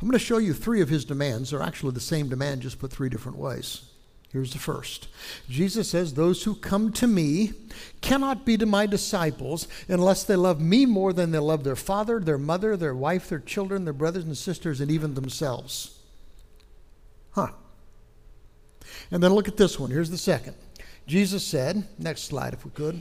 I'm 0.00 0.08
going 0.08 0.18
to 0.18 0.24
show 0.24 0.38
you 0.38 0.52
three 0.52 0.80
of 0.80 0.88
his 0.88 1.04
demands. 1.04 1.50
They're 1.50 1.62
actually 1.62 1.92
the 1.92 2.00
same 2.00 2.28
demand, 2.28 2.62
just 2.62 2.78
put 2.78 2.92
three 2.92 3.08
different 3.08 3.38
ways. 3.38 3.82
Here's 4.30 4.52
the 4.52 4.58
first 4.58 5.08
Jesus 5.48 5.90
says, 5.90 6.14
Those 6.14 6.44
who 6.44 6.54
come 6.54 6.92
to 6.94 7.06
me 7.06 7.52
cannot 8.00 8.44
be 8.44 8.56
to 8.58 8.66
my 8.66 8.86
disciples 8.86 9.66
unless 9.88 10.22
they 10.24 10.36
love 10.36 10.60
me 10.60 10.84
more 10.84 11.12
than 11.12 11.30
they 11.30 11.38
love 11.38 11.64
their 11.64 11.76
father, 11.76 12.20
their 12.20 12.38
mother, 12.38 12.76
their 12.76 12.94
wife, 12.94 13.28
their 13.28 13.38
children, 13.38 13.84
their 13.84 13.94
brothers 13.94 14.24
and 14.24 14.36
sisters, 14.36 14.80
and 14.80 14.90
even 14.90 15.14
themselves. 15.14 15.98
Huh. 17.30 17.48
And 19.10 19.22
then 19.22 19.32
look 19.32 19.48
at 19.48 19.56
this 19.56 19.78
one. 19.78 19.90
Here's 19.90 20.10
the 20.10 20.18
second. 20.18 20.54
Jesus 21.06 21.42
said, 21.44 21.88
next 21.98 22.24
slide 22.24 22.52
if 22.52 22.64
we 22.64 22.70
could. 22.72 23.00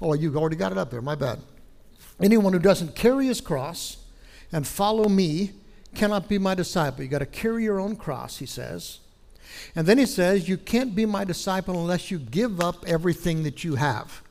Oh, 0.00 0.14
you 0.14 0.34
already 0.36 0.56
got 0.56 0.72
it 0.72 0.78
up 0.78 0.90
there. 0.90 1.02
My 1.02 1.16
bad. 1.16 1.40
Anyone 2.20 2.52
who 2.52 2.58
doesn't 2.58 2.94
carry 2.94 3.26
his 3.26 3.40
cross 3.40 3.96
and 4.52 4.66
follow 4.66 5.08
me 5.08 5.52
cannot 5.94 6.28
be 6.28 6.38
my 6.38 6.54
disciple. 6.54 7.02
You 7.02 7.08
got 7.08 7.18
to 7.18 7.26
carry 7.26 7.64
your 7.64 7.80
own 7.80 7.96
cross, 7.96 8.38
he 8.38 8.46
says. 8.46 9.00
And 9.74 9.86
then 9.86 9.98
he 9.98 10.06
says, 10.06 10.48
You 10.48 10.56
can't 10.56 10.94
be 10.94 11.06
my 11.06 11.24
disciple 11.24 11.74
unless 11.74 12.10
you 12.10 12.18
give 12.18 12.60
up 12.60 12.84
everything 12.86 13.42
that 13.44 13.64
you 13.64 13.76
have. 13.76 14.22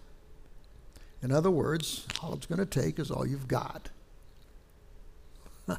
In 1.22 1.32
other 1.32 1.52
words, 1.52 2.06
all 2.22 2.34
it's 2.34 2.46
going 2.46 2.60
to 2.60 2.66
take 2.66 3.00
is 3.00 3.12
all 3.12 3.28
you've 3.28 3.48
got. 3.48 3.90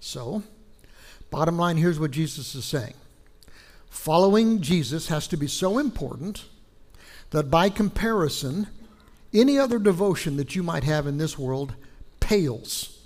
so, 0.00 0.42
bottom 1.30 1.56
line 1.56 1.76
here's 1.76 2.00
what 2.00 2.10
Jesus 2.10 2.54
is 2.54 2.64
saying 2.64 2.94
Following 3.90 4.60
Jesus 4.60 5.08
has 5.08 5.28
to 5.28 5.36
be 5.36 5.46
so 5.46 5.78
important 5.78 6.44
that 7.30 7.50
by 7.50 7.68
comparison, 7.68 8.66
any 9.34 9.58
other 9.58 9.78
devotion 9.78 10.36
that 10.36 10.54
you 10.54 10.62
might 10.62 10.84
have 10.84 11.06
in 11.06 11.18
this 11.18 11.38
world 11.38 11.74
pales 12.20 13.00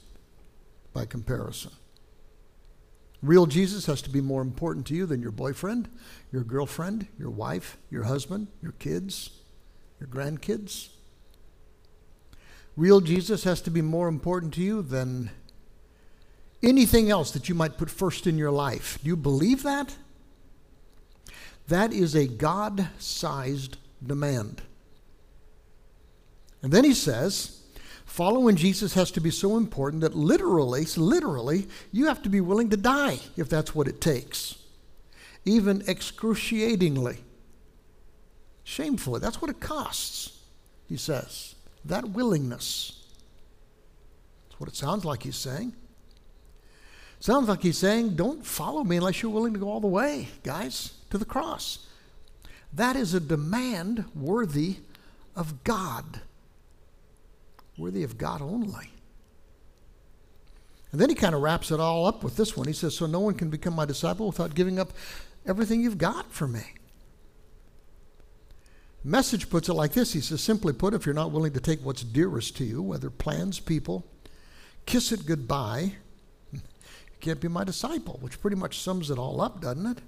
by 0.93 1.07
comparison. 1.07 1.72
Real 3.22 3.47
Jesus 3.47 3.87
has 3.87 4.01
to 4.03 4.11
be 4.11 4.20
more 4.20 4.43
important 4.43 4.87
to 4.87 4.95
you 4.95 5.07
than 5.07 5.20
your 5.20 5.33
boyfriend, 5.33 5.89
your 6.31 6.45
girlfriend, 6.45 7.09
your 7.18 7.31
wife, 7.31 7.76
your 7.91 8.05
husband, 8.05 8.47
your 8.62 8.72
kids, 8.72 9.31
your 9.99 10.09
grandkids. 10.09 10.91
Real 12.76 13.01
Jesus 13.01 13.43
has 13.43 13.61
to 13.62 13.70
be 13.70 13.83
more 13.83 14.07
important 14.07 14.55
to 14.55 14.62
you 14.62 14.83
than 14.83 15.31
anything 16.62 17.11
else 17.11 17.33
that 17.33 17.49
you 17.49 17.55
might 17.55 17.76
put 17.76 17.91
first 17.91 18.26
in 18.26 18.39
your 18.39 18.53
life. 18.53 18.99
Do 19.03 19.09
you 19.09 19.16
believe 19.16 19.64
that? 19.64 19.97
That 21.66 21.93
is 21.93 22.14
a 22.14 22.29
God 22.29 22.89
sized 22.99 23.79
demand. 24.05 24.62
And 26.62 26.72
then 26.72 26.84
he 26.84 26.94
says, 26.94 27.62
following 28.04 28.56
Jesus 28.56 28.94
has 28.94 29.11
to 29.12 29.20
be 29.20 29.30
so 29.30 29.56
important 29.56 30.02
that 30.02 30.16
literally, 30.16 30.84
literally, 30.96 31.68
you 31.92 32.06
have 32.06 32.22
to 32.22 32.28
be 32.28 32.40
willing 32.40 32.70
to 32.70 32.76
die 32.76 33.18
if 33.36 33.48
that's 33.48 33.74
what 33.74 33.88
it 33.88 34.00
takes, 34.00 34.56
even 35.44 35.82
excruciatingly. 35.86 37.18
Shamefully. 38.64 39.20
That's 39.20 39.40
what 39.40 39.50
it 39.50 39.61
costs, 39.61 40.40
he 40.88 40.96
says. 40.96 41.54
That 41.84 42.11
willingness. 42.11 43.06
That's 44.48 44.61
what 44.61 44.68
it 44.68 44.76
sounds 44.76 45.04
like 45.04 45.22
he's 45.22 45.36
saying. 45.36 45.74
Sounds 47.20 47.48
like 47.48 47.62
he's 47.62 47.78
saying, 47.78 48.14
don't 48.14 48.44
follow 48.44 48.84
me 48.84 48.96
unless 48.96 49.22
you're 49.22 49.32
willing 49.32 49.54
to 49.54 49.59
go 49.59 49.70
all 49.70 49.80
the 49.80 49.86
way, 49.86 50.28
guys, 50.42 50.92
to 51.11 51.18
the 51.18 51.24
cross. 51.24 51.86
That 52.72 52.94
is 52.94 53.14
a 53.14 53.20
demand 53.20 54.04
worthy 54.14 54.76
of 55.34 55.64
God 55.64 56.20
worthy 57.79 58.03
of 58.03 58.18
God 58.18 58.43
only. 58.43 58.91
And 60.91 61.01
then 61.01 61.09
he 61.11 61.14
kind 61.14 61.35
of 61.35 61.43
wraps 61.43 61.70
it 61.70 61.81
all 61.81 62.07
up 62.07 62.24
with 62.24 62.37
this 62.37 62.57
one. 62.57 62.66
He 62.66 62.72
says, 62.72 62.97
So 62.97 63.07
no 63.07 63.20
one 63.20 63.35
can 63.35 63.51
become 63.51 63.74
my 63.74 63.85
disciple 63.85 64.26
without 64.26 64.55
giving 64.55 64.79
up 64.79 64.93
everything 65.47 65.81
you've 65.81 65.99
got 65.99 66.33
for 66.33 66.49
me. 66.49 66.62
Message 69.05 69.49
puts 69.49 69.68
it 69.68 69.74
like 69.74 69.93
this 69.93 70.12
He 70.12 70.20
says, 70.20 70.41
Simply 70.41 70.72
put, 70.72 70.95
if 70.95 71.05
you're 71.05 71.14
not 71.14 71.31
willing 71.31 71.53
to 71.53 71.61
take 71.61 71.85
what's 71.85 72.03
dearest 72.03 72.57
to 72.57 72.64
you, 72.64 72.83
whether 72.83 73.11
plans, 73.11 73.61
people, 73.61 74.07
kiss 74.87 75.12
it 75.12 75.26
goodbye, 75.26 75.93
you 76.53 76.61
can't 77.20 77.41
be 77.41 77.49
my 77.49 77.64
disciple, 77.64 78.18
which 78.22 78.41
pretty 78.41 78.57
much 78.57 78.81
sums 78.81 79.11
it 79.11 79.18
all 79.18 79.41
up, 79.41 79.61
doesn't 79.61 79.87
it? 79.87 79.99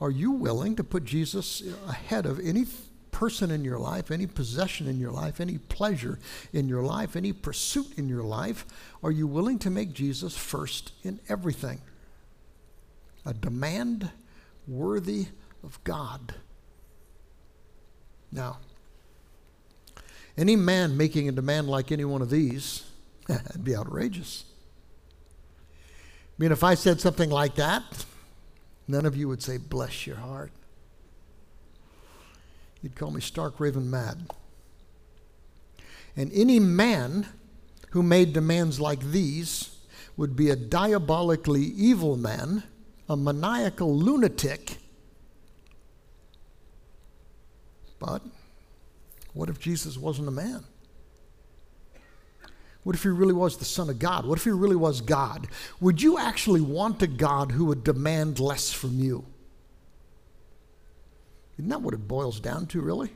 Are 0.00 0.10
you 0.10 0.32
willing 0.32 0.76
to 0.76 0.84
put 0.84 1.04
Jesus 1.04 1.62
ahead 1.86 2.26
of 2.26 2.40
any 2.40 2.64
person 3.10 3.50
in 3.50 3.64
your 3.64 3.78
life, 3.78 4.10
any 4.10 4.26
possession 4.26 4.86
in 4.86 4.98
your 4.98 5.10
life, 5.10 5.40
any 5.40 5.58
pleasure 5.58 6.18
in 6.52 6.68
your 6.68 6.82
life, 6.82 7.16
any 7.16 7.32
pursuit 7.32 7.86
in 7.96 8.08
your 8.08 8.22
life? 8.22 8.66
Are 9.02 9.10
you 9.10 9.26
willing 9.26 9.58
to 9.60 9.70
make 9.70 9.92
Jesus 9.92 10.36
first 10.36 10.92
in 11.02 11.20
everything? 11.28 11.80
A 13.26 13.34
demand 13.34 14.10
worthy 14.66 15.26
of 15.62 15.82
God. 15.84 16.34
Now, 18.32 18.58
any 20.36 20.56
man 20.56 20.96
making 20.96 21.28
a 21.28 21.32
demand 21.32 21.68
like 21.68 21.92
any 21.92 22.04
one 22.04 22.22
of 22.22 22.30
these, 22.30 22.84
that'd 23.28 23.64
be 23.64 23.76
outrageous. 23.76 24.44
I 25.58 25.62
mean, 26.38 26.52
if 26.52 26.64
I 26.64 26.74
said 26.74 27.00
something 27.00 27.28
like 27.28 27.56
that, 27.56 27.82
none 28.88 29.04
of 29.04 29.16
you 29.16 29.28
would 29.28 29.42
say, 29.42 29.58
Bless 29.58 30.06
your 30.06 30.16
heart. 30.16 30.52
You'd 32.82 32.96
call 32.96 33.10
me 33.10 33.20
stark 33.20 33.60
raven 33.60 33.90
mad. 33.90 34.30
And 36.16 36.30
any 36.32 36.58
man 36.58 37.26
who 37.90 38.02
made 38.02 38.32
demands 38.32 38.80
like 38.80 39.00
these 39.00 39.76
would 40.16 40.36
be 40.36 40.50
a 40.50 40.56
diabolically 40.56 41.62
evil 41.62 42.16
man, 42.16 42.62
a 43.08 43.16
maniacal 43.16 43.96
lunatic. 43.96 44.76
But 47.98 48.22
what 49.34 49.48
if 49.48 49.58
Jesus 49.58 49.96
wasn't 49.96 50.28
a 50.28 50.32
man? 50.32 50.64
What 52.82 52.96
if 52.96 53.02
he 53.02 53.10
really 53.10 53.34
was 53.34 53.58
the 53.58 53.64
Son 53.64 53.90
of 53.90 53.98
God? 53.98 54.24
What 54.24 54.38
if 54.38 54.44
he 54.44 54.50
really 54.50 54.76
was 54.76 55.02
God? 55.02 55.48
Would 55.80 56.00
you 56.00 56.18
actually 56.18 56.62
want 56.62 57.02
a 57.02 57.06
God 57.06 57.52
who 57.52 57.66
would 57.66 57.84
demand 57.84 58.40
less 58.40 58.72
from 58.72 58.98
you? 58.98 59.26
Isn't 61.60 61.68
that 61.68 61.82
what 61.82 61.92
it 61.92 62.08
boils 62.08 62.40
down 62.40 62.64
to, 62.68 62.80
really? 62.80 63.12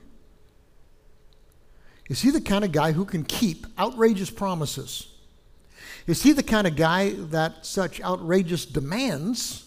Is 2.10 2.20
he 2.20 2.28
the 2.28 2.42
kind 2.42 2.62
of 2.62 2.72
guy 2.72 2.92
who 2.92 3.06
can 3.06 3.24
keep 3.24 3.66
outrageous 3.78 4.28
promises? 4.28 5.08
Is 6.06 6.22
he 6.22 6.32
the 6.32 6.42
kind 6.42 6.66
of 6.66 6.76
guy 6.76 7.12
that 7.12 7.64
such 7.64 8.02
outrageous 8.02 8.66
demands 8.66 9.66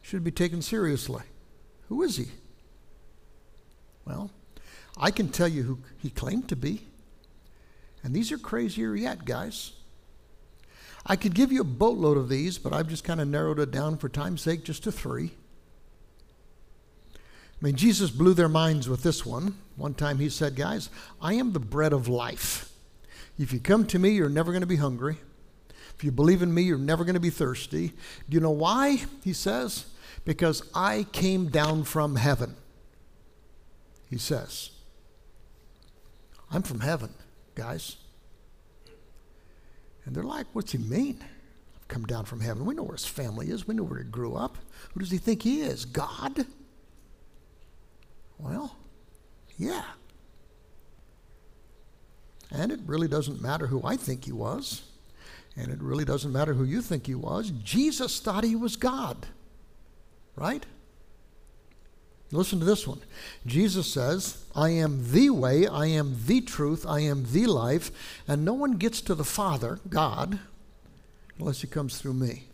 should 0.00 0.24
be 0.24 0.30
taken 0.30 0.62
seriously? 0.62 1.24
Who 1.90 2.02
is 2.02 2.16
he? 2.16 2.28
Well, 4.06 4.30
I 4.96 5.10
can 5.10 5.28
tell 5.28 5.48
you 5.48 5.64
who 5.64 5.78
he 5.98 6.08
claimed 6.08 6.48
to 6.48 6.56
be. 6.56 6.86
And 8.02 8.14
these 8.14 8.32
are 8.32 8.38
crazier 8.38 8.94
yet, 8.94 9.26
guys. 9.26 9.72
I 11.04 11.16
could 11.16 11.34
give 11.34 11.52
you 11.52 11.60
a 11.60 11.64
boatload 11.64 12.16
of 12.16 12.30
these, 12.30 12.56
but 12.56 12.72
I've 12.72 12.88
just 12.88 13.04
kind 13.04 13.20
of 13.20 13.28
narrowed 13.28 13.58
it 13.58 13.70
down 13.70 13.98
for 13.98 14.08
time's 14.08 14.40
sake 14.40 14.64
just 14.64 14.84
to 14.84 14.90
three. 14.90 15.32
I 17.62 17.66
mean, 17.66 17.76
Jesus 17.76 18.10
blew 18.10 18.34
their 18.34 18.48
minds 18.48 18.88
with 18.88 19.04
this 19.04 19.24
one. 19.24 19.56
One 19.76 19.94
time 19.94 20.18
he 20.18 20.28
said, 20.28 20.56
Guys, 20.56 20.90
I 21.20 21.34
am 21.34 21.52
the 21.52 21.60
bread 21.60 21.92
of 21.92 22.08
life. 22.08 22.72
If 23.38 23.52
you 23.52 23.60
come 23.60 23.86
to 23.86 24.00
me, 24.00 24.10
you're 24.10 24.28
never 24.28 24.50
going 24.50 24.62
to 24.62 24.66
be 24.66 24.76
hungry. 24.76 25.18
If 25.94 26.02
you 26.02 26.10
believe 26.10 26.42
in 26.42 26.52
me, 26.52 26.62
you're 26.62 26.76
never 26.76 27.04
going 27.04 27.14
to 27.14 27.20
be 27.20 27.30
thirsty. 27.30 27.88
Do 28.28 28.34
you 28.34 28.40
know 28.40 28.50
why? 28.50 29.04
He 29.22 29.32
says, 29.32 29.86
Because 30.24 30.68
I 30.74 31.06
came 31.12 31.50
down 31.50 31.84
from 31.84 32.16
heaven. 32.16 32.56
He 34.10 34.18
says, 34.18 34.70
I'm 36.50 36.62
from 36.62 36.80
heaven, 36.80 37.14
guys. 37.54 37.94
And 40.04 40.16
they're 40.16 40.24
like, 40.24 40.46
What's 40.52 40.72
he 40.72 40.78
mean? 40.78 41.24
I've 41.76 41.86
come 41.86 42.06
down 42.06 42.24
from 42.24 42.40
heaven. 42.40 42.66
We 42.66 42.74
know 42.74 42.82
where 42.82 42.96
his 42.96 43.06
family 43.06 43.50
is, 43.50 43.68
we 43.68 43.76
know 43.76 43.84
where 43.84 44.00
he 44.00 44.04
grew 44.04 44.34
up. 44.34 44.58
Who 44.94 45.00
does 45.00 45.12
he 45.12 45.18
think 45.18 45.42
he 45.42 45.60
is? 45.60 45.84
God? 45.84 46.44
Well, 48.38 48.76
yeah. 49.56 49.84
And 52.50 52.70
it 52.70 52.80
really 52.84 53.08
doesn't 53.08 53.40
matter 53.40 53.66
who 53.66 53.80
I 53.84 53.96
think 53.96 54.24
he 54.24 54.32
was. 54.32 54.82
And 55.56 55.70
it 55.70 55.80
really 55.82 56.04
doesn't 56.04 56.32
matter 56.32 56.54
who 56.54 56.64
you 56.64 56.82
think 56.82 57.06
he 57.06 57.14
was. 57.14 57.50
Jesus 57.62 58.20
thought 58.20 58.44
he 58.44 58.56
was 58.56 58.76
God. 58.76 59.26
Right? 60.36 60.64
Listen 62.30 62.58
to 62.60 62.64
this 62.64 62.86
one. 62.86 63.00
Jesus 63.44 63.92
says, 63.92 64.44
I 64.56 64.70
am 64.70 65.12
the 65.12 65.28
way, 65.28 65.66
I 65.66 65.86
am 65.86 66.16
the 66.24 66.40
truth, 66.40 66.86
I 66.88 67.00
am 67.00 67.26
the 67.30 67.44
life, 67.44 67.90
and 68.26 68.42
no 68.42 68.54
one 68.54 68.78
gets 68.78 69.02
to 69.02 69.14
the 69.14 69.24
Father, 69.24 69.80
God, 69.90 70.38
unless 71.38 71.60
he 71.60 71.66
comes 71.66 71.98
through 71.98 72.14
me. 72.14 72.44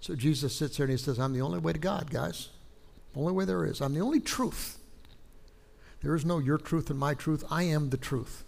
So 0.00 0.14
Jesus 0.14 0.54
sits 0.54 0.76
there 0.76 0.84
and 0.84 0.92
he 0.92 0.98
says, 0.98 1.18
I'm 1.18 1.32
the 1.32 1.40
only 1.40 1.58
way 1.58 1.72
to 1.72 1.80
God, 1.80 2.12
guys. 2.12 2.50
Only 3.14 3.32
way 3.32 3.44
there 3.44 3.64
is. 3.64 3.80
I'm 3.80 3.94
the 3.94 4.00
only 4.00 4.20
truth. 4.20 4.78
There 6.02 6.14
is 6.14 6.24
no 6.24 6.38
your 6.38 6.58
truth 6.58 6.90
and 6.90 6.98
my 6.98 7.14
truth. 7.14 7.44
I 7.50 7.64
am 7.64 7.90
the 7.90 7.96
truth. 7.96 8.44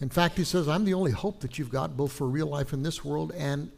In 0.00 0.08
fact, 0.08 0.36
he 0.36 0.44
says, 0.44 0.68
I'm 0.68 0.84
the 0.84 0.94
only 0.94 1.10
hope 1.10 1.40
that 1.40 1.58
you've 1.58 1.70
got, 1.70 1.96
both 1.96 2.12
for 2.12 2.28
real 2.28 2.46
life 2.46 2.72
in 2.72 2.82
this 2.82 3.04
world 3.04 3.32
and 3.36 3.70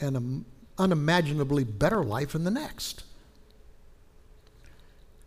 an 0.00 0.44
unimaginably 0.78 1.64
better 1.64 2.04
life 2.04 2.34
in 2.34 2.44
the 2.44 2.50
next. 2.50 3.02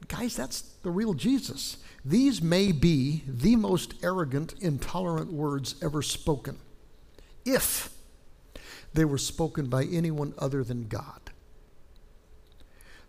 Guys, 0.08 0.36
that's 0.36 0.62
the 0.62 0.90
real 0.90 1.14
Jesus. 1.14 1.78
These 2.06 2.42
may 2.42 2.72
be 2.72 3.24
the 3.28 3.58
most 3.58 3.94
arrogant, 4.02 4.56
intolerant 4.62 5.34
words 5.34 5.76
ever 5.84 6.02
spoken, 6.02 6.58
if 7.46 7.90
they 8.94 9.06
were 9.06 9.18
spoken 9.18 9.68
by 9.68 9.84
anyone 9.84 10.34
other 10.38 10.64
than 10.64 10.88
God 10.88 11.29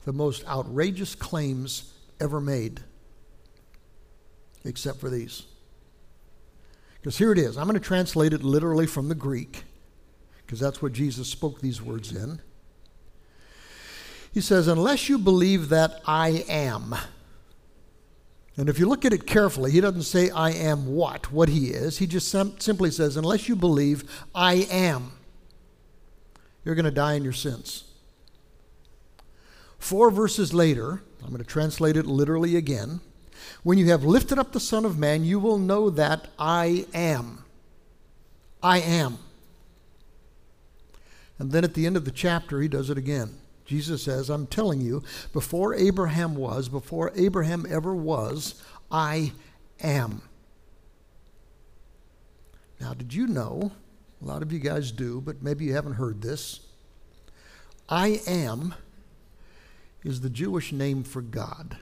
the 0.05 0.13
most 0.13 0.47
outrageous 0.47 1.15
claims 1.15 1.93
ever 2.21 2.41
made, 2.41 2.81
except 4.65 4.99
for 5.01 5.11
these. 5.11 5.45
Because 7.01 7.19
here 7.19 7.33
it 7.33 7.39
is. 7.39 7.57
I'm 7.57 7.65
going 7.67 7.75
to 7.75 7.81
translate 7.81 8.33
it 8.33 8.43
literally 8.43 8.87
from 8.87 9.09
the 9.09 9.15
Greek, 9.15 9.65
because 10.45 10.61
that's 10.61 10.83
what 10.83 10.93
Jesus 10.93 11.29
spoke 11.29 11.61
these 11.61 11.81
words 11.81 12.15
in. 12.15 12.41
He 14.33 14.41
says, 14.41 14.69
Unless 14.69 15.09
you 15.09 15.19
believe 15.19 15.71
that 15.71 16.01
I 16.07 16.45
am, 16.49 16.95
and 18.57 18.69
if 18.69 18.79
you 18.79 18.87
look 18.87 19.05
at 19.05 19.13
it 19.13 19.27
carefully, 19.27 19.71
he 19.71 19.81
doesn't 19.81 20.03
say, 20.03 20.29
I 20.31 20.51
am 20.51 20.95
what, 20.95 21.33
what 21.33 21.49
he 21.49 21.69
is. 21.69 21.99
He 21.99 22.07
just 22.07 22.29
sim- 22.29 22.61
simply 22.61 22.91
says, 22.91 23.17
Unless 23.17 23.49
you 23.49 23.57
believe 23.57 24.05
I 24.35 24.67
am, 24.71 25.13
you're 26.65 26.75
going 26.75 26.85
to 26.85 26.91
die 26.91 27.15
in 27.15 27.25
your 27.25 27.33
sins. 27.33 27.85
Four 29.81 30.11
verses 30.11 30.55
later, 30.55 31.03
I'm 31.23 31.31
going 31.31 31.39
to 31.39 31.45
translate 31.45 31.97
it 31.97 32.07
literally 32.07 32.55
again. 32.55 33.01
When 33.63 33.79
you 33.79 33.89
have 33.89 34.05
lifted 34.05 34.39
up 34.39 34.53
the 34.53 34.61
Son 34.61 34.85
of 34.85 34.99
Man, 34.99 35.25
you 35.25 35.41
will 35.41 35.59
know 35.59 35.91
that 35.91 36.29
I 36.39 36.87
am. 36.95 37.45
I 38.63 38.81
am. 38.81 39.19
And 41.39 41.51
then 41.51 41.65
at 41.65 41.75
the 41.75 41.87
end 41.87 41.97
of 41.97 42.05
the 42.05 42.11
chapter, 42.11 42.61
he 42.61 42.69
does 42.69 42.91
it 42.91 42.99
again. 42.99 43.39
Jesus 43.65 44.03
says, 44.03 44.29
I'm 44.29 44.47
telling 44.47 44.83
you, 44.83 45.03
before 45.33 45.75
Abraham 45.75 46.35
was, 46.35 46.69
before 46.69 47.11
Abraham 47.17 47.67
ever 47.69 47.95
was, 47.95 48.63
I 48.91 49.33
am. 49.83 50.23
Now, 52.81 52.93
did 52.93 53.15
you 53.15 53.27
know? 53.27 53.73
A 54.21 54.25
lot 54.27 54.43
of 54.43 54.53
you 54.53 54.59
guys 54.59 54.93
do, 54.93 55.23
but 55.23 55.43
maybe 55.43 55.65
you 55.65 55.73
haven't 55.73 55.95
heard 55.95 56.21
this. 56.21 56.61
I 57.89 58.21
am 58.27 58.75
is 60.05 60.21
the 60.21 60.31
Jewish 60.31 60.73
name 60.73 61.03
for 61.03 61.21
God. 61.21 61.77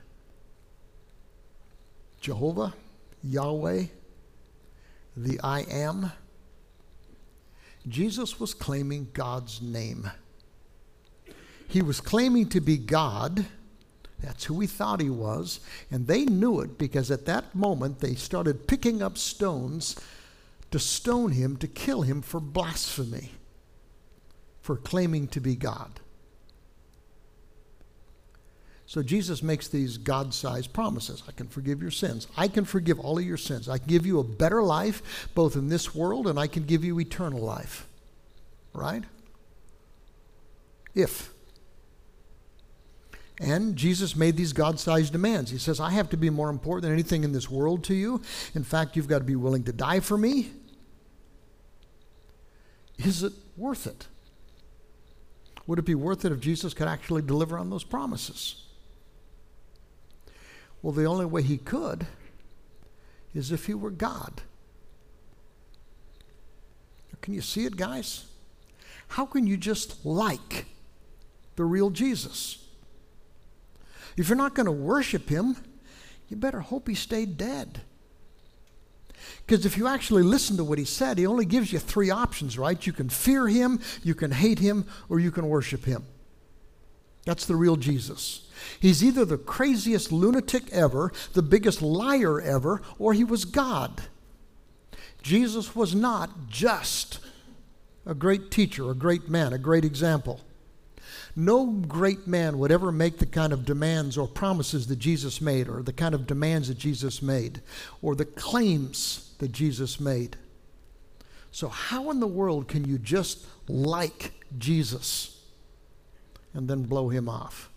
Jehovah, 2.20 2.74
Yahweh, 3.22 3.84
the 5.16 5.40
I 5.42 5.60
am. 5.70 6.12
Jesus 7.86 8.40
was 8.40 8.54
claiming 8.54 9.08
God's 9.12 9.62
name. 9.62 10.10
He 11.68 11.82
was 11.82 12.00
claiming 12.00 12.48
to 12.50 12.60
be 12.60 12.76
God. 12.76 13.46
That's 14.20 14.44
who 14.44 14.58
he 14.60 14.66
thought 14.66 15.00
he 15.00 15.10
was. 15.10 15.60
And 15.90 16.06
they 16.06 16.24
knew 16.24 16.60
it 16.60 16.78
because 16.78 17.10
at 17.10 17.26
that 17.26 17.54
moment 17.54 18.00
they 18.00 18.14
started 18.14 18.66
picking 18.66 19.00
up 19.02 19.16
stones 19.16 19.96
to 20.70 20.78
stone 20.78 21.32
him, 21.32 21.56
to 21.58 21.68
kill 21.68 22.02
him 22.02 22.20
for 22.20 22.40
blasphemy, 22.40 23.32
for 24.60 24.76
claiming 24.76 25.28
to 25.28 25.40
be 25.40 25.54
God. 25.54 26.00
So 28.88 29.02
Jesus 29.02 29.42
makes 29.42 29.68
these 29.68 29.98
God 29.98 30.32
sized 30.32 30.72
promises. 30.72 31.22
I 31.28 31.32
can 31.32 31.46
forgive 31.46 31.82
your 31.82 31.90
sins. 31.90 32.26
I 32.38 32.48
can 32.48 32.64
forgive 32.64 32.98
all 32.98 33.18
of 33.18 33.24
your 33.24 33.36
sins. 33.36 33.68
I 33.68 33.76
can 33.76 33.86
give 33.86 34.06
you 34.06 34.18
a 34.18 34.24
better 34.24 34.62
life, 34.62 35.28
both 35.34 35.56
in 35.56 35.68
this 35.68 35.94
world, 35.94 36.26
and 36.26 36.38
I 36.38 36.46
can 36.46 36.64
give 36.64 36.82
you 36.82 36.98
eternal 36.98 37.38
life. 37.38 37.86
Right? 38.72 39.04
If. 40.94 41.30
And 43.38 43.76
Jesus 43.76 44.16
made 44.16 44.38
these 44.38 44.54
God 44.54 44.80
sized 44.80 45.12
demands. 45.12 45.50
He 45.50 45.58
says, 45.58 45.80
I 45.80 45.90
have 45.90 46.08
to 46.08 46.16
be 46.16 46.30
more 46.30 46.48
important 46.48 46.84
than 46.84 46.92
anything 46.94 47.24
in 47.24 47.32
this 47.32 47.50
world 47.50 47.84
to 47.84 47.94
you. 47.94 48.22
In 48.54 48.64
fact, 48.64 48.96
you've 48.96 49.06
got 49.06 49.18
to 49.18 49.24
be 49.24 49.36
willing 49.36 49.64
to 49.64 49.72
die 49.72 50.00
for 50.00 50.16
me. 50.16 50.50
Is 52.96 53.22
it 53.22 53.34
worth 53.54 53.86
it? 53.86 54.06
Would 55.66 55.78
it 55.78 55.84
be 55.84 55.94
worth 55.94 56.24
it 56.24 56.32
if 56.32 56.40
Jesus 56.40 56.72
could 56.72 56.88
actually 56.88 57.20
deliver 57.20 57.58
on 57.58 57.68
those 57.68 57.84
promises? 57.84 58.64
Well, 60.82 60.92
the 60.92 61.04
only 61.04 61.26
way 61.26 61.42
he 61.42 61.58
could 61.58 62.06
is 63.34 63.52
if 63.52 63.66
he 63.66 63.74
were 63.74 63.90
God. 63.90 64.42
Can 67.20 67.34
you 67.34 67.40
see 67.42 67.64
it, 67.64 67.76
guys? 67.76 68.24
How 69.08 69.26
can 69.26 69.46
you 69.46 69.56
just 69.56 70.06
like 70.06 70.66
the 71.56 71.64
real 71.64 71.90
Jesus? 71.90 72.64
If 74.16 74.28
you're 74.28 74.36
not 74.36 74.54
going 74.54 74.66
to 74.66 74.72
worship 74.72 75.28
him, 75.28 75.56
you 76.28 76.36
better 76.36 76.60
hope 76.60 76.88
he 76.88 76.94
stayed 76.94 77.36
dead. 77.36 77.82
Because 79.46 79.66
if 79.66 79.76
you 79.76 79.86
actually 79.86 80.22
listen 80.22 80.56
to 80.56 80.64
what 80.64 80.78
he 80.78 80.84
said, 80.84 81.18
he 81.18 81.26
only 81.26 81.44
gives 81.44 81.72
you 81.72 81.78
three 81.78 82.10
options, 82.10 82.58
right? 82.58 82.86
You 82.86 82.92
can 82.92 83.08
fear 83.08 83.46
him, 83.46 83.80
you 84.02 84.14
can 84.14 84.30
hate 84.30 84.58
him, 84.58 84.86
or 85.08 85.20
you 85.20 85.30
can 85.30 85.48
worship 85.48 85.84
him. 85.84 86.04
That's 87.28 87.44
the 87.44 87.56
real 87.56 87.76
Jesus. 87.76 88.48
He's 88.80 89.04
either 89.04 89.26
the 89.26 89.36
craziest 89.36 90.10
lunatic 90.10 90.72
ever, 90.72 91.12
the 91.34 91.42
biggest 91.42 91.82
liar 91.82 92.40
ever, 92.40 92.80
or 92.98 93.12
he 93.12 93.22
was 93.22 93.44
God. 93.44 94.04
Jesus 95.20 95.76
was 95.76 95.94
not 95.94 96.48
just 96.48 97.18
a 98.06 98.14
great 98.14 98.50
teacher, 98.50 98.90
a 98.90 98.94
great 98.94 99.28
man, 99.28 99.52
a 99.52 99.58
great 99.58 99.84
example. 99.84 100.40
No 101.36 101.66
great 101.66 102.26
man 102.26 102.58
would 102.60 102.72
ever 102.72 102.90
make 102.90 103.18
the 103.18 103.26
kind 103.26 103.52
of 103.52 103.66
demands 103.66 104.16
or 104.16 104.26
promises 104.26 104.86
that 104.86 104.98
Jesus 104.98 105.42
made, 105.42 105.68
or 105.68 105.82
the 105.82 105.92
kind 105.92 106.14
of 106.14 106.26
demands 106.26 106.68
that 106.68 106.78
Jesus 106.78 107.20
made, 107.20 107.60
or 108.00 108.14
the 108.14 108.24
claims 108.24 109.34
that 109.36 109.52
Jesus 109.52 110.00
made. 110.00 110.38
So, 111.50 111.68
how 111.68 112.10
in 112.10 112.20
the 112.20 112.26
world 112.26 112.68
can 112.68 112.86
you 112.86 112.96
just 112.96 113.46
like 113.68 114.32
Jesus 114.56 115.37
and 116.58 116.68
then 116.68 116.82
blow 116.82 117.08
him 117.08 117.28
off? 117.28 117.70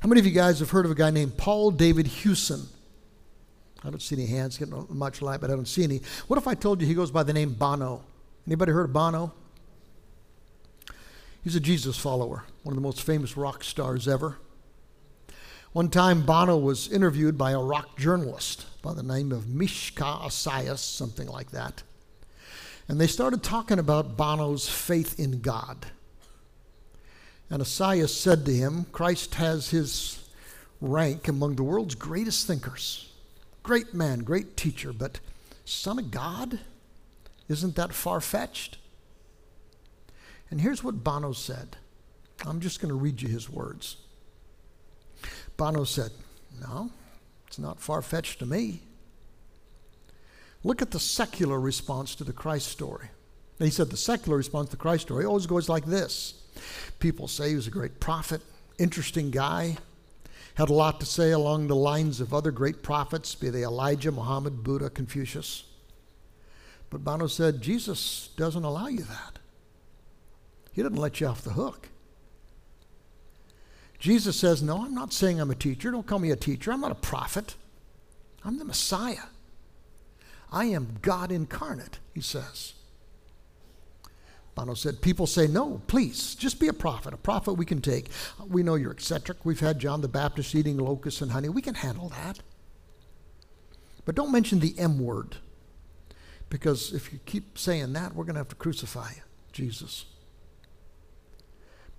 How 0.00 0.08
many 0.08 0.20
of 0.20 0.26
you 0.26 0.32
guys 0.32 0.60
have 0.60 0.70
heard 0.70 0.84
of 0.84 0.92
a 0.92 0.94
guy 0.94 1.10
named 1.10 1.36
Paul 1.36 1.72
David 1.72 2.06
Hewson? 2.06 2.68
I 3.82 3.90
don't 3.90 4.00
see 4.00 4.14
any 4.14 4.26
hands 4.26 4.56
getting 4.56 4.86
much 4.90 5.20
light, 5.22 5.40
but 5.40 5.50
I 5.50 5.54
don't 5.54 5.66
see 5.66 5.82
any. 5.82 6.00
What 6.28 6.38
if 6.38 6.46
I 6.46 6.54
told 6.54 6.80
you 6.80 6.86
he 6.86 6.94
goes 6.94 7.10
by 7.10 7.24
the 7.24 7.32
name 7.32 7.52
Bono? 7.52 8.04
Anybody 8.46 8.70
heard 8.70 8.84
of 8.84 8.92
Bono? 8.92 9.32
He's 11.42 11.56
a 11.56 11.60
Jesus 11.60 11.98
follower, 11.98 12.44
one 12.62 12.72
of 12.72 12.76
the 12.76 12.86
most 12.86 13.02
famous 13.02 13.36
rock 13.36 13.64
stars 13.64 14.06
ever. 14.06 14.38
One 15.72 15.88
time, 15.88 16.22
Bono 16.22 16.56
was 16.56 16.90
interviewed 16.90 17.36
by 17.36 17.50
a 17.50 17.60
rock 17.60 17.98
journalist 17.98 18.66
by 18.82 18.94
the 18.94 19.02
name 19.02 19.32
of 19.32 19.44
Michka 19.44 20.22
Assayas, 20.22 20.78
something 20.78 21.26
like 21.26 21.50
that. 21.50 21.82
And 22.88 22.98
they 22.98 23.06
started 23.06 23.42
talking 23.42 23.78
about 23.78 24.16
Bono's 24.16 24.68
faith 24.68 25.20
in 25.20 25.40
God. 25.40 25.86
And 27.50 27.62
Assayas 27.62 28.10
said 28.10 28.44
to 28.46 28.52
him, 28.52 28.86
Christ 28.92 29.34
has 29.36 29.70
his 29.70 30.28
rank 30.80 31.28
among 31.28 31.56
the 31.56 31.62
world's 31.62 31.94
greatest 31.94 32.46
thinkers. 32.46 33.12
Great 33.62 33.92
man, 33.92 34.20
great 34.20 34.56
teacher, 34.56 34.92
but 34.92 35.20
Son 35.64 35.98
of 35.98 36.10
God? 36.10 36.60
Isn't 37.48 37.76
that 37.76 37.92
far 37.92 38.20
fetched? 38.20 38.78
And 40.50 40.60
here's 40.60 40.82
what 40.82 41.04
Bono 41.04 41.32
said. 41.32 41.76
I'm 42.46 42.60
just 42.60 42.80
going 42.80 42.90
to 42.90 42.94
read 42.94 43.20
you 43.20 43.28
his 43.28 43.50
words. 43.50 43.96
Bono 45.56 45.84
said, 45.84 46.12
No, 46.60 46.90
it's 47.46 47.58
not 47.58 47.80
far 47.80 48.00
fetched 48.00 48.38
to 48.38 48.46
me. 48.46 48.82
Look 50.64 50.82
at 50.82 50.90
the 50.90 51.00
secular 51.00 51.58
response 51.60 52.14
to 52.16 52.24
the 52.24 52.32
Christ 52.32 52.68
story. 52.68 53.08
He 53.58 53.70
said 53.70 53.90
the 53.90 53.96
secular 53.96 54.36
response 54.36 54.70
to 54.70 54.76
the 54.76 54.80
Christ 54.80 55.02
story 55.02 55.24
always 55.24 55.46
goes 55.46 55.68
like 55.68 55.84
this 55.84 56.34
People 56.98 57.28
say 57.28 57.50
he 57.50 57.54
was 57.54 57.66
a 57.66 57.70
great 57.70 58.00
prophet, 58.00 58.40
interesting 58.78 59.30
guy, 59.30 59.76
had 60.54 60.70
a 60.70 60.72
lot 60.72 60.98
to 61.00 61.06
say 61.06 61.30
along 61.30 61.68
the 61.68 61.76
lines 61.76 62.20
of 62.20 62.34
other 62.34 62.50
great 62.50 62.82
prophets, 62.82 63.34
be 63.34 63.48
they 63.48 63.62
Elijah, 63.62 64.10
Muhammad, 64.10 64.64
Buddha, 64.64 64.90
Confucius. 64.90 65.64
But 66.90 67.04
Bono 67.04 67.26
said, 67.26 67.60
Jesus 67.60 68.30
doesn't 68.36 68.64
allow 68.64 68.88
you 68.88 69.04
that. 69.04 69.38
He 70.72 70.82
doesn't 70.82 70.96
let 70.96 71.20
you 71.20 71.26
off 71.26 71.42
the 71.42 71.50
hook. 71.50 71.90
Jesus 73.98 74.36
says, 74.36 74.62
No, 74.62 74.84
I'm 74.84 74.94
not 74.94 75.12
saying 75.12 75.40
I'm 75.40 75.50
a 75.50 75.54
teacher. 75.54 75.90
Don't 75.90 76.06
call 76.06 76.18
me 76.18 76.30
a 76.30 76.36
teacher. 76.36 76.72
I'm 76.72 76.80
not 76.80 76.92
a 76.92 76.96
prophet. 76.96 77.54
I'm 78.44 78.58
the 78.58 78.64
Messiah. 78.64 79.26
I 80.50 80.66
am 80.66 80.98
God 81.02 81.30
incarnate, 81.30 81.98
he 82.14 82.20
says. 82.20 82.74
Bono 84.54 84.74
said, 84.74 85.00
People 85.00 85.26
say, 85.26 85.46
no, 85.46 85.80
please, 85.86 86.34
just 86.34 86.58
be 86.58 86.66
a 86.68 86.72
prophet. 86.72 87.14
A 87.14 87.18
prophet 87.18 87.52
we 87.52 87.64
can 87.64 87.80
take. 87.80 88.08
We 88.44 88.62
know 88.62 88.74
you're 88.74 88.90
eccentric. 88.90 89.44
We've 89.44 89.60
had 89.60 89.78
John 89.78 90.00
the 90.00 90.08
Baptist 90.08 90.54
eating 90.54 90.78
locusts 90.78 91.20
and 91.20 91.30
honey. 91.30 91.48
We 91.48 91.62
can 91.62 91.74
handle 91.74 92.08
that. 92.08 92.40
But 94.04 94.14
don't 94.14 94.32
mention 94.32 94.58
the 94.58 94.74
M 94.78 94.98
word, 94.98 95.36
because 96.48 96.92
if 96.92 97.12
you 97.12 97.20
keep 97.26 97.58
saying 97.58 97.92
that, 97.92 98.14
we're 98.14 98.24
going 98.24 98.34
to 98.34 98.40
have 98.40 98.48
to 98.48 98.56
crucify 98.56 99.10
you, 99.10 99.22
Jesus. 99.52 100.06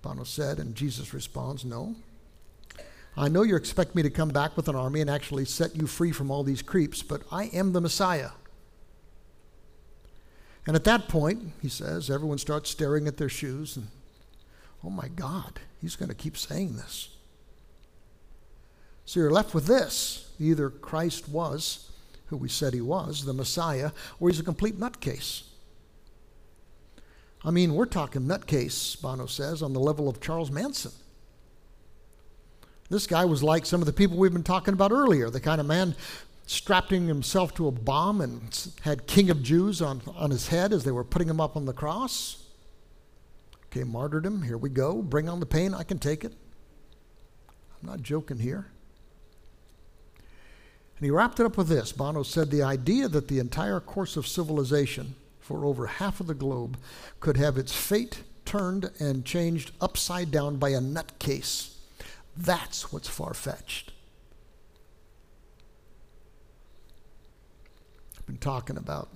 Bono 0.02 0.24
said, 0.24 0.58
and 0.58 0.74
Jesus 0.74 1.14
responds, 1.14 1.64
No. 1.64 1.94
I 3.16 3.28
know 3.28 3.42
you 3.42 3.56
expect 3.56 3.94
me 3.94 4.02
to 4.02 4.10
come 4.10 4.28
back 4.30 4.56
with 4.56 4.68
an 4.68 4.76
army 4.76 5.00
and 5.00 5.10
actually 5.10 5.44
set 5.44 5.76
you 5.76 5.86
free 5.86 6.12
from 6.12 6.30
all 6.30 6.44
these 6.44 6.62
creeps, 6.62 7.02
but 7.02 7.22
I 7.30 7.44
am 7.46 7.72
the 7.72 7.80
Messiah. 7.80 8.30
And 10.66 10.76
at 10.76 10.84
that 10.84 11.08
point, 11.08 11.52
he 11.60 11.68
says, 11.68 12.10
everyone 12.10 12.38
starts 12.38 12.70
staring 12.70 13.08
at 13.08 13.16
their 13.16 13.28
shoes 13.28 13.76
and, 13.76 13.88
oh 14.84 14.90
my 14.90 15.08
God, 15.08 15.60
he's 15.80 15.96
going 15.96 16.08
to 16.08 16.14
keep 16.14 16.36
saying 16.36 16.76
this. 16.76 17.08
So 19.04 19.18
you're 19.18 19.32
left 19.32 19.54
with 19.54 19.66
this. 19.66 20.30
Either 20.38 20.70
Christ 20.70 21.28
was, 21.28 21.90
who 22.26 22.36
we 22.36 22.48
said 22.48 22.72
he 22.72 22.80
was, 22.80 23.24
the 23.24 23.32
Messiah, 23.32 23.90
or 24.20 24.28
he's 24.28 24.38
a 24.38 24.44
complete 24.44 24.78
nutcase. 24.78 25.42
I 27.44 27.50
mean, 27.50 27.74
we're 27.74 27.86
talking 27.86 28.22
nutcase, 28.22 29.00
Bono 29.00 29.26
says, 29.26 29.62
on 29.62 29.72
the 29.72 29.80
level 29.80 30.08
of 30.08 30.20
Charles 30.20 30.50
Manson. 30.50 30.92
This 32.90 33.06
guy 33.06 33.24
was 33.24 33.42
like 33.42 33.64
some 33.64 33.80
of 33.80 33.86
the 33.86 33.92
people 33.92 34.16
we've 34.16 34.32
been 34.32 34.42
talking 34.42 34.74
about 34.74 34.90
earlier, 34.90 35.30
the 35.30 35.40
kind 35.40 35.60
of 35.60 35.66
man 35.66 35.94
strapping 36.46 37.06
himself 37.06 37.54
to 37.54 37.68
a 37.68 37.70
bomb 37.70 38.20
and 38.20 38.68
had 38.82 39.06
King 39.06 39.30
of 39.30 39.40
Jews 39.40 39.80
on, 39.80 40.02
on 40.16 40.32
his 40.32 40.48
head 40.48 40.72
as 40.72 40.82
they 40.82 40.90
were 40.90 41.04
putting 41.04 41.28
him 41.28 41.40
up 41.40 41.56
on 41.56 41.64
the 41.64 41.72
cross. 41.72 42.44
Okay, 43.66 43.84
martyrdom, 43.84 44.42
here 44.42 44.58
we 44.58 44.68
go. 44.68 45.00
Bring 45.00 45.28
on 45.28 45.38
the 45.38 45.46
pain, 45.46 45.72
I 45.72 45.84
can 45.84 46.00
take 46.00 46.24
it. 46.24 46.34
I'm 47.80 47.88
not 47.88 48.02
joking 48.02 48.40
here. 48.40 48.66
And 50.16 51.04
he 51.04 51.12
wrapped 51.12 51.38
it 51.38 51.46
up 51.46 51.56
with 51.56 51.68
this. 51.68 51.92
Bono 51.92 52.24
said 52.24 52.50
the 52.50 52.64
idea 52.64 53.06
that 53.06 53.28
the 53.28 53.38
entire 53.38 53.78
course 53.78 54.16
of 54.16 54.26
civilization 54.26 55.14
for 55.38 55.64
over 55.64 55.86
half 55.86 56.18
of 56.18 56.26
the 56.26 56.34
globe 56.34 56.76
could 57.20 57.36
have 57.36 57.56
its 57.56 57.72
fate 57.72 58.24
turned 58.44 58.90
and 58.98 59.24
changed 59.24 59.70
upside 59.80 60.32
down 60.32 60.56
by 60.56 60.70
a 60.70 60.80
nutcase. 60.80 61.76
That's 62.36 62.92
what's 62.92 63.08
far 63.08 63.34
fetched. 63.34 63.92
I've 68.18 68.26
been 68.26 68.38
talking 68.38 68.76
about 68.76 69.08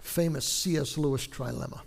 famous 0.00 0.46
C.S. 0.46 0.96
Lewis 0.96 1.26
trilemma. 1.26 1.80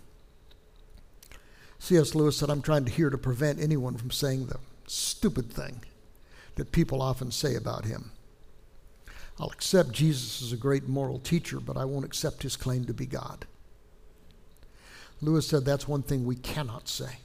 C.S. 1.78 2.14
Lewis 2.14 2.36
said, 2.36 2.50
I'm 2.50 2.62
trying 2.62 2.84
to 2.84 2.92
here 2.92 3.10
to 3.10 3.18
prevent 3.18 3.60
anyone 3.60 3.96
from 3.96 4.10
saying 4.10 4.46
the 4.46 4.58
stupid 4.86 5.52
thing 5.52 5.82
that 6.54 6.70
people 6.70 7.02
often 7.02 7.30
say 7.30 7.56
about 7.56 7.84
him. 7.84 8.12
I'll 9.40 9.50
accept 9.50 9.92
Jesus 9.92 10.42
as 10.42 10.52
a 10.52 10.56
great 10.56 10.86
moral 10.86 11.18
teacher, 11.18 11.58
but 11.58 11.76
I 11.76 11.84
won't 11.84 12.04
accept 12.04 12.42
his 12.42 12.56
claim 12.56 12.84
to 12.84 12.94
be 12.94 13.06
God. 13.06 13.46
Lewis 15.20 15.48
said 15.48 15.64
that's 15.64 15.88
one 15.88 16.02
thing 16.02 16.24
we 16.24 16.36
cannot 16.36 16.88
say. 16.88 17.18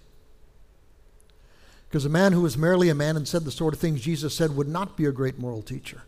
Because 1.98 2.06
a 2.06 2.10
man 2.10 2.32
who 2.32 2.42
was 2.42 2.60
merely 2.60 2.90
a 2.90 2.94
man 2.94 3.18
and 3.18 3.28
said 3.28 3.44
the 3.44 3.50
sort 3.50 3.74
of 3.74 3.80
things 3.80 4.02
Jesus 4.02 4.36
said 4.36 4.56
would 4.56 4.68
not 4.68 4.96
be 4.96 5.06
a 5.06 5.12
great 5.12 5.40
moral 5.40 5.64
teacher. 5.64 6.04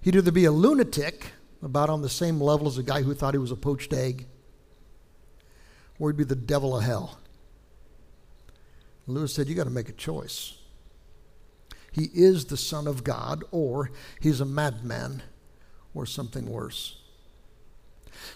He'd 0.00 0.16
either 0.16 0.32
be 0.32 0.46
a 0.46 0.50
lunatic 0.50 1.32
about 1.62 1.90
on 1.90 2.00
the 2.00 2.08
same 2.08 2.40
level 2.40 2.66
as 2.66 2.78
a 2.78 2.82
guy 2.82 3.02
who 3.02 3.12
thought 3.12 3.34
he 3.34 3.38
was 3.38 3.50
a 3.50 3.56
poached 3.56 3.92
egg, 3.92 4.26
or 5.98 6.08
he'd 6.08 6.16
be 6.16 6.24
the 6.24 6.34
devil 6.34 6.74
of 6.78 6.82
hell. 6.82 7.18
Lewis 9.06 9.34
said, 9.34 9.48
You 9.48 9.54
got 9.54 9.64
to 9.64 9.70
make 9.70 9.90
a 9.90 9.92
choice. 9.92 10.54
He 11.92 12.08
is 12.14 12.46
the 12.46 12.56
Son 12.56 12.86
of 12.86 13.04
God, 13.04 13.44
or 13.50 13.90
he's 14.18 14.40
a 14.40 14.46
madman, 14.46 15.22
or 15.92 16.06
something 16.06 16.46
worse. 16.46 17.02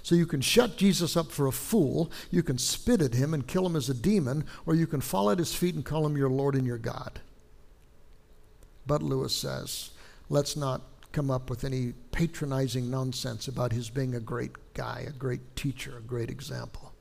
So 0.02 0.14
you 0.14 0.26
can 0.26 0.40
shut 0.40 0.76
Jesus 0.76 1.16
up 1.16 1.30
for 1.30 1.46
a 1.46 1.52
fool, 1.52 2.10
you 2.30 2.42
can 2.42 2.58
spit 2.58 3.02
at 3.02 3.14
him 3.14 3.34
and 3.34 3.46
kill 3.46 3.66
him 3.66 3.76
as 3.76 3.88
a 3.88 3.94
demon, 3.94 4.44
or 4.66 4.74
you 4.74 4.86
can 4.86 5.00
fall 5.00 5.30
at 5.30 5.38
his 5.38 5.54
feet 5.54 5.74
and 5.74 5.84
call 5.84 6.06
him 6.06 6.16
your 6.16 6.30
Lord 6.30 6.54
and 6.54 6.66
your 6.66 6.78
God. 6.78 7.20
But 8.86 9.02
Lewis 9.02 9.34
says, 9.36 9.90
let's 10.28 10.56
not 10.56 10.82
come 11.12 11.30
up 11.30 11.50
with 11.50 11.64
any 11.64 11.92
patronizing 12.12 12.90
nonsense 12.90 13.48
about 13.48 13.72
his 13.72 13.90
being 13.90 14.14
a 14.14 14.20
great 14.20 14.52
guy, 14.74 15.04
a 15.06 15.12
great 15.12 15.56
teacher, 15.56 15.98
a 15.98 16.02
great 16.02 16.30
example. 16.30 16.92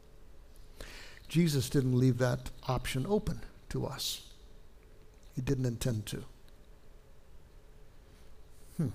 Jesus 1.27 1.69
didn't 1.69 1.97
leave 1.97 2.17
that 2.19 2.49
option 2.67 3.05
open 3.07 3.41
to 3.69 3.85
us. 3.85 4.21
He 5.35 5.41
didn't 5.41 5.65
intend 5.65 6.05
to. 6.07 6.23
Hmm. 8.77 8.87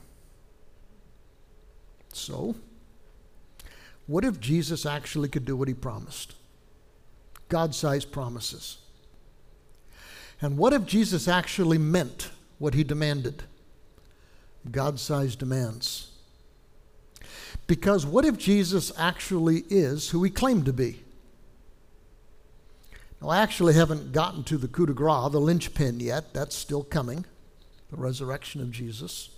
So, 2.13 2.57
what 4.07 4.25
if 4.25 4.41
Jesus 4.41 4.85
actually 4.85 5.29
could 5.29 5.45
do 5.45 5.57
what 5.57 5.69
he 5.69 5.75
promised? 5.75 6.35
God 7.49 7.75
sized 7.75 8.13
promises. 8.13 8.79
And 10.41 10.59
what 10.59 10.73
if 10.73 10.87
Jesus 10.87 11.29
actually 11.29 11.79
meant 11.79 12.31
what 12.59 12.75
he 12.75 12.83
demanded? 12.83 13.45
God 14.71 14.99
sized 14.99 15.39
demands. 15.39 16.09
Because 17.67 18.05
what 18.05 18.25
if 18.25 18.39
Jesus 18.39 18.93
actually 18.99 19.65
is 19.71 20.11
who 20.11 20.23
he 20.23 20.31
claimed 20.31 20.67
to 20.67 20.73
be? 20.73 21.03
Now, 23.21 23.29
I 23.29 23.39
actually 23.39 23.75
haven't 23.75 24.13
gotten 24.13 24.43
to 24.45 24.57
the 24.57 24.67
coup 24.67 24.87
de 24.87 24.93
grace, 24.93 25.31
the 25.31 25.41
linchpin 25.41 26.01
yet. 26.01 26.35
That's 26.35 26.57
still 26.57 26.83
coming, 26.83 27.25
the 27.91 27.97
resurrection 27.97 28.61
of 28.61 28.73
Jesus. 28.73 29.31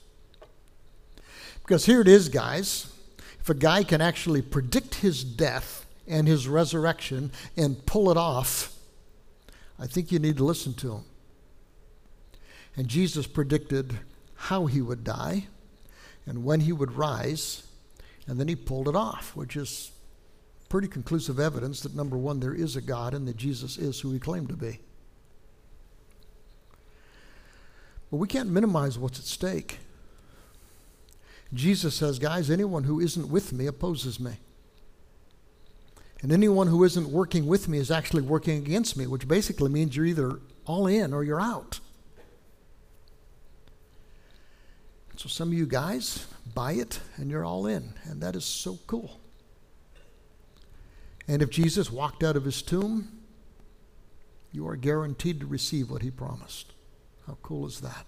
Because 1.61 1.85
here 1.85 2.01
it 2.01 2.09
is, 2.09 2.31
guys. 2.31 2.94
If 3.45 3.51
a 3.51 3.55
guy 3.55 3.85
can 3.85 4.01
actually 4.01 4.41
predict 4.41 4.95
his 4.95 5.23
death 5.23 5.85
and 6.09 6.27
his 6.27 6.49
resurrection 6.49 7.31
and 7.59 7.85
pull 7.85 8.11
it 8.11 8.17
off, 8.17 8.75
I 9.79 9.87
think 9.87 10.11
you 10.11 10.19
need 10.19 10.39
to 10.39 10.45
listen 10.45 10.73
to 10.77 10.93
him. 10.95 11.05
And 12.75 12.89
Jesus 12.89 13.27
predicted 13.27 13.99
how 14.35 14.65
he 14.65 14.81
would 14.81 15.05
die 15.05 15.49
and 16.25 16.43
when 16.43 16.61
he 16.61 16.73
would 16.73 16.93
rise, 16.93 17.65
and 18.27 18.41
then 18.41 18.49
he 18.49 18.57
pulled 18.57 18.89
it 18.89 18.97
off, 18.97 19.37
which 19.37 19.57
is 19.57 19.93
pretty 20.71 20.89
conclusive 20.89 21.39
evidence 21.39 21.83
that 21.83 21.95
number 21.95 22.17
one, 22.17 22.41
there 22.41 22.55
is 22.55 22.77
a 22.77 22.81
God 22.81 23.13
and 23.13 23.29
that 23.29 23.37
Jesus 23.37 23.77
is 23.77 24.01
who 24.01 24.11
he 24.13 24.19
claimed 24.19 24.49
to 24.49 24.57
be. 24.57 24.79
But 28.11 28.17
we 28.17 28.27
can't 28.27 28.49
minimize 28.49 28.99
what's 28.99 29.19
at 29.19 29.27
stake. 29.27 29.81
Jesus 31.55 31.95
says, 31.95 32.19
guys, 32.19 32.51
anyone 32.51 32.85
who 32.85 33.01
isn't 33.01 33.29
with 33.29 33.53
me 33.53 33.67
opposes 33.67 34.19
me. 34.19 34.33
And 36.23 36.33
anyone 36.33 36.69
who 36.69 36.85
isn't 36.85 37.11
working 37.11 37.47
with 37.47 37.69
me 37.69 37.79
is 37.79 37.91
actually 37.91 38.23
working 38.23 38.59
against 38.59 38.97
me, 38.97 39.07
which 39.07 39.29
basically 39.29 39.69
means 39.69 39.95
you're 39.95 40.07
either 40.07 40.41
all 40.65 40.87
in 40.87 41.13
or 41.13 41.23
you're 41.23 41.41
out. 41.41 41.81
So 45.17 45.29
some 45.29 45.49
of 45.49 45.55
you 45.55 45.67
guys 45.67 46.27
buy 46.55 46.73
it 46.73 47.01
and 47.17 47.31
you're 47.31 47.45
all 47.45 47.67
in, 47.67 47.95
and 48.05 48.21
that 48.23 48.37
is 48.37 48.45
so 48.45 48.79
cool. 48.87 49.21
And 51.29 51.43
if 51.43 51.51
Jesus 51.51 51.91
walked 51.91 52.23
out 52.23 52.37
of 52.37 52.45
his 52.45 52.63
tomb, 52.63 53.21
you 54.51 54.67
are 54.67 54.77
guaranteed 54.77 55.41
to 55.41 55.47
receive 55.47 55.91
what 55.91 56.03
he 56.03 56.11
promised. 56.11 56.73
How 57.27 57.37
cool 57.43 57.67
is 57.67 57.81
that? 57.81 58.07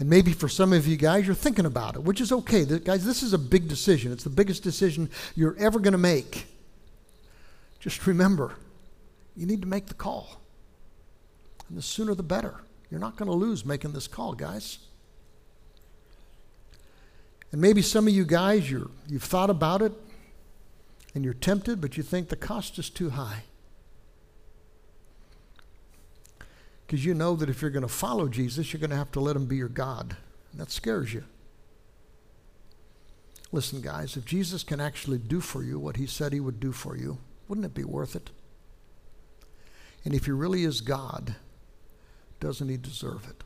And 0.00 0.10
maybe 0.10 0.32
for 0.32 0.48
some 0.48 0.72
of 0.72 0.88
you 0.88 0.96
guys, 0.96 1.26
you're 1.26 1.36
thinking 1.36 1.66
about 1.66 1.94
it, 1.94 2.02
which 2.02 2.20
is 2.20 2.32
okay. 2.32 2.64
Guys, 2.64 3.04
this 3.04 3.22
is 3.22 3.32
a 3.32 3.38
big 3.38 3.68
decision. 3.68 4.12
It's 4.12 4.24
the 4.24 4.30
biggest 4.30 4.62
decision 4.62 5.08
you're 5.36 5.56
ever 5.58 5.78
going 5.78 5.92
to 5.92 5.98
make. 5.98 6.46
Just 7.78 8.06
remember, 8.06 8.56
you 9.36 9.46
need 9.46 9.60
to 9.62 9.68
make 9.68 9.86
the 9.86 9.94
call. 9.94 10.40
And 11.68 11.78
the 11.78 11.82
sooner 11.82 12.14
the 12.14 12.22
better. 12.22 12.56
You're 12.90 13.00
not 13.00 13.16
going 13.16 13.30
to 13.30 13.36
lose 13.36 13.64
making 13.64 13.92
this 13.92 14.08
call, 14.08 14.34
guys. 14.34 14.78
And 17.52 17.60
maybe 17.60 17.82
some 17.82 18.08
of 18.08 18.14
you 18.14 18.24
guys, 18.24 18.68
you're, 18.68 18.90
you've 19.08 19.22
thought 19.22 19.50
about 19.50 19.80
it 19.80 19.92
and 21.14 21.24
you're 21.24 21.34
tempted, 21.34 21.80
but 21.80 21.96
you 21.96 22.02
think 22.02 22.28
the 22.28 22.36
cost 22.36 22.78
is 22.80 22.90
too 22.90 23.10
high. 23.10 23.44
Because 26.86 27.04
you 27.04 27.14
know 27.14 27.34
that 27.36 27.48
if 27.48 27.62
you're 27.62 27.70
going 27.70 27.82
to 27.82 27.88
follow 27.88 28.28
Jesus, 28.28 28.72
you're 28.72 28.80
going 28.80 28.90
to 28.90 28.96
have 28.96 29.12
to 29.12 29.20
let 29.20 29.36
him 29.36 29.46
be 29.46 29.56
your 29.56 29.68
God. 29.68 30.16
And 30.52 30.60
that 30.60 30.70
scares 30.70 31.12
you. 31.12 31.24
Listen, 33.52 33.80
guys, 33.80 34.16
if 34.16 34.24
Jesus 34.24 34.62
can 34.62 34.80
actually 34.80 35.18
do 35.18 35.40
for 35.40 35.62
you 35.62 35.78
what 35.78 35.96
he 35.96 36.06
said 36.06 36.32
he 36.32 36.40
would 36.40 36.60
do 36.60 36.72
for 36.72 36.96
you, 36.96 37.18
wouldn't 37.48 37.64
it 37.64 37.74
be 37.74 37.84
worth 37.84 38.16
it? 38.16 38.30
And 40.04 40.12
if 40.12 40.26
he 40.26 40.32
really 40.32 40.64
is 40.64 40.80
God, 40.80 41.36
doesn't 42.40 42.68
he 42.68 42.76
deserve 42.76 43.26
it? 43.28 43.44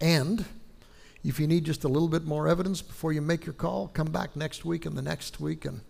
And 0.00 0.44
if 1.24 1.40
you 1.40 1.46
need 1.46 1.64
just 1.64 1.84
a 1.84 1.88
little 1.88 2.08
bit 2.08 2.24
more 2.24 2.48
evidence 2.48 2.82
before 2.82 3.12
you 3.12 3.22
make 3.22 3.46
your 3.46 3.54
call, 3.54 3.88
come 3.88 4.08
back 4.08 4.36
next 4.36 4.64
week 4.64 4.84
and 4.84 4.96
the 4.96 5.02
next 5.02 5.40
week, 5.40 5.64
and 5.64 5.80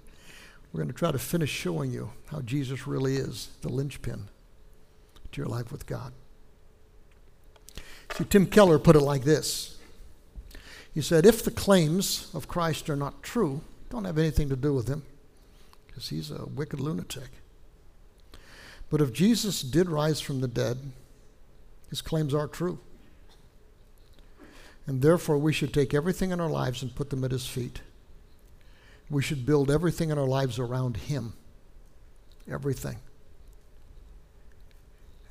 we're 0.72 0.82
going 0.82 0.92
to 0.92 0.94
try 0.94 1.10
to 1.10 1.18
finish 1.18 1.50
showing 1.50 1.90
you 1.90 2.10
how 2.30 2.40
Jesus 2.40 2.86
really 2.86 3.16
is 3.16 3.48
the 3.62 3.68
linchpin 3.68 4.28
to 5.37 5.43
your 5.43 5.49
life 5.49 5.70
with 5.70 5.87
God. 5.87 6.12
See, 8.14 8.24
Tim 8.24 8.47
Keller 8.47 8.78
put 8.78 8.97
it 8.97 9.01
like 9.01 9.22
this 9.22 9.78
He 10.93 11.01
said, 11.01 11.24
If 11.24 11.45
the 11.45 11.51
claims 11.51 12.30
of 12.34 12.49
Christ 12.49 12.91
are 12.91 12.97
not 12.97 13.22
true, 13.22 13.61
don't 13.91 14.05
have 14.05 14.18
anything 14.18 14.49
to 14.49 14.57
do 14.57 14.74
with 14.74 14.89
him, 14.89 15.03
because 15.87 16.09
he's 16.09 16.30
a 16.30 16.47
wicked 16.47 16.80
lunatic. 16.80 17.28
But 18.89 19.01
if 19.01 19.12
Jesus 19.12 19.62
did 19.62 19.89
rise 19.89 20.20
from 20.20 20.41
the 20.41 20.49
dead, 20.49 20.78
his 21.91 22.01
claims 22.01 22.32
are 22.34 22.49
true. 22.49 22.78
And 24.87 25.03
therefore, 25.03 25.39
we 25.39 25.53
should 25.53 25.74
take 25.74 25.93
everything 25.93 26.30
in 26.30 26.41
our 26.41 26.49
lives 26.49 26.82
and 26.82 26.95
put 26.95 27.11
them 27.11 27.24
at 27.24 27.32
his 27.32 27.47
feet. 27.47 27.80
We 29.11 29.22
should 29.22 29.45
build 29.45 29.70
everything 29.70 30.11
in 30.11 30.18
our 30.18 30.26
lives 30.26 30.59
around 30.59 30.97
him. 30.97 31.32
Everything. 32.51 32.99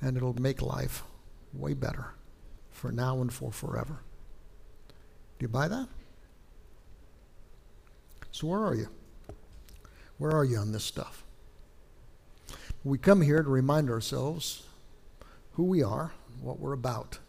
And 0.02 0.18
it'll 0.18 0.40
make 0.40 0.62
life 0.62 1.04
way 1.54 1.74
better 1.74 2.14
for 2.70 2.92
now 2.92 3.22
and 3.22 3.32
for 3.32 3.52
forever. 3.52 4.02
Do 5.40 5.44
you 5.44 5.48
buy 5.48 5.68
that? 5.68 5.88
So, 8.32 8.48
where 8.48 8.60
are 8.60 8.76
you? 8.76 8.90
Where 10.18 10.32
are 10.32 10.46
you 10.46 10.58
on 10.58 10.72
this 10.72 10.84
stuff? 10.84 11.24
We 12.84 12.98
come 12.98 13.22
here 13.22 13.42
to 13.42 13.50
remind 13.50 13.90
ourselves 13.90 14.64
who 15.54 15.64
we 15.64 15.82
are, 15.82 16.12
what 16.42 16.60
we're 16.60 16.74
about. 16.74 17.20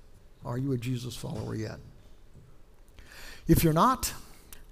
Are 0.44 0.58
you 0.58 0.72
a 0.72 0.76
Jesus 0.76 1.16
follower 1.16 1.54
yet? 1.54 1.78
If 3.48 3.64
you're 3.64 3.72
not, 3.72 4.12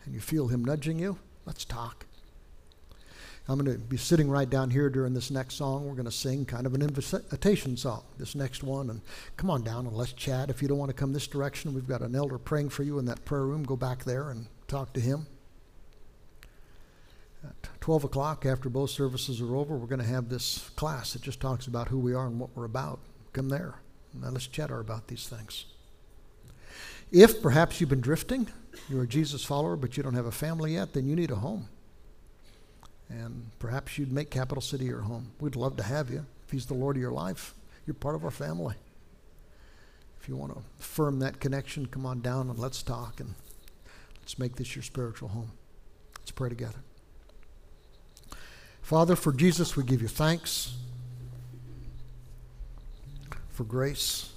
and 0.04 0.14
you 0.14 0.20
feel 0.20 0.48
Him 0.48 0.64
nudging 0.64 0.98
you, 0.98 1.18
let's 1.46 1.64
talk. 1.64 2.06
I'm 3.46 3.58
going 3.58 3.76
to 3.76 3.78
be 3.78 3.98
sitting 3.98 4.30
right 4.30 4.48
down 4.48 4.70
here 4.70 4.88
during 4.88 5.12
this 5.12 5.30
next 5.30 5.56
song. 5.56 5.86
We're 5.86 5.94
going 5.94 6.06
to 6.06 6.10
sing 6.10 6.46
kind 6.46 6.64
of 6.64 6.72
an 6.72 6.80
invitation 6.80 7.76
song, 7.76 8.02
this 8.18 8.34
next 8.34 8.62
one. 8.62 8.88
And 8.88 9.02
come 9.36 9.50
on 9.50 9.62
down 9.62 9.86
and 9.86 9.94
let's 9.94 10.14
chat. 10.14 10.48
If 10.48 10.62
you 10.62 10.68
don't 10.68 10.78
want 10.78 10.88
to 10.88 10.96
come 10.96 11.12
this 11.12 11.26
direction, 11.26 11.74
we've 11.74 11.86
got 11.86 12.00
an 12.00 12.16
elder 12.16 12.38
praying 12.38 12.70
for 12.70 12.84
you 12.84 12.98
in 12.98 13.04
that 13.04 13.26
prayer 13.26 13.44
room. 13.44 13.62
Go 13.62 13.76
back 13.76 14.04
there 14.04 14.30
and 14.30 14.46
talk 14.66 14.94
to 14.94 15.00
him. 15.00 15.26
At 17.44 17.80
12 17.80 18.04
o'clock, 18.04 18.46
after 18.46 18.70
both 18.70 18.88
services 18.88 19.42
are 19.42 19.54
over, 19.54 19.76
we're 19.76 19.88
going 19.88 20.00
to 20.00 20.06
have 20.06 20.30
this 20.30 20.70
class 20.76 21.12
that 21.12 21.20
just 21.20 21.40
talks 21.40 21.66
about 21.66 21.88
who 21.88 21.98
we 21.98 22.14
are 22.14 22.26
and 22.26 22.40
what 22.40 22.48
we're 22.54 22.64
about. 22.64 23.00
Come 23.34 23.50
there. 23.50 23.74
Now 24.14 24.30
let's 24.30 24.46
chat 24.46 24.70
about 24.70 25.08
these 25.08 25.28
things. 25.28 25.66
If 27.12 27.42
perhaps 27.42 27.78
you've 27.78 27.90
been 27.90 28.00
drifting, 28.00 28.48
you're 28.88 29.02
a 29.02 29.06
Jesus 29.06 29.44
follower, 29.44 29.76
but 29.76 29.98
you 29.98 30.02
don't 30.02 30.14
have 30.14 30.24
a 30.24 30.32
family 30.32 30.74
yet, 30.74 30.94
then 30.94 31.06
you 31.06 31.14
need 31.14 31.30
a 31.30 31.36
home. 31.36 31.68
And 33.08 33.50
perhaps 33.58 33.98
you'd 33.98 34.12
make 34.12 34.30
Capital 34.30 34.62
City 34.62 34.86
your 34.86 35.02
home. 35.02 35.32
We'd 35.40 35.56
love 35.56 35.76
to 35.76 35.82
have 35.82 36.10
you. 36.10 36.26
If 36.46 36.52
He's 36.52 36.66
the 36.66 36.74
Lord 36.74 36.96
of 36.96 37.02
your 37.02 37.12
life, 37.12 37.54
you're 37.86 37.94
part 37.94 38.14
of 38.14 38.24
our 38.24 38.30
family. 38.30 38.74
If 40.20 40.28
you 40.28 40.36
want 40.36 40.54
to 40.54 40.62
firm 40.82 41.18
that 41.18 41.38
connection, 41.38 41.86
come 41.86 42.06
on 42.06 42.20
down 42.20 42.48
and 42.48 42.58
let's 42.58 42.82
talk 42.82 43.20
and 43.20 43.34
let's 44.20 44.38
make 44.38 44.56
this 44.56 44.74
your 44.74 44.82
spiritual 44.82 45.28
home. 45.28 45.50
Let's 46.18 46.30
pray 46.30 46.48
together. 46.48 46.78
Father, 48.80 49.16
for 49.16 49.32
Jesus, 49.32 49.76
we 49.76 49.84
give 49.84 50.00
you 50.00 50.08
thanks 50.08 50.76
for 53.50 53.64
grace, 53.64 54.30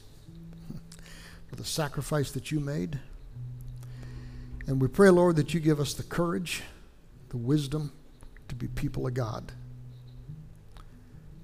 for 1.47 1.55
the 1.55 1.65
sacrifice 1.65 2.31
that 2.31 2.51
you 2.51 2.59
made. 2.59 2.99
And 4.67 4.81
we 4.81 4.89
pray, 4.89 5.09
Lord, 5.09 5.37
that 5.37 5.53
you 5.53 5.59
give 5.59 5.79
us 5.79 5.93
the 5.93 6.03
courage, 6.03 6.63
the 7.29 7.37
wisdom 7.37 7.93
to 8.49 8.55
be 8.55 8.67
people 8.67 9.07
of 9.07 9.13
God. 9.13 9.51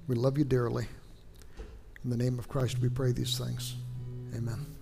We 0.06 0.14
love 0.14 0.38
you 0.38 0.44
dearly. 0.44 0.86
In 2.04 2.10
the 2.10 2.16
name 2.16 2.38
of 2.38 2.48
Christ, 2.48 2.78
we 2.78 2.88
pray 2.88 3.12
these 3.12 3.38
things. 3.38 3.74
Amen. 4.36 4.73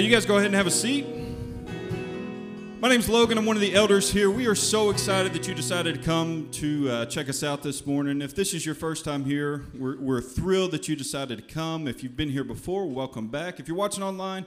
Right, 0.00 0.08
you 0.08 0.16
guys 0.16 0.24
go 0.24 0.36
ahead 0.36 0.46
and 0.46 0.54
have 0.54 0.66
a 0.66 0.70
seat. 0.70 1.04
My 2.80 2.88
name's 2.88 3.06
Logan. 3.06 3.36
I'm 3.36 3.44
one 3.44 3.56
of 3.56 3.60
the 3.60 3.74
elders 3.74 4.10
here. 4.10 4.30
We 4.30 4.46
are 4.46 4.54
so 4.54 4.88
excited 4.88 5.34
that 5.34 5.46
you 5.46 5.52
decided 5.52 5.96
to 5.96 6.00
come 6.00 6.48
to 6.52 6.88
uh, 6.88 7.04
check 7.04 7.28
us 7.28 7.42
out 7.42 7.62
this 7.62 7.84
morning. 7.84 8.22
If 8.22 8.34
this 8.34 8.54
is 8.54 8.64
your 8.64 8.74
first 8.74 9.04
time 9.04 9.26
here, 9.26 9.66
we're, 9.74 10.00
we're 10.00 10.22
thrilled 10.22 10.70
that 10.70 10.88
you 10.88 10.96
decided 10.96 11.46
to 11.46 11.54
come. 11.54 11.86
If 11.86 12.02
you've 12.02 12.16
been 12.16 12.30
here 12.30 12.44
before, 12.44 12.86
welcome 12.86 13.28
back. 13.28 13.60
If 13.60 13.68
you're 13.68 13.76
watching 13.76 14.02
online, 14.02 14.46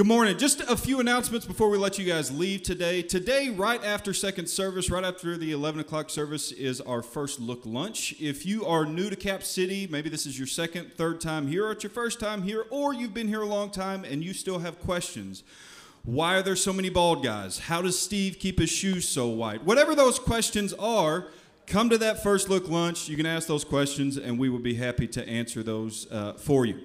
Good 0.00 0.06
morning. 0.06 0.38
Just 0.38 0.62
a 0.62 0.78
few 0.78 0.98
announcements 1.00 1.44
before 1.44 1.68
we 1.68 1.76
let 1.76 1.98
you 1.98 2.06
guys 2.06 2.32
leave 2.32 2.62
today. 2.62 3.02
Today, 3.02 3.50
right 3.50 3.84
after 3.84 4.14
second 4.14 4.48
service, 4.48 4.88
right 4.88 5.04
after 5.04 5.36
the 5.36 5.52
11 5.52 5.78
o'clock 5.78 6.08
service, 6.08 6.52
is 6.52 6.80
our 6.80 7.02
first 7.02 7.38
look 7.38 7.66
lunch. 7.66 8.14
If 8.18 8.46
you 8.46 8.64
are 8.64 8.86
new 8.86 9.10
to 9.10 9.16
Cap 9.16 9.42
City, 9.42 9.86
maybe 9.90 10.08
this 10.08 10.24
is 10.24 10.38
your 10.38 10.46
second, 10.46 10.94
third 10.94 11.20
time 11.20 11.46
here, 11.48 11.66
or 11.66 11.72
it's 11.72 11.82
your 11.82 11.90
first 11.90 12.18
time 12.18 12.44
here, 12.44 12.64
or 12.70 12.94
you've 12.94 13.12
been 13.12 13.28
here 13.28 13.42
a 13.42 13.46
long 13.46 13.68
time 13.68 14.04
and 14.04 14.24
you 14.24 14.32
still 14.32 14.60
have 14.60 14.80
questions. 14.80 15.42
Why 16.02 16.36
are 16.36 16.42
there 16.42 16.56
so 16.56 16.72
many 16.72 16.88
bald 16.88 17.22
guys? 17.22 17.58
How 17.58 17.82
does 17.82 18.00
Steve 18.00 18.38
keep 18.38 18.58
his 18.58 18.70
shoes 18.70 19.06
so 19.06 19.28
white? 19.28 19.64
Whatever 19.64 19.94
those 19.94 20.18
questions 20.18 20.72
are, 20.72 21.26
come 21.66 21.90
to 21.90 21.98
that 21.98 22.22
first 22.22 22.48
look 22.48 22.70
lunch. 22.70 23.06
You 23.10 23.18
can 23.18 23.26
ask 23.26 23.46
those 23.46 23.64
questions, 23.64 24.16
and 24.16 24.38
we 24.38 24.48
will 24.48 24.60
be 24.60 24.76
happy 24.76 25.08
to 25.08 25.28
answer 25.28 25.62
those 25.62 26.10
uh, 26.10 26.32
for 26.32 26.64
you. 26.64 26.80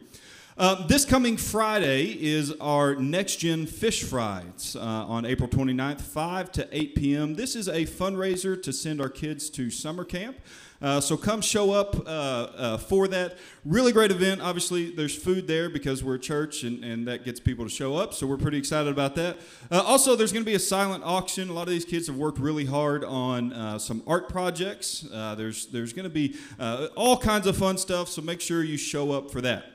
Uh, 0.58 0.88
this 0.88 1.04
coming 1.04 1.36
Friday 1.36 2.18
is 2.18 2.54
our 2.62 2.96
Next 2.96 3.36
Gen 3.40 3.66
Fish 3.66 4.04
Fries 4.04 4.78
uh, 4.80 4.80
on 4.80 5.26
April 5.26 5.50
29th, 5.50 6.00
5 6.00 6.52
to 6.54 6.68
8 6.72 6.96
p.m. 6.96 7.36
This 7.36 7.58
is 7.58 7.68
a 7.68 7.82
fundraiser 7.86 8.64
to 8.64 8.72
send 8.72 9.02
our 9.02 9.10
kids 9.10 9.50
to 9.50 9.70
summer 9.70 10.06
camp. 10.06 10.38
Uh, 10.82 11.02
so 11.02 11.18
come 11.18 11.42
show 11.42 11.72
up 11.72 11.98
uh, 12.08 12.10
uh, 12.10 12.78
for 12.78 13.10
that. 13.10 13.38
Really 13.66 13.92
great 13.92 14.12
event. 14.12 14.40
Obviously, 14.40 14.92
there's 14.92 15.14
food 15.14 15.46
there 15.46 15.70
because 15.70 16.06
we're 16.06 16.16
a 16.16 16.20
church 16.20 16.64
and, 16.64 16.86
and 16.86 17.06
that 17.06 17.26
gets 17.26 17.42
people 17.42 17.66
to 17.66 17.72
show 17.72 17.98
up. 17.98 18.14
So 18.14 18.26
we're 18.26 18.38
pretty 18.38 18.58
excited 18.58 18.90
about 18.90 19.16
that. 19.16 19.36
Uh, 19.70 19.84
also, 19.86 20.16
there's 20.16 20.32
going 20.32 20.46
to 20.46 20.50
be 20.50 20.56
a 20.56 20.60
silent 20.60 21.04
auction. 21.04 21.50
A 21.50 21.54
lot 21.54 21.64
of 21.64 21.74
these 21.74 21.84
kids 21.84 22.08
have 22.08 22.16
worked 22.16 22.40
really 22.40 22.66
hard 22.66 23.04
on 23.04 23.78
some 23.78 24.02
art 24.08 24.30
projects. 24.30 25.02
there's 25.12 25.66
there's 25.66 25.92
going 25.92 26.06
to 26.06 26.10
be 26.10 26.38
all 26.96 27.18
kinds 27.18 27.46
of 27.46 27.58
fun 27.58 27.78
stuff. 27.78 28.08
So 28.08 28.22
make 28.22 28.40
sure 28.40 28.64
you 28.64 28.78
show 28.78 29.12
up 29.12 29.32
for 29.32 29.42
that. 29.42 29.75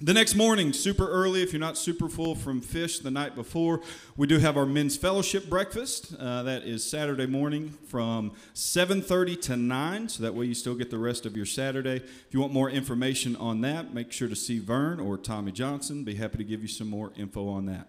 The 0.00 0.12
next 0.12 0.34
morning, 0.34 0.72
super 0.72 1.08
early, 1.08 1.44
if 1.44 1.52
you're 1.52 1.60
not 1.60 1.78
super 1.78 2.08
full 2.08 2.34
from 2.34 2.60
fish 2.60 2.98
the 2.98 3.12
night 3.12 3.36
before, 3.36 3.80
we 4.16 4.26
do 4.26 4.38
have 4.38 4.56
our 4.56 4.66
men's 4.66 4.96
fellowship 4.96 5.48
breakfast. 5.48 6.16
Uh, 6.18 6.42
that 6.42 6.64
is 6.64 6.82
Saturday 6.82 7.26
morning 7.26 7.78
from 7.86 8.32
7:30 8.54 9.40
to 9.42 9.56
9, 9.56 10.08
so 10.08 10.24
that 10.24 10.34
way 10.34 10.46
you 10.46 10.54
still 10.54 10.74
get 10.74 10.90
the 10.90 10.98
rest 10.98 11.26
of 11.26 11.36
your 11.36 11.46
Saturday. 11.46 11.98
If 11.98 12.26
you 12.32 12.40
want 12.40 12.52
more 12.52 12.68
information 12.68 13.36
on 13.36 13.60
that, 13.60 13.94
make 13.94 14.10
sure 14.10 14.26
to 14.26 14.34
see 14.34 14.58
Vern 14.58 14.98
or 14.98 15.16
Tommy 15.16 15.52
Johnson. 15.52 16.02
Be 16.02 16.16
happy 16.16 16.38
to 16.38 16.44
give 16.44 16.60
you 16.60 16.68
some 16.68 16.90
more 16.90 17.12
info 17.16 17.48
on 17.48 17.66
that. 17.66 17.86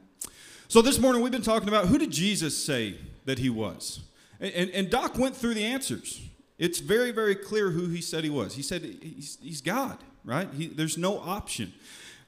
So 0.68 0.84
this 0.84 1.00
morning 1.00 1.24
we've 1.24 1.32
been 1.32 1.42
talking 1.42 1.70
about 1.70 1.88
who 1.88 1.98
did 1.98 2.12
Jesus 2.12 2.56
say 2.56 3.00
that 3.26 3.40
he 3.40 3.50
was, 3.50 4.02
and, 4.40 4.54
and, 4.54 4.70
and 4.70 4.90
Doc 4.92 5.18
went 5.18 5.36
through 5.36 5.56
the 5.56 5.66
answers. 5.66 6.22
It's 6.60 6.80
very, 6.80 7.10
very 7.10 7.36
clear 7.36 7.72
who 7.72 7.88
he 7.88 8.00
said 8.00 8.24
he 8.24 8.30
was. 8.30 8.54
He 8.54 8.62
said 8.62 8.84
he's, 8.84 9.40
he's 9.42 9.62
God 9.62 9.98
right? 10.26 10.50
He, 10.54 10.68
there's 10.68 10.98
no 10.98 11.20
option. 11.20 11.74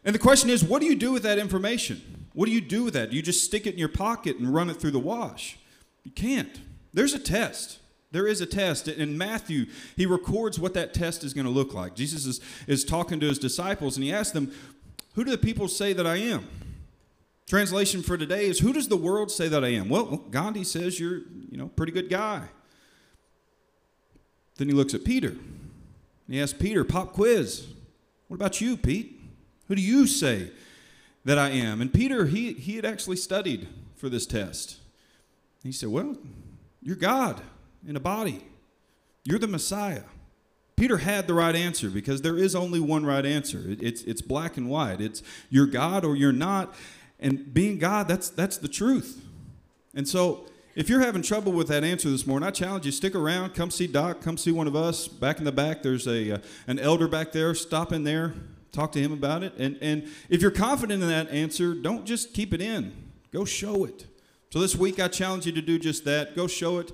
And 0.05 0.15
the 0.15 0.19
question 0.19 0.49
is, 0.49 0.63
what 0.63 0.79
do 0.79 0.87
you 0.87 0.95
do 0.95 1.11
with 1.11 1.23
that 1.23 1.37
information? 1.37 2.27
What 2.33 2.45
do 2.45 2.51
you 2.51 2.61
do 2.61 2.83
with 2.83 2.93
that? 2.93 3.09
Do 3.09 3.15
you 3.15 3.21
just 3.21 3.43
stick 3.43 3.67
it 3.67 3.73
in 3.73 3.79
your 3.79 3.89
pocket 3.89 4.37
and 4.37 4.53
run 4.53 4.69
it 4.69 4.75
through 4.75 4.91
the 4.91 4.99
wash? 4.99 5.57
You 6.03 6.11
can't. 6.11 6.61
There's 6.93 7.13
a 7.13 7.19
test. 7.19 7.79
There 8.11 8.27
is 8.27 8.39
a 8.39 8.45
test. 8.45 8.87
In 8.87 9.17
Matthew, 9.17 9.65
he 9.95 10.05
records 10.05 10.59
what 10.59 10.73
that 10.75 10.93
test 10.93 11.23
is 11.23 11.33
going 11.33 11.45
to 11.45 11.51
look 11.51 11.73
like. 11.73 11.95
Jesus 11.95 12.25
is, 12.25 12.39
is 12.67 12.85
talking 12.85 13.19
to 13.19 13.27
his 13.27 13.39
disciples 13.39 13.97
and 13.97 14.03
he 14.03 14.13
asks 14.13 14.31
them, 14.31 14.53
Who 15.15 15.25
do 15.25 15.31
the 15.31 15.37
people 15.37 15.67
say 15.67 15.93
that 15.93 16.07
I 16.07 16.17
am? 16.17 16.47
Translation 17.47 18.01
for 18.01 18.17
today 18.17 18.45
is 18.45 18.59
Who 18.59 18.71
does 18.71 18.87
the 18.87 18.97
world 18.97 19.31
say 19.31 19.47
that 19.47 19.63
I 19.63 19.69
am? 19.69 19.89
Well, 19.89 20.23
Gandhi 20.31 20.63
says 20.63 20.99
you're, 20.99 21.21
you 21.49 21.57
know, 21.57 21.67
pretty 21.67 21.91
good 21.91 22.09
guy. 22.09 22.43
Then 24.55 24.69
he 24.69 24.73
looks 24.73 24.93
at 24.93 25.03
Peter. 25.03 25.35
He 26.29 26.41
asks 26.41 26.57
Peter, 26.57 26.83
Pop 26.83 27.13
quiz. 27.13 27.67
What 28.27 28.35
about 28.35 28.61
you, 28.61 28.77
Pete? 28.77 29.19
Who 29.67 29.75
do 29.75 29.81
you 29.81 30.07
say 30.07 30.51
that 31.25 31.37
I 31.37 31.49
am? 31.49 31.81
And 31.81 31.93
Peter, 31.93 32.25
he, 32.25 32.53
he 32.53 32.75
had 32.75 32.85
actually 32.85 33.17
studied 33.17 33.67
for 33.95 34.09
this 34.09 34.25
test. 34.25 34.77
He 35.63 35.71
said, 35.71 35.89
Well, 35.89 36.15
you're 36.81 36.95
God 36.95 37.41
in 37.87 37.95
a 37.95 37.99
body, 37.99 38.43
you're 39.23 39.39
the 39.39 39.47
Messiah. 39.47 40.03
Peter 40.75 40.97
had 40.97 41.25
the 41.25 41.33
right 41.33 41.55
answer 41.55 41.89
because 41.89 42.21
there 42.21 42.37
is 42.37 42.55
only 42.55 42.79
one 42.79 43.03
right 43.03 43.25
answer. 43.25 43.63
It, 43.67 43.81
it's, 43.81 44.03
it's 44.03 44.21
black 44.21 44.57
and 44.57 44.69
white. 44.69 45.01
It's 45.01 45.23
you're 45.49 45.65
God 45.65 46.05
or 46.05 46.15
you're 46.15 46.31
not. 46.31 46.75
And 47.19 47.51
being 47.51 47.79
God, 47.79 48.07
that's, 48.07 48.29
that's 48.29 48.57
the 48.57 48.67
truth. 48.67 49.25
And 49.95 50.07
so, 50.07 50.45
if 50.77 50.89
you're 50.89 50.99
having 50.99 51.23
trouble 51.23 51.53
with 51.53 51.69
that 51.69 51.83
answer 51.83 52.07
this 52.07 52.27
morning, 52.27 52.47
I 52.47 52.51
challenge 52.51 52.85
you 52.85 52.91
stick 52.91 53.15
around, 53.15 53.55
come 53.55 53.71
see 53.71 53.87
Doc, 53.87 54.21
come 54.21 54.37
see 54.37 54.51
one 54.51 54.67
of 54.67 54.75
us. 54.75 55.07
Back 55.07 55.39
in 55.39 55.43
the 55.43 55.51
back, 55.51 55.81
there's 55.81 56.05
a 56.05 56.35
uh, 56.35 56.37
an 56.67 56.77
elder 56.77 57.07
back 57.07 57.31
there. 57.31 57.55
Stop 57.55 57.91
in 57.91 58.03
there, 58.03 58.35
talk 58.71 58.91
to 58.91 58.99
him 58.99 59.11
about 59.11 59.41
it. 59.41 59.53
And 59.57 59.79
and 59.81 60.07
if 60.29 60.39
you're 60.39 60.51
confident 60.51 61.01
in 61.01 61.09
that 61.09 61.31
answer, 61.31 61.73
don't 61.73 62.05
just 62.05 62.31
keep 62.31 62.53
it 62.53 62.61
in. 62.61 62.93
Go 63.33 63.43
show 63.43 63.85
it. 63.85 64.05
So 64.51 64.59
this 64.59 64.75
week, 64.75 64.99
I 64.99 65.07
challenge 65.07 65.47
you 65.47 65.51
to 65.53 65.63
do 65.63 65.79
just 65.79 66.05
that. 66.05 66.35
Go 66.35 66.45
show 66.45 66.77
it. 66.77 66.91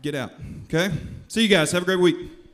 Get 0.00 0.14
out. 0.14 0.32
Okay. 0.64 0.90
See 1.28 1.42
you 1.42 1.48
guys. 1.48 1.72
Have 1.72 1.82
a 1.82 1.84
great 1.84 2.00
week. 2.00 2.45